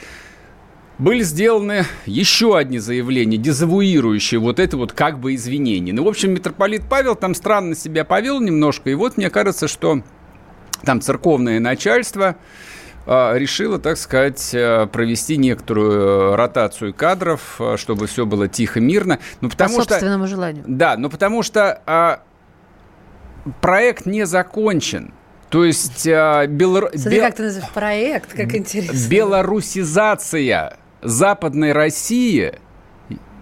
были 0.97 1.23
сделаны 1.23 1.85
еще 2.05 2.57
одни 2.57 2.79
заявления, 2.79 3.37
дезавуирующие 3.37 4.39
вот 4.39 4.59
это 4.59 4.77
вот 4.77 4.93
как 4.93 5.19
бы 5.19 5.35
извинение. 5.35 5.93
Ну, 5.93 6.03
в 6.03 6.07
общем, 6.07 6.33
митрополит 6.33 6.83
Павел 6.89 7.15
там 7.15 7.35
странно 7.35 7.75
себя 7.75 8.05
повел 8.05 8.39
немножко, 8.39 8.89
и 8.89 8.95
вот 8.95 9.17
мне 9.17 9.29
кажется, 9.29 9.67
что 9.67 10.01
там 10.83 11.01
церковное 11.01 11.59
начальство 11.59 12.37
э, 13.05 13.37
решило, 13.37 13.79
так 13.79 13.97
сказать, 13.97 14.51
э, 14.53 14.87
провести 14.87 15.37
некоторую 15.37 15.91
э, 16.31 16.35
ротацию 16.35 16.93
кадров, 16.93 17.59
чтобы 17.75 18.07
все 18.07 18.25
было 18.25 18.47
тихо, 18.47 18.79
мирно. 18.79 19.19
Ну, 19.41 19.49
потому 19.49 19.77
По 19.77 19.83
собственному 19.83 20.27
что, 20.27 20.35
желанию. 20.35 20.63
Да, 20.67 20.95
ну 20.97 21.09
потому 21.09 21.43
что 21.43 21.81
а, 21.85 22.21
проект 23.61 24.05
не 24.05 24.25
закончен. 24.25 25.13
То 25.49 25.65
есть... 25.65 26.07
А, 26.07 26.45
Белор... 26.47 26.89
Смотри, 26.93 27.19
Бел... 27.19 27.25
как 27.25 27.35
ты 27.35 27.43
называешь 27.43 27.73
проект, 27.73 28.33
как 28.33 28.55
интересно. 28.55 29.09
Белорусизация 29.09 30.77
Западной 31.01 31.71
России 31.71 32.53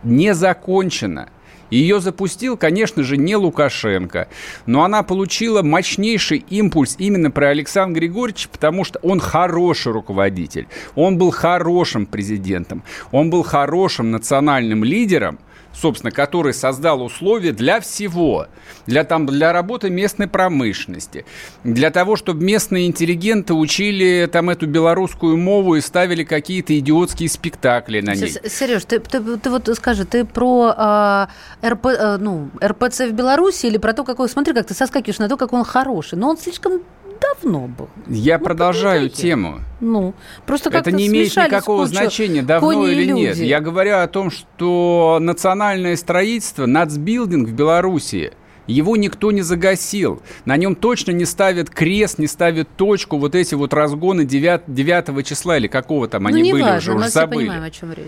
не 0.03 0.33
закончена. 0.33 1.29
Ее 1.69 2.01
запустил, 2.01 2.55
конечно 2.55 3.01
же, 3.01 3.17
не 3.17 3.35
Лукашенко, 3.35 4.27
но 4.67 4.83
она 4.83 5.01
получила 5.01 5.63
мощнейший 5.63 6.45
импульс 6.49 6.95
именно 6.99 7.31
про 7.31 7.49
Александра 7.49 7.99
Григорьевича, 7.99 8.47
потому 8.51 8.83
что 8.83 8.99
он 8.99 9.19
хороший 9.19 9.91
руководитель, 9.91 10.67
он 10.93 11.17
был 11.17 11.31
хорошим 11.31 12.05
президентом, 12.05 12.83
он 13.11 13.31
был 13.31 13.41
хорошим 13.41 14.11
национальным 14.11 14.83
лидером– 14.83 15.39
собственно, 15.73 16.11
который 16.11 16.53
создал 16.53 17.01
условия 17.01 17.51
для 17.51 17.79
всего. 17.81 18.47
Для, 18.85 19.03
там, 19.03 19.25
для 19.25 19.53
работы 19.53 19.89
местной 19.89 20.27
промышленности. 20.27 21.25
Для 21.63 21.89
того, 21.89 22.15
чтобы 22.15 22.43
местные 22.43 22.87
интеллигенты 22.87 23.53
учили 23.53 24.29
там 24.31 24.49
эту 24.49 24.67
белорусскую 24.67 25.37
мову 25.37 25.75
и 25.75 25.81
ставили 25.81 26.23
какие-то 26.23 26.77
идиотские 26.77 27.29
спектакли 27.29 28.01
на 28.01 28.13
ней. 28.13 28.29
Сереж, 28.29 28.85
ты, 28.85 28.99
ты, 28.99 29.21
ты 29.37 29.49
вот 29.49 29.69
скажи, 29.75 30.05
ты 30.05 30.25
про 30.25 30.73
а, 30.75 31.29
РП, 31.65 31.87
а, 31.87 32.17
ну, 32.17 32.49
РПЦ 32.63 33.07
в 33.07 33.11
Беларуси 33.11 33.65
или 33.65 33.77
про 33.77 33.93
то, 33.93 34.03
какой... 34.03 34.29
Смотри, 34.29 34.53
как 34.53 34.67
ты 34.67 34.73
соскакиваешь 34.73 35.19
на 35.19 35.29
то, 35.29 35.37
как 35.37 35.53
он 35.53 35.63
хороший. 35.63 36.17
Но 36.17 36.29
он 36.29 36.37
слишком 36.37 36.81
давно 37.23 37.67
был. 37.67 37.89
Я 38.07 38.37
ну, 38.37 38.43
продолжаю 38.45 39.01
подождите. 39.03 39.21
тему. 39.29 39.59
Ну, 39.79 40.13
просто 40.45 40.69
Это 40.69 40.91
не 40.91 41.07
имеет 41.07 41.35
никакого 41.35 41.85
значения, 41.87 42.41
давно 42.41 42.87
или 42.87 43.11
нет. 43.11 43.37
Я 43.37 43.59
говорю 43.59 43.97
о 43.97 44.07
том, 44.07 44.31
что 44.31 45.17
национальное 45.21 45.95
строительство, 45.95 46.65
нацбилдинг 46.65 47.49
в 47.49 47.53
Беларуси, 47.53 48.33
его 48.67 48.95
никто 48.95 49.31
не 49.31 49.41
загасил. 49.41 50.21
На 50.45 50.55
нем 50.55 50.75
точно 50.75 51.11
не 51.11 51.25
ставят 51.25 51.69
крест, 51.69 52.17
не 52.17 52.27
ставят 52.27 52.69
точку 52.77 53.17
вот 53.17 53.35
эти 53.35 53.55
вот 53.55 53.73
разгоны 53.73 54.25
9, 54.25 54.61
9 54.67 55.25
числа 55.27 55.57
или 55.57 55.67
какого 55.67 56.07
там 56.07 56.23
ну, 56.23 56.29
они 56.29 56.51
были 56.51 56.61
важно, 56.61 56.77
уже, 56.77 56.93
уже 56.93 57.09
забыли. 57.09 57.39
понимаем, 57.39 57.63
о 57.63 57.71
чем 57.71 57.91
речь. 57.91 58.07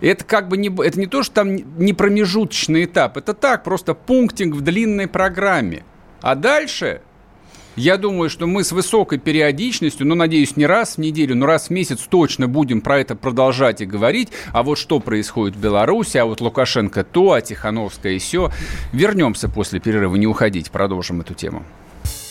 Это 0.00 0.24
как 0.24 0.48
бы 0.48 0.56
не, 0.56 0.68
это 0.68 1.00
не 1.00 1.06
то, 1.06 1.22
что 1.22 1.36
там 1.36 1.56
не 1.78 1.94
промежуточный 1.94 2.84
этап, 2.84 3.16
это 3.16 3.32
так, 3.34 3.64
просто 3.64 3.94
пунктинг 3.94 4.54
в 4.54 4.60
длинной 4.60 5.08
программе. 5.08 5.84
А 6.20 6.34
дальше 6.34 7.00
Я 7.76 7.98
думаю, 7.98 8.30
что 8.30 8.46
мы 8.46 8.64
с 8.64 8.72
высокой 8.72 9.18
периодичностью, 9.18 10.06
ну, 10.06 10.14
надеюсь, 10.14 10.56
не 10.56 10.64
раз 10.64 10.96
в 10.96 10.98
неделю, 10.98 11.36
но 11.36 11.44
раз 11.44 11.68
в 11.68 11.70
месяц 11.70 12.00
точно 12.08 12.48
будем 12.48 12.80
про 12.80 13.00
это 13.00 13.14
продолжать 13.14 13.82
и 13.82 13.86
говорить. 13.86 14.30
А 14.52 14.62
вот 14.62 14.78
что 14.78 14.98
происходит 14.98 15.56
в 15.56 15.60
Беларуси, 15.60 16.16
а 16.16 16.24
вот 16.24 16.40
Лукашенко 16.40 17.04
то, 17.04 17.32
а 17.32 17.42
Тихановская 17.42 18.14
и 18.14 18.18
все. 18.18 18.50
Вернемся 18.94 19.50
после 19.50 19.78
перерыва, 19.78 20.16
не 20.16 20.26
уходить, 20.26 20.70
продолжим 20.70 21.20
эту 21.20 21.34
тему. 21.34 21.64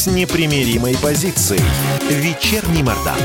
с 0.00 0.06
непримиримой 0.06 0.96
позицией. 0.96 1.60
Вечерний 2.08 2.82
Мордан. 2.82 3.18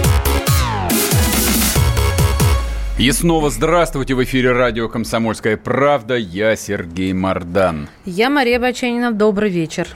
И 2.97 3.09
снова 3.13 3.49
здравствуйте 3.49 4.13
в 4.13 4.21
эфире 4.26 4.51
радио 4.51 4.89
«Комсомольская 4.89 5.55
правда». 5.55 6.15
Я 6.17 6.57
Сергей 6.57 7.13
Мордан. 7.13 7.88
Я 8.03 8.30
Мария 8.30 8.59
Баченина. 8.59 9.13
Добрый 9.13 9.49
вечер. 9.49 9.88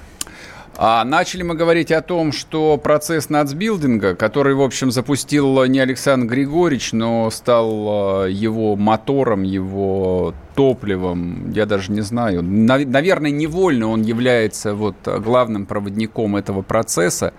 А 0.77 1.03
начали 1.03 1.43
мы 1.43 1.55
говорить 1.55 1.91
о 1.91 2.01
том, 2.01 2.31
что 2.31 2.77
процесс 2.77 3.29
нацбилдинга, 3.29 4.15
который, 4.15 4.53
в 4.53 4.61
общем, 4.61 4.91
запустил 4.91 5.65
не 5.65 5.79
Александр 5.79 6.33
Григорьевич, 6.33 6.93
но 6.93 7.29
стал 7.31 8.25
э, 8.25 8.31
его 8.31 8.75
мотором, 8.75 9.43
его 9.43 10.33
топливом, 10.55 11.51
я 11.51 11.65
даже 11.65 11.91
не 11.91 12.01
знаю. 12.01 12.43
Наверное, 12.43 13.31
невольно 13.31 13.89
он 13.89 14.03
является 14.03 14.73
вот 14.73 14.95
главным 15.05 15.65
проводником 15.65 16.35
этого 16.35 16.61
процесса. 16.61 17.33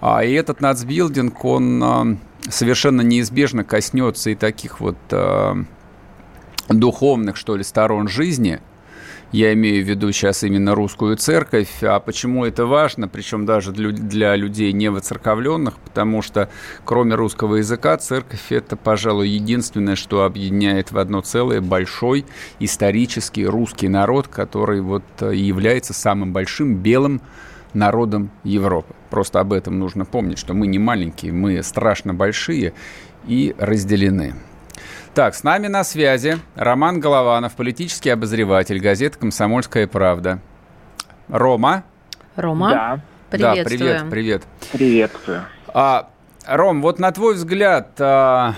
А, 0.00 0.22
и 0.22 0.32
этот 0.32 0.60
нацбилдинг, 0.60 1.44
он 1.44 1.82
э, 1.82 2.16
совершенно 2.48 3.00
неизбежно 3.00 3.64
коснется 3.64 4.30
и 4.30 4.34
таких 4.36 4.80
вот 4.80 4.98
э, 5.10 5.54
духовных, 6.68 7.36
что 7.36 7.56
ли, 7.56 7.64
сторон 7.64 8.08
жизни– 8.08 8.60
я 9.32 9.52
имею 9.52 9.84
в 9.84 9.88
виду 9.88 10.10
сейчас 10.12 10.42
именно 10.42 10.74
русскую 10.74 11.16
церковь. 11.16 11.82
А 11.82 12.00
почему 12.00 12.44
это 12.44 12.66
важно, 12.66 13.08
причем 13.08 13.44
даже 13.44 13.72
для 13.72 14.36
людей 14.36 14.72
не 14.72 14.90
воцерковленных? 14.90 15.78
Потому 15.78 16.22
что 16.22 16.48
кроме 16.84 17.14
русского 17.14 17.56
языка 17.56 17.96
церковь 17.98 18.50
это, 18.50 18.76
пожалуй, 18.76 19.28
единственное, 19.28 19.96
что 19.96 20.24
объединяет 20.24 20.92
в 20.92 20.98
одно 20.98 21.20
целое 21.20 21.60
большой 21.60 22.24
исторический 22.58 23.46
русский 23.46 23.88
народ, 23.88 24.28
который 24.28 24.80
вот 24.80 25.04
э, 25.20 25.34
является 25.34 25.92
самым 25.92 26.32
большим 26.32 26.76
белым 26.76 27.20
народом 27.74 28.30
Европы. 28.44 28.94
Просто 29.10 29.40
об 29.40 29.52
этом 29.52 29.78
нужно 29.78 30.04
помнить, 30.04 30.38
что 30.38 30.54
мы 30.54 30.66
не 30.66 30.78
маленькие, 30.78 31.32
мы 31.32 31.62
страшно 31.62 32.14
большие 32.14 32.72
и 33.26 33.54
разделены. 33.58 34.34
Так, 35.18 35.34
с 35.34 35.42
нами 35.42 35.66
на 35.66 35.82
связи 35.82 36.38
Роман 36.54 37.00
Голованов, 37.00 37.56
политический 37.56 38.10
обозреватель 38.10 38.78
газеты 38.78 39.18
«Комсомольская 39.18 39.88
правда». 39.88 40.38
Рома? 41.26 41.82
Рома? 42.36 42.70
Да. 42.70 43.36
Да, 43.36 43.54
привет, 43.64 44.04
привет. 44.10 44.42
Приветствую. 44.70 45.42
А, 45.74 46.08
Ром, 46.46 46.82
вот 46.82 47.00
на 47.00 47.10
твой 47.10 47.34
взгляд, 47.34 48.00
а, 48.00 48.54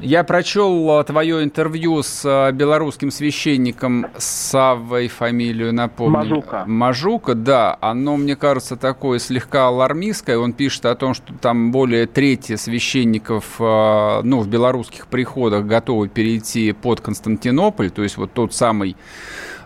я 0.00 0.24
прочел 0.24 0.90
а, 0.90 1.04
твое 1.04 1.44
интервью 1.44 2.02
с 2.02 2.22
а, 2.24 2.50
белорусским 2.52 3.10
священником 3.10 4.06
Саввой, 4.16 5.08
фамилию 5.08 5.72
напомню. 5.72 6.18
Мажука. 6.18 6.64
Мажука, 6.66 7.34
да. 7.34 7.78
Оно, 7.80 8.16
мне 8.16 8.36
кажется, 8.36 8.76
такое 8.76 9.18
слегка 9.18 9.68
алармистское. 9.68 10.36
Он 10.36 10.52
пишет 10.52 10.86
о 10.86 10.94
том, 10.96 11.14
что 11.14 11.32
там 11.34 11.70
более 11.70 12.06
трети 12.06 12.56
священников 12.56 13.56
а, 13.60 14.22
ну, 14.22 14.40
в 14.40 14.48
белорусских 14.48 15.06
приходах 15.06 15.64
готовы 15.64 16.08
перейти 16.08 16.72
под 16.72 17.00
Константинополь, 17.00 17.90
то 17.90 18.02
есть 18.02 18.16
вот 18.16 18.32
тот 18.32 18.54
самый 18.54 18.96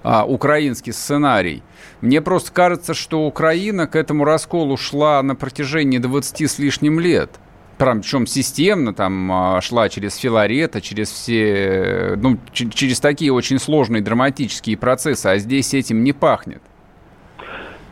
украинский 0.04 0.92
сценарий. 0.92 1.62
Мне 2.00 2.22
просто 2.22 2.52
кажется, 2.52 2.94
что 2.94 3.26
Украина 3.26 3.88
к 3.88 3.96
этому 3.96 4.24
расколу 4.24 4.76
шла 4.76 5.20
на 5.24 5.34
протяжении 5.34 5.98
20 5.98 6.42
с 6.48 6.58
лишним 6.60 7.00
лет 7.00 7.32
причем 7.78 8.26
системно, 8.26 8.92
там 8.92 9.30
а, 9.30 9.60
шла 9.60 9.88
через 9.88 10.16
Филарета, 10.16 10.80
через 10.80 11.10
все, 11.10 12.14
ну, 12.16 12.38
через 12.52 13.00
такие 13.00 13.32
очень 13.32 13.58
сложные 13.58 14.02
драматические 14.02 14.76
процессы, 14.76 15.26
а 15.26 15.38
здесь 15.38 15.74
этим 15.74 16.02
не 16.02 16.12
пахнет. 16.12 16.62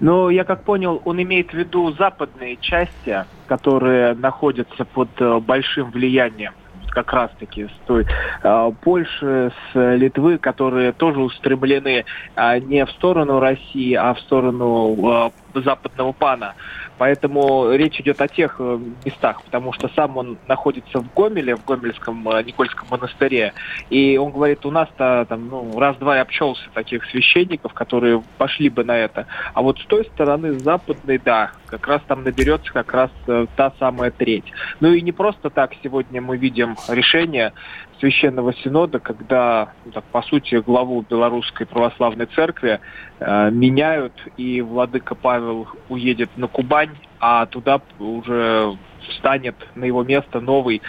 Ну, 0.01 0.29
я 0.29 0.45
как 0.45 0.63
понял, 0.65 1.01
он 1.05 1.23
имеет 1.23 1.51
в 1.51 1.55
виду 1.55 1.93
западные 1.93 2.57
части, 2.57 3.25
которые 3.47 4.15
находятся 4.15 4.85
под 4.85 5.09
э, 5.19 5.41
большим 5.41 5.91
влиянием 5.91 6.53
как 6.97 7.13
раз-таки 7.13 7.67
с 7.67 7.87
той 7.87 8.07
э, 8.43 8.73
Польши, 8.83 9.53
с 9.73 9.95
Литвы, 9.97 10.39
которые 10.39 10.93
тоже 10.93 11.21
устремлены 11.21 12.07
э, 12.37 12.59
не 12.61 12.87
в 12.87 12.91
сторону 12.93 13.39
России, 13.39 13.93
а 13.93 14.15
в 14.15 14.21
сторону 14.21 15.31
э, 15.55 15.61
западного 15.61 16.13
пана. 16.13 16.55
Поэтому 16.99 17.73
речь 17.73 18.01
идет 18.01 18.21
о 18.21 18.29
тех 18.29 18.57
э, 18.59 18.79
местах, 19.05 19.43
потому 19.43 19.73
что 19.73 19.89
сам 19.89 20.17
он 20.17 20.39
находится 20.49 21.01
в 21.01 21.13
Гомеле, 21.15 21.57
в 21.57 21.65
Гомельском 21.65 22.29
э, 22.29 22.43
Никольском 22.43 22.89
монастыре, 22.91 23.53
и 23.91 24.17
он 24.17 24.33
говорит, 24.33 24.65
у 24.65 24.71
нас-то 24.71 25.27
там, 25.29 25.49
ну, 25.49 25.79
раз-два 25.79 26.17
и 26.17 26.21
обчелся 26.21 26.63
таких 26.73 27.05
священников, 27.07 27.75
которые 27.75 28.23
пошли 28.39 28.69
бы 28.69 28.85
на 28.85 28.97
это. 28.97 29.27
А 29.53 29.63
вот 29.63 29.79
с 29.79 29.85
той 29.87 30.05
стороны, 30.07 30.53
западной, 30.53 31.19
да, 31.19 31.53
как 31.67 31.87
раз 31.87 32.01
там 32.07 32.25
наберется 32.25 32.73
как 32.73 32.93
раз 32.93 33.11
э, 33.27 33.47
та 33.57 33.73
самая 33.79 34.11
треть. 34.11 34.51
Ну 34.81 34.93
и 34.93 35.01
не 35.03 35.13
просто 35.13 35.51
так 35.51 35.73
сегодня 35.83 36.21
мы 36.21 36.37
видим 36.37 36.77
решение 36.89 37.53
Священного 38.01 38.53
Синода, 38.55 38.99
когда, 38.99 39.73
ну, 39.85 39.93
так, 39.93 40.05
по 40.05 40.23
сути, 40.23 40.57
главу 40.57 41.05
Белорусской 41.09 41.67
Православной 41.67 42.27
Церкви 42.27 42.81
э, 43.19 43.51
меняют, 43.51 44.13
и 44.37 44.61
владыка 44.61 45.15
Павел 45.15 45.67
уедет 45.89 46.31
на 46.37 46.47
Кубань, 46.47 46.91
а 47.21 47.47
туда 47.47 47.81
уже 47.99 48.77
станет 49.19 49.55
на 49.75 49.85
его 49.85 50.05
место 50.05 50.41
новый 50.41 50.83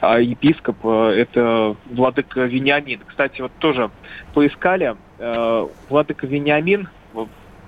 э, 0.00 0.22
епископ, 0.22 0.76
э, 0.84 1.14
это 1.18 1.76
владыка 1.90 2.42
Вениамин. 2.44 3.00
Кстати, 3.06 3.40
вот 3.40 3.52
тоже 3.58 3.90
поискали, 4.34 4.96
э, 5.18 5.66
владыка 5.88 6.26
Вениамин 6.26 6.88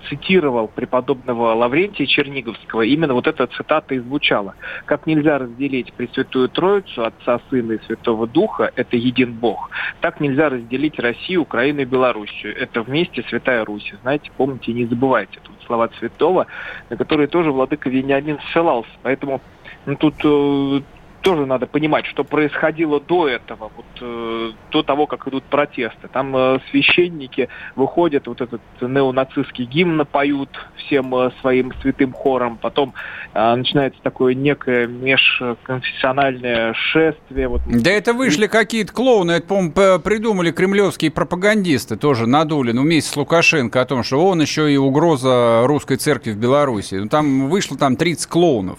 цитировал 0.09 0.69
преподобного 0.69 1.55
Лаврентия 1.55 2.07
Черниговского, 2.07 2.83
именно 2.83 3.15
вот 3.15 3.27
эта 3.27 3.47
цитата 3.47 3.95
и 3.95 3.99
звучала. 3.99 4.55
Как 4.87 5.07
нельзя 5.07 5.39
разделить 5.39 5.93
Пресвятую 5.93 6.49
Троицу, 6.49 7.05
Отца, 7.05 7.41
Сына 7.51 7.73
и 7.73 7.85
Святого 7.85 8.27
Духа, 8.27 8.73
это 8.77 8.97
един 8.97 9.33
Бог, 9.33 9.71
так 10.01 10.21
нельзя 10.21 10.49
разделить 10.49 10.99
Россию, 10.99 11.43
Украину 11.43 11.81
и 11.81 11.85
Белоруссию. 11.85 12.57
Это 12.57 12.83
вместе 12.83 13.25
Святая 13.29 13.65
Русь. 13.65 13.93
Знаете, 14.03 14.31
помните, 14.37 14.73
не 14.73 14.87
забывайте 14.87 15.41
тут 15.43 15.55
слова 15.67 15.89
Святого, 15.99 16.47
на 16.91 16.97
которые 16.97 17.27
тоже 17.27 17.51
владыка 17.51 17.89
Вениамин 17.89 18.39
ссылался. 18.53 18.91
Поэтому 19.03 19.41
ну, 19.87 19.97
тут 19.97 20.15
э, 20.25 20.81
тоже 21.25 21.47
надо 21.47 21.67
понимать, 21.67 22.05
что 22.05 22.23
происходило 22.23 23.01
до 23.01 23.27
этого, 23.29 23.73
вот, 23.75 23.87
э, 24.01 24.53
до 24.71 24.83
того, 24.83 25.07
как 25.07 25.27
идут 25.27 25.43
протесты. 25.45 26.07
Там 26.13 26.37
э, 26.37 26.59
священники 26.71 27.49
выходят, 27.75 28.27
вот 28.27 28.43
этот 28.43 28.61
неонацистский 28.83 29.65
гимн 29.65 30.05
поют 30.05 30.51
всем 30.77 31.13
э, 31.15 31.31
своим 31.41 31.73
святым 31.81 32.13
хором, 32.13 32.59
потом 32.61 32.93
э, 33.33 33.55
начинается 33.55 34.01
такое 34.03 34.35
некое 34.35 34.87
межконфессиональное 34.87 36.75
шествие. 36.75 37.49
Вот. 37.49 37.63
Да 37.67 37.91
это 37.91 38.13
вышли 38.13 38.47
какие-то 38.47 38.93
клоуны, 38.93 39.33
это, 39.33 39.47
по-моему, 39.47 40.01
придумали 40.01 40.51
кремлевские 40.53 41.11
пропагандисты, 41.11 41.97
тоже 41.97 42.27
надули, 42.27 42.73
ну, 42.73 42.83
вместе 42.83 43.11
с 43.11 43.17
Лукашенко 43.17 43.81
о 43.81 43.87
том, 43.87 44.03
что 44.03 44.25
он 44.25 44.43
еще 44.43 44.71
и 44.71 44.77
угроза 44.77 45.63
русской 45.65 45.97
церкви 45.97 46.33
в 46.33 46.37
Беларуси. 46.37 46.97
Ну, 46.97 47.09
там 47.09 47.49
вышло 47.49 47.79
там 47.79 47.97
30 47.97 48.27
клоунов. 48.29 48.79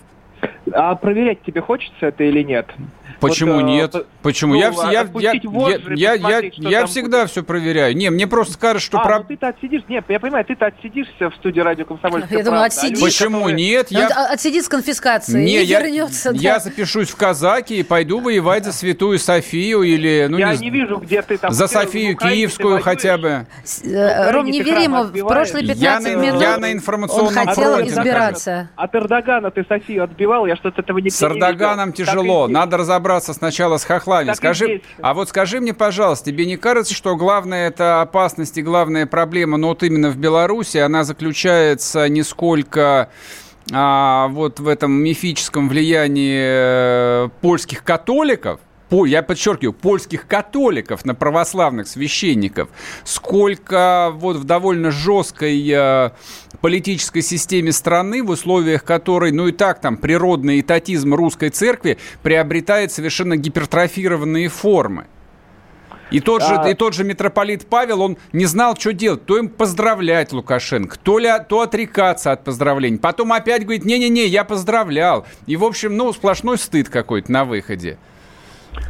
А 0.73 0.95
проверять 0.95 1.41
тебе 1.43 1.61
хочется 1.61 2.07
это 2.07 2.23
или 2.23 2.43
нет? 2.43 2.67
Почему 3.19 3.55
вот, 3.55 3.61
нет? 3.61 3.95
Почему? 4.21 4.53
Ну, 4.53 4.59
я, 4.59 4.71
я, 4.91 5.07
я, 5.15 5.33
я, 5.95 6.13
я, 6.13 6.51
я 6.57 6.85
всегда 6.85 7.21
будет. 7.21 7.31
все 7.31 7.43
проверяю. 7.43 7.95
Не, 7.95 8.09
мне 8.09 8.27
просто 8.27 8.53
скажут, 8.53 8.81
что... 8.81 8.99
А, 8.99 9.03
про... 9.03 9.19
ну 9.19 9.25
ты-то 9.25 9.47
отсидишь... 9.47 9.83
Нет, 9.87 10.05
я 10.09 10.19
понимаю, 10.19 10.45
ты-то 10.45 10.65
отсидишься 10.65 11.29
в 11.29 11.35
студии 11.35 11.59
радио 11.59 11.85
«Комсомольская 11.85 12.37
Я 12.37 12.43
думаю, 12.43 12.63
отсидишь. 12.63 12.99
Почему 12.99 13.39
которые... 13.39 13.55
нет? 13.55 13.91
Я... 13.91 14.07
Отсидит 14.07 14.65
с 14.65 14.69
конфискацией 14.69 15.45
не, 15.45 15.61
и 15.61 15.65
я, 15.65 15.81
вернется. 15.81 16.31
Я 16.31 16.55
да. 16.55 16.59
запишусь 16.59 17.09
в 17.09 17.15
казаки 17.15 17.79
и 17.79 17.83
пойду 17.83 18.19
воевать 18.19 18.65
за 18.65 18.73
Святую 18.73 19.19
Софию 19.19 19.83
или... 19.83 20.27
Ну, 20.29 20.37
я 20.37 20.53
не, 20.55 20.65
не 20.65 20.69
вижу, 20.69 20.97
где 20.97 21.21
ты 21.21 21.37
там... 21.37 21.51
За 21.51 21.67
Софию 21.67 22.17
Киевскую 22.17 22.81
хотя 22.81 23.17
бы. 23.17 23.47
Э, 23.83 24.31
Ром, 24.31 24.45
не 24.45 24.61
вери 24.61 24.83
ему. 24.83 25.03
В 25.03 25.27
прошлые 25.27 25.67
15 25.67 26.15
минут 26.17 26.41
я 26.41 26.57
на 26.57 26.71
информационном 26.71 27.27
он 27.27 27.33
хотел 27.33 27.79
избираться. 27.81 28.69
От 28.75 28.95
Эрдогана 28.95 29.51
ты 29.51 29.65
Софию 29.67 30.03
отбивал? 30.03 30.45
Я 30.45 30.55
что-то 30.55 30.81
этого 30.81 30.97
не 30.99 31.09
С 31.09 31.21
Эрдоганом 31.23 31.93
тяжело. 31.93 32.47
Надо 32.47 32.77
разобраться 32.77 33.04
сначала 33.33 33.77
с 33.77 33.83
хохлами. 33.83 34.33
Скажи, 34.33 34.81
а 35.01 35.13
вот 35.13 35.29
скажи 35.29 35.59
мне, 35.59 35.73
пожалуйста, 35.73 36.31
тебе 36.31 36.45
не 36.45 36.57
кажется, 36.57 36.93
что 36.93 37.15
главная 37.15 37.67
это 37.67 38.01
опасность 38.01 38.57
и 38.57 38.61
главная 38.61 39.05
проблема, 39.05 39.57
но 39.57 39.69
вот 39.69 39.83
именно 39.83 40.09
в 40.09 40.17
Беларуси, 40.17 40.77
она 40.77 41.03
заключается 41.03 42.07
не 42.09 42.23
сколько 42.23 43.09
а, 43.71 44.27
вот 44.29 44.59
в 44.59 44.67
этом 44.67 44.91
мифическом 44.91 45.69
влиянии 45.69 46.43
э, 47.25 47.29
польских 47.41 47.83
католиков, 47.83 48.59
я 48.91 49.23
подчеркиваю, 49.23 49.73
польских 49.73 50.27
католиков 50.27 51.05
на 51.05 51.15
православных 51.15 51.87
священников, 51.87 52.69
сколько 53.03 54.11
вот 54.13 54.37
в 54.37 54.43
довольно 54.43 54.91
жесткой 54.91 55.67
э, 55.69 56.11
политической 56.61 57.21
системе 57.21 57.71
страны, 57.71 58.23
в 58.23 58.29
условиях 58.29 58.83
которой, 58.83 59.31
ну 59.31 59.47
и 59.47 59.51
так 59.51 59.81
там 59.81 59.97
природный 59.97 60.61
этатизм 60.61 61.13
русской 61.13 61.49
церкви 61.49 61.97
приобретает 62.21 62.91
совершенно 62.91 63.37
гипертрофированные 63.37 64.49
формы. 64.49 65.07
И 66.11 66.19
тот, 66.19 66.43
а... 66.43 66.63
же, 66.63 66.71
и 66.71 66.73
тот 66.75 66.93
же 66.93 67.03
митрополит 67.03 67.65
Павел, 67.67 68.01
он 68.01 68.17
не 68.31 68.45
знал, 68.45 68.75
что 68.77 68.93
делать. 68.93 69.25
То 69.25 69.37
им 69.37 69.49
поздравлять 69.49 70.31
Лукашенко, 70.31 70.97
то, 70.99 71.17
ли, 71.17 71.29
то 71.49 71.61
отрекаться 71.61 72.31
от 72.31 72.43
поздравлений. 72.43 72.99
Потом 72.99 73.33
опять 73.33 73.63
говорит, 73.63 73.85
не-не-не, 73.85 74.27
я 74.27 74.43
поздравлял. 74.43 75.25
И, 75.47 75.55
в 75.57 75.63
общем, 75.63 75.97
ну, 75.97 76.13
сплошной 76.13 76.57
стыд 76.57 76.89
какой-то 76.89 77.31
на 77.31 77.43
выходе. 77.43 77.97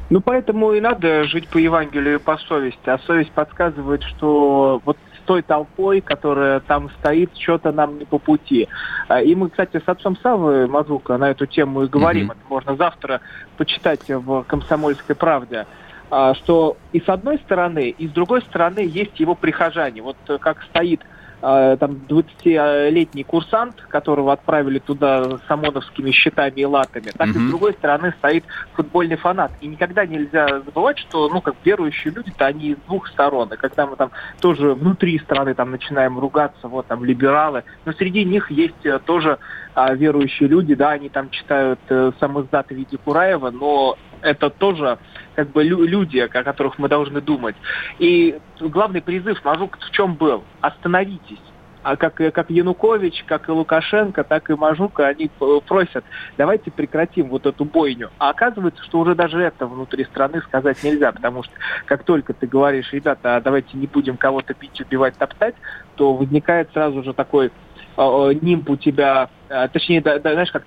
Ну, 0.09 0.21
поэтому 0.21 0.73
и 0.73 0.81
надо 0.81 1.25
жить 1.25 1.47
по 1.47 1.57
Евангелию 1.57 2.15
и 2.15 2.21
по 2.21 2.37
совести. 2.37 2.89
А 2.89 2.99
совесть 2.99 3.31
подсказывает, 3.31 4.03
что 4.03 4.81
вот 4.85 4.97
с 5.17 5.25
той 5.25 5.41
толпой, 5.41 6.01
которая 6.01 6.59
там 6.59 6.89
стоит, 6.99 7.35
что-то 7.35 7.71
нам 7.71 7.97
не 7.97 8.05
по 8.05 8.19
пути. 8.19 8.67
А, 9.07 9.21
и 9.21 9.33
мы, 9.35 9.49
кстати, 9.49 9.81
с 9.83 9.87
отцом 9.87 10.17
Савы 10.17 10.67
Мазука 10.67 11.17
на 11.17 11.31
эту 11.31 11.45
тему 11.45 11.83
и 11.83 11.87
говорим. 11.87 12.27
Mm-hmm. 12.29 12.37
Это 12.37 12.49
можно 12.49 12.75
завтра 12.75 13.21
почитать 13.57 14.07
в 14.07 14.43
«Комсомольской 14.43 15.15
правде». 15.15 15.65
А, 16.11 16.35
что 16.35 16.77
и 16.93 16.99
с 16.99 17.09
одной 17.09 17.39
стороны, 17.39 17.89
и 17.89 18.07
с 18.07 18.11
другой 18.11 18.41
стороны 18.43 18.79
есть 18.79 19.19
его 19.19 19.33
прихожане. 19.33 20.01
Вот 20.03 20.17
как 20.39 20.61
стоит 20.63 21.01
там 21.45 22.01
20-летний 22.09 23.23
курсант, 23.23 23.75
которого 23.89 24.33
отправили 24.33 24.79
туда 24.79 25.37
с 25.37 25.41
ОМОНовскими 25.47 26.09
щитами 26.11 26.61
и 26.61 26.65
латами, 26.65 27.11
так 27.15 27.27
mm-hmm. 27.27 27.37
и 27.37 27.47
с 27.47 27.49
другой 27.49 27.73
стороны 27.73 28.13
стоит 28.17 28.43
футбольный 28.73 29.15
фанат. 29.15 29.51
И 29.61 29.67
никогда 29.67 30.05
нельзя 30.05 30.47
забывать, 30.65 30.97
что, 30.97 31.29
ну, 31.29 31.41
как 31.41 31.55
верующие 31.63 32.13
люди-то 32.13 32.47
они 32.47 32.69
из 32.69 32.77
двух 32.87 33.07
сторон. 33.09 33.53
И 33.53 33.57
когда 33.57 33.85
мы 33.85 33.95
там 33.95 34.09
тоже 34.41 34.73
внутри 34.73 35.19
страны 35.19 35.53
там 35.53 35.71
начинаем 35.71 36.17
ругаться, 36.17 36.67
вот 36.67 36.87
там 36.87 37.05
либералы, 37.05 37.63
но 37.85 37.93
среди 37.93 38.25
них 38.25 38.49
есть 38.49 38.85
э, 38.85 38.99
тоже 39.05 39.37
а, 39.75 39.93
верующие 39.93 40.49
люди, 40.49 40.73
да, 40.73 40.91
они 40.91 41.09
там 41.09 41.29
читают 41.29 41.79
э, 41.89 42.11
сам 42.19 42.41
издат 42.41 42.69
в 42.69 42.71
виде 42.71 42.97
Кураева, 42.97 43.51
но 43.51 43.97
это 44.21 44.49
тоже 44.49 44.97
как 45.35 45.51
бы 45.51 45.63
люди, 45.63 46.19
о 46.19 46.27
которых 46.27 46.79
мы 46.79 46.87
должны 46.87 47.21
думать. 47.21 47.55
И 47.99 48.39
главный 48.59 49.01
призыв 49.01 49.43
Мажук 49.43 49.77
в 49.77 49.91
чем 49.91 50.15
был? 50.15 50.43
Остановитесь 50.61 51.41
а 51.85 51.97
как, 51.97 52.15
как 52.15 52.49
Янукович, 52.49 53.25
как 53.27 53.47
и 53.47 53.51
Лукашенко, 53.51 54.23
так 54.23 54.49
и 54.49 54.55
Мажука, 54.55 55.05
они 55.05 55.29
просят, 55.67 56.03
давайте 56.35 56.71
прекратим 56.71 57.29
вот 57.29 57.45
эту 57.45 57.63
бойню. 57.63 58.09
А 58.17 58.31
оказывается, 58.31 58.83
что 58.85 59.01
уже 59.01 59.13
даже 59.13 59.39
это 59.39 59.67
внутри 59.67 60.03
страны 60.05 60.41
сказать 60.41 60.83
нельзя, 60.83 61.11
потому 61.11 61.43
что 61.43 61.53
как 61.85 62.03
только 62.03 62.33
ты 62.33 62.47
говоришь, 62.47 62.91
ребята, 62.91 63.35
а 63.35 63.41
давайте 63.41 63.77
не 63.77 63.85
будем 63.85 64.17
кого-то 64.17 64.55
бить, 64.59 64.81
убивать, 64.81 65.15
топтать, 65.15 65.53
то 65.95 66.15
возникает 66.15 66.71
сразу 66.73 67.03
же 67.03 67.13
такой 67.13 67.51
э, 67.97 68.31
нимб 68.41 68.67
у 68.67 68.77
тебя, 68.77 69.29
точнее, 69.71 70.01
да, 70.01 70.17
да, 70.17 70.33
знаешь, 70.33 70.51
как 70.51 70.63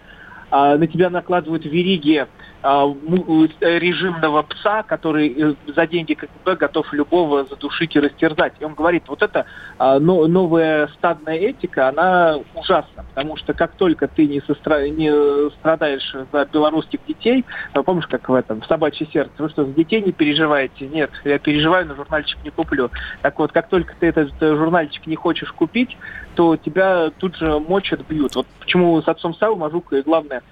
на 0.50 0.86
тебя 0.86 1.10
накладывают 1.10 1.64
вериги 1.66 2.26
а, 2.57 2.57
режимного 2.62 4.42
пса, 4.42 4.82
который 4.82 5.28
э, 5.28 5.54
за 5.72 5.86
деньги 5.86 6.14
КГБ 6.14 6.56
готов 6.56 6.92
любого 6.92 7.44
задушить 7.44 7.94
и 7.94 8.00
растерзать. 8.00 8.54
И 8.58 8.64
он 8.64 8.74
говорит, 8.74 9.04
вот 9.06 9.22
эта 9.22 9.46
новая 9.78 10.88
стадная 10.88 11.36
этика, 11.36 11.88
она 11.88 12.38
ужасна, 12.54 13.04
потому 13.14 13.36
что 13.36 13.54
как 13.54 13.72
только 13.72 14.08
ты 14.08 14.26
не, 14.26 14.40
состра... 14.40 14.88
не 14.88 15.50
страдаешь 15.50 16.14
за 16.32 16.44
белорусских 16.46 17.00
детей, 17.06 17.44
а 17.72 17.82
помнишь, 17.82 18.06
как 18.08 18.28
в 18.28 18.34
этом, 18.34 18.60
в 18.60 18.66
собачье 18.66 19.06
сердце, 19.12 19.32
вы 19.38 19.48
что, 19.50 19.64
за 19.64 19.72
детей 19.72 20.02
не 20.02 20.12
переживаете? 20.12 20.88
Нет, 20.88 21.10
я 21.24 21.38
переживаю, 21.38 21.86
но 21.86 21.94
журнальчик 21.94 22.38
не 22.44 22.50
куплю. 22.50 22.90
Так 23.22 23.38
вот, 23.38 23.52
как 23.52 23.68
только 23.68 23.94
ты 23.98 24.06
этот 24.06 24.32
журнальчик 24.40 25.06
не 25.06 25.16
хочешь 25.16 25.52
купить, 25.52 25.96
то 26.34 26.56
тебя 26.56 27.10
тут 27.18 27.36
же 27.36 27.58
мочат, 27.60 28.00
бьют. 28.08 28.34
Вот 28.34 28.46
почему 28.58 29.00
с 29.00 29.08
отцом 29.08 29.34
Саву 29.34 29.56
Мажука, 29.56 29.96
и 29.96 30.02
главная 30.02 30.42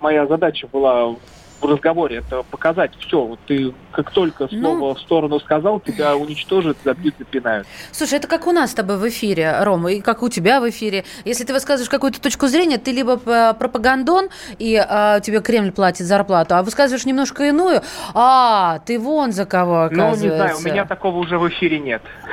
моя 0.00 0.26
задача 0.26 0.68
была 0.68 1.14
в 1.60 1.66
разговоре, 1.66 2.16
это 2.18 2.42
показать 2.42 2.92
все. 2.98 3.22
Вот 3.22 3.38
ты 3.46 3.72
как 3.92 4.10
только 4.10 4.46
слово 4.48 4.78
ну... 4.78 4.94
в 4.94 5.00
сторону 5.00 5.40
сказал, 5.40 5.80
тебя 5.80 6.16
уничтожат, 6.16 6.76
забьют, 6.84 7.14
запинают. 7.18 7.66
Слушай, 7.92 8.18
это 8.18 8.28
как 8.28 8.46
у 8.46 8.52
нас 8.52 8.72
с 8.72 8.74
тобой 8.74 8.98
в 8.98 9.08
эфире, 9.08 9.62
Рома, 9.62 9.92
и 9.92 10.00
как 10.00 10.22
у 10.22 10.28
тебя 10.28 10.60
в 10.60 10.68
эфире. 10.68 11.04
Если 11.24 11.44
ты 11.44 11.52
высказываешь 11.54 11.88
какую-то 11.88 12.20
точку 12.20 12.46
зрения, 12.48 12.76
ты 12.76 12.92
либо 12.92 13.16
пропагандон, 13.54 14.28
и 14.58 14.76
а, 14.76 15.20
тебе 15.20 15.40
Кремль 15.40 15.72
платит 15.72 16.06
зарплату, 16.06 16.56
а 16.56 16.62
высказываешь 16.62 17.06
немножко 17.06 17.44
иную, 17.44 17.80
а, 18.12 18.80
ты 18.84 18.98
вон 18.98 19.32
за 19.32 19.46
кого, 19.46 19.84
оказывается. 19.84 20.26
Ну, 20.26 20.30
не 20.30 20.36
знаю, 20.36 20.56
у 20.58 20.60
меня 20.62 20.84
такого 20.84 21.16
уже 21.18 21.38
в 21.38 21.48
эфире 21.48 21.78
нет. 21.78 22.02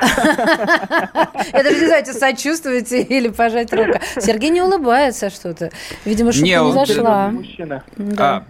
Это 1.52 1.70
же 1.70 1.80
не 1.80 1.86
знаете, 1.86 2.12
сочувствуете 2.12 3.02
или 3.02 3.28
пожать 3.28 3.72
руку. 3.72 3.98
Сергей 4.18 4.50
не 4.50 4.60
улыбается 4.60 5.30
что-то. 5.30 5.70
Видимо, 6.04 6.32
шутка 6.32 6.46
не 6.46 6.72
зашла. 6.72 7.32
А, 8.18 8.44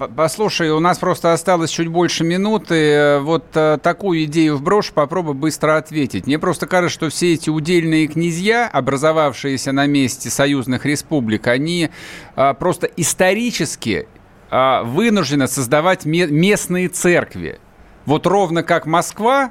послушай, 0.65 0.77
у 0.77 0.81
нас 0.81 0.99
просто 0.99 1.33
осталось 1.33 1.71
чуть 1.71 1.89
больше 1.89 2.25
минуты. 2.25 2.75
Э, 2.75 3.19
вот 3.21 3.45
э, 3.55 3.79
такую 3.83 4.25
идею 4.25 4.57
вброшу, 4.57 4.93
попробуй 4.95 5.35
быстро 5.35 5.77
ответить. 5.77 6.27
Мне 6.27 6.39
просто 6.39 6.67
кажется, 6.67 6.95
что 6.95 7.09
все 7.11 7.35
эти 7.35 7.51
удельные 7.51 8.07
князья, 8.07 8.69
образовавшиеся 8.73 9.73
на 9.73 9.87
месте 9.87 10.31
союзных 10.31 10.87
республик, 10.87 11.47
они 11.47 11.91
э, 12.37 12.55
просто 12.59 12.87
исторически 12.97 14.09
вынуждены 14.51 15.49
создавать 15.49 16.05
местные 16.05 16.89
церкви. 16.89 17.59
Вот 18.07 18.25
ровно 18.25 18.63
как 18.63 18.87
Москва 18.87 19.51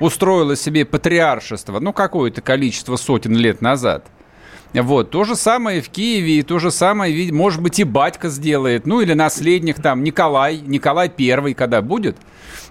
устроила 0.00 0.54
себе 0.54 0.84
патриаршество, 0.84 1.80
ну, 1.80 1.94
какое-то 1.94 2.42
количество 2.42 2.96
сотен 2.96 3.36
лет 3.36 3.62
назад. 3.62 4.04
Вот, 4.74 5.10
то 5.10 5.24
же 5.24 5.36
самое 5.36 5.80
в 5.80 5.88
Киеве, 5.88 6.38
и 6.38 6.42
то 6.42 6.58
же 6.58 6.70
самое, 6.70 7.32
может 7.32 7.62
быть, 7.62 7.78
и 7.78 7.84
батька 7.84 8.28
сделает, 8.28 8.86
ну, 8.86 9.00
или 9.00 9.12
наследник 9.14 9.80
там, 9.80 10.02
Николай, 10.02 10.58
Николай 10.58 11.08
Первый, 11.08 11.54
когда 11.54 11.80
будет– 11.80 12.16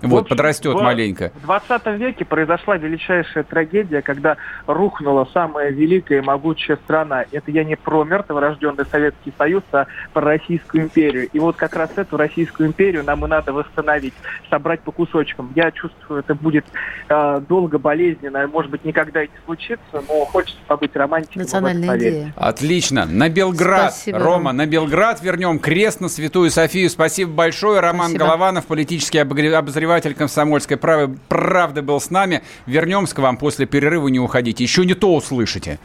вот, 0.08 0.24
общем, 0.24 0.36
подрастет 0.36 0.76
в, 0.76 0.82
маленько. 0.82 1.32
В 1.36 1.45
20 1.45 1.86
веке 1.99 2.26
произошла 2.26 2.78
величайшая 2.78 3.43
трагедия, 3.43 4.01
когда 4.01 4.38
рухнула 4.68 5.28
самая 5.34 5.72
великая 5.72 6.20
и 6.20 6.22
могучая 6.22 6.78
страна. 6.78 7.26
Это 7.32 7.51
я 7.51 7.64
не 7.64 7.76
про 7.76 8.04
мертворожденный 8.04 8.86
Советский 8.86 9.34
Союз, 9.38 9.64
а 9.72 9.88
про 10.12 10.22
Российскую 10.22 10.84
империю. 10.84 11.30
И 11.32 11.39
вот 11.39 11.56
как 11.56 11.76
раз 11.76 11.91
эту 11.95 12.18
Российскую 12.18 12.68
империю 12.68 13.04
нам 13.04 13.26
и 13.26 13.28
надо 13.28 13.54
восстановить, 13.54 14.14
собрать 14.49 14.82
по 14.82 14.91
кусочкам. 14.91 15.51
Я 15.56 15.72
чувствую, 15.72 16.20
это 16.20 16.36
будет 16.36 16.66
э, 17.10 17.41
долго, 17.47 17.80
болезненно, 17.80 18.47
может 18.47 18.72
быть, 18.72 18.84
никогда 18.84 19.24
и 19.24 19.28
не 19.28 19.38
случится, 19.45 20.04
но 20.08 20.26
хочется 20.26 20.60
побыть 20.68 20.95
романтиком. 20.95 21.43
Национальная 21.43 21.92
идея. 21.97 22.33
Отлично. 22.35 23.05
На 23.05 23.29
Белград, 23.29 23.93
Спасибо. 23.93 24.19
Рома, 24.19 24.51
на 24.51 24.65
Белград 24.65 25.21
вернем 25.21 25.59
крест 25.59 25.99
на 25.99 26.09
Святую 26.09 26.51
Софию. 26.51 26.89
Спасибо 26.89 27.31
большое. 27.31 27.79
Роман 27.79 28.09
Спасибо. 28.09 28.25
Голованов, 28.25 28.65
политический 28.65 29.19
обозреватель 29.19 30.13
«Комсомольской 30.13 30.77
правды», 30.77 31.17
правды 31.27 31.81
был 31.81 31.99
с 31.99 32.09
нами. 32.09 32.43
Вернемся 32.65 33.15
к 33.15 33.19
вам 33.19 33.37
после 33.37 33.65
перерыва, 33.65 34.07
не 34.07 34.19
уходите. 34.19 34.63
Еще 34.63 34.85
не 34.85 34.93
то 34.93 35.13
услышите. 35.13 35.79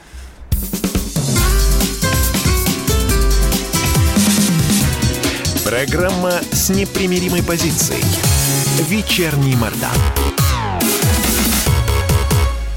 Программа 5.65 6.33
с 6.51 6.71
непримиримой 6.71 7.43
позицией. 7.43 8.03
Вечерний 8.89 9.55
Мордан. 9.55 9.91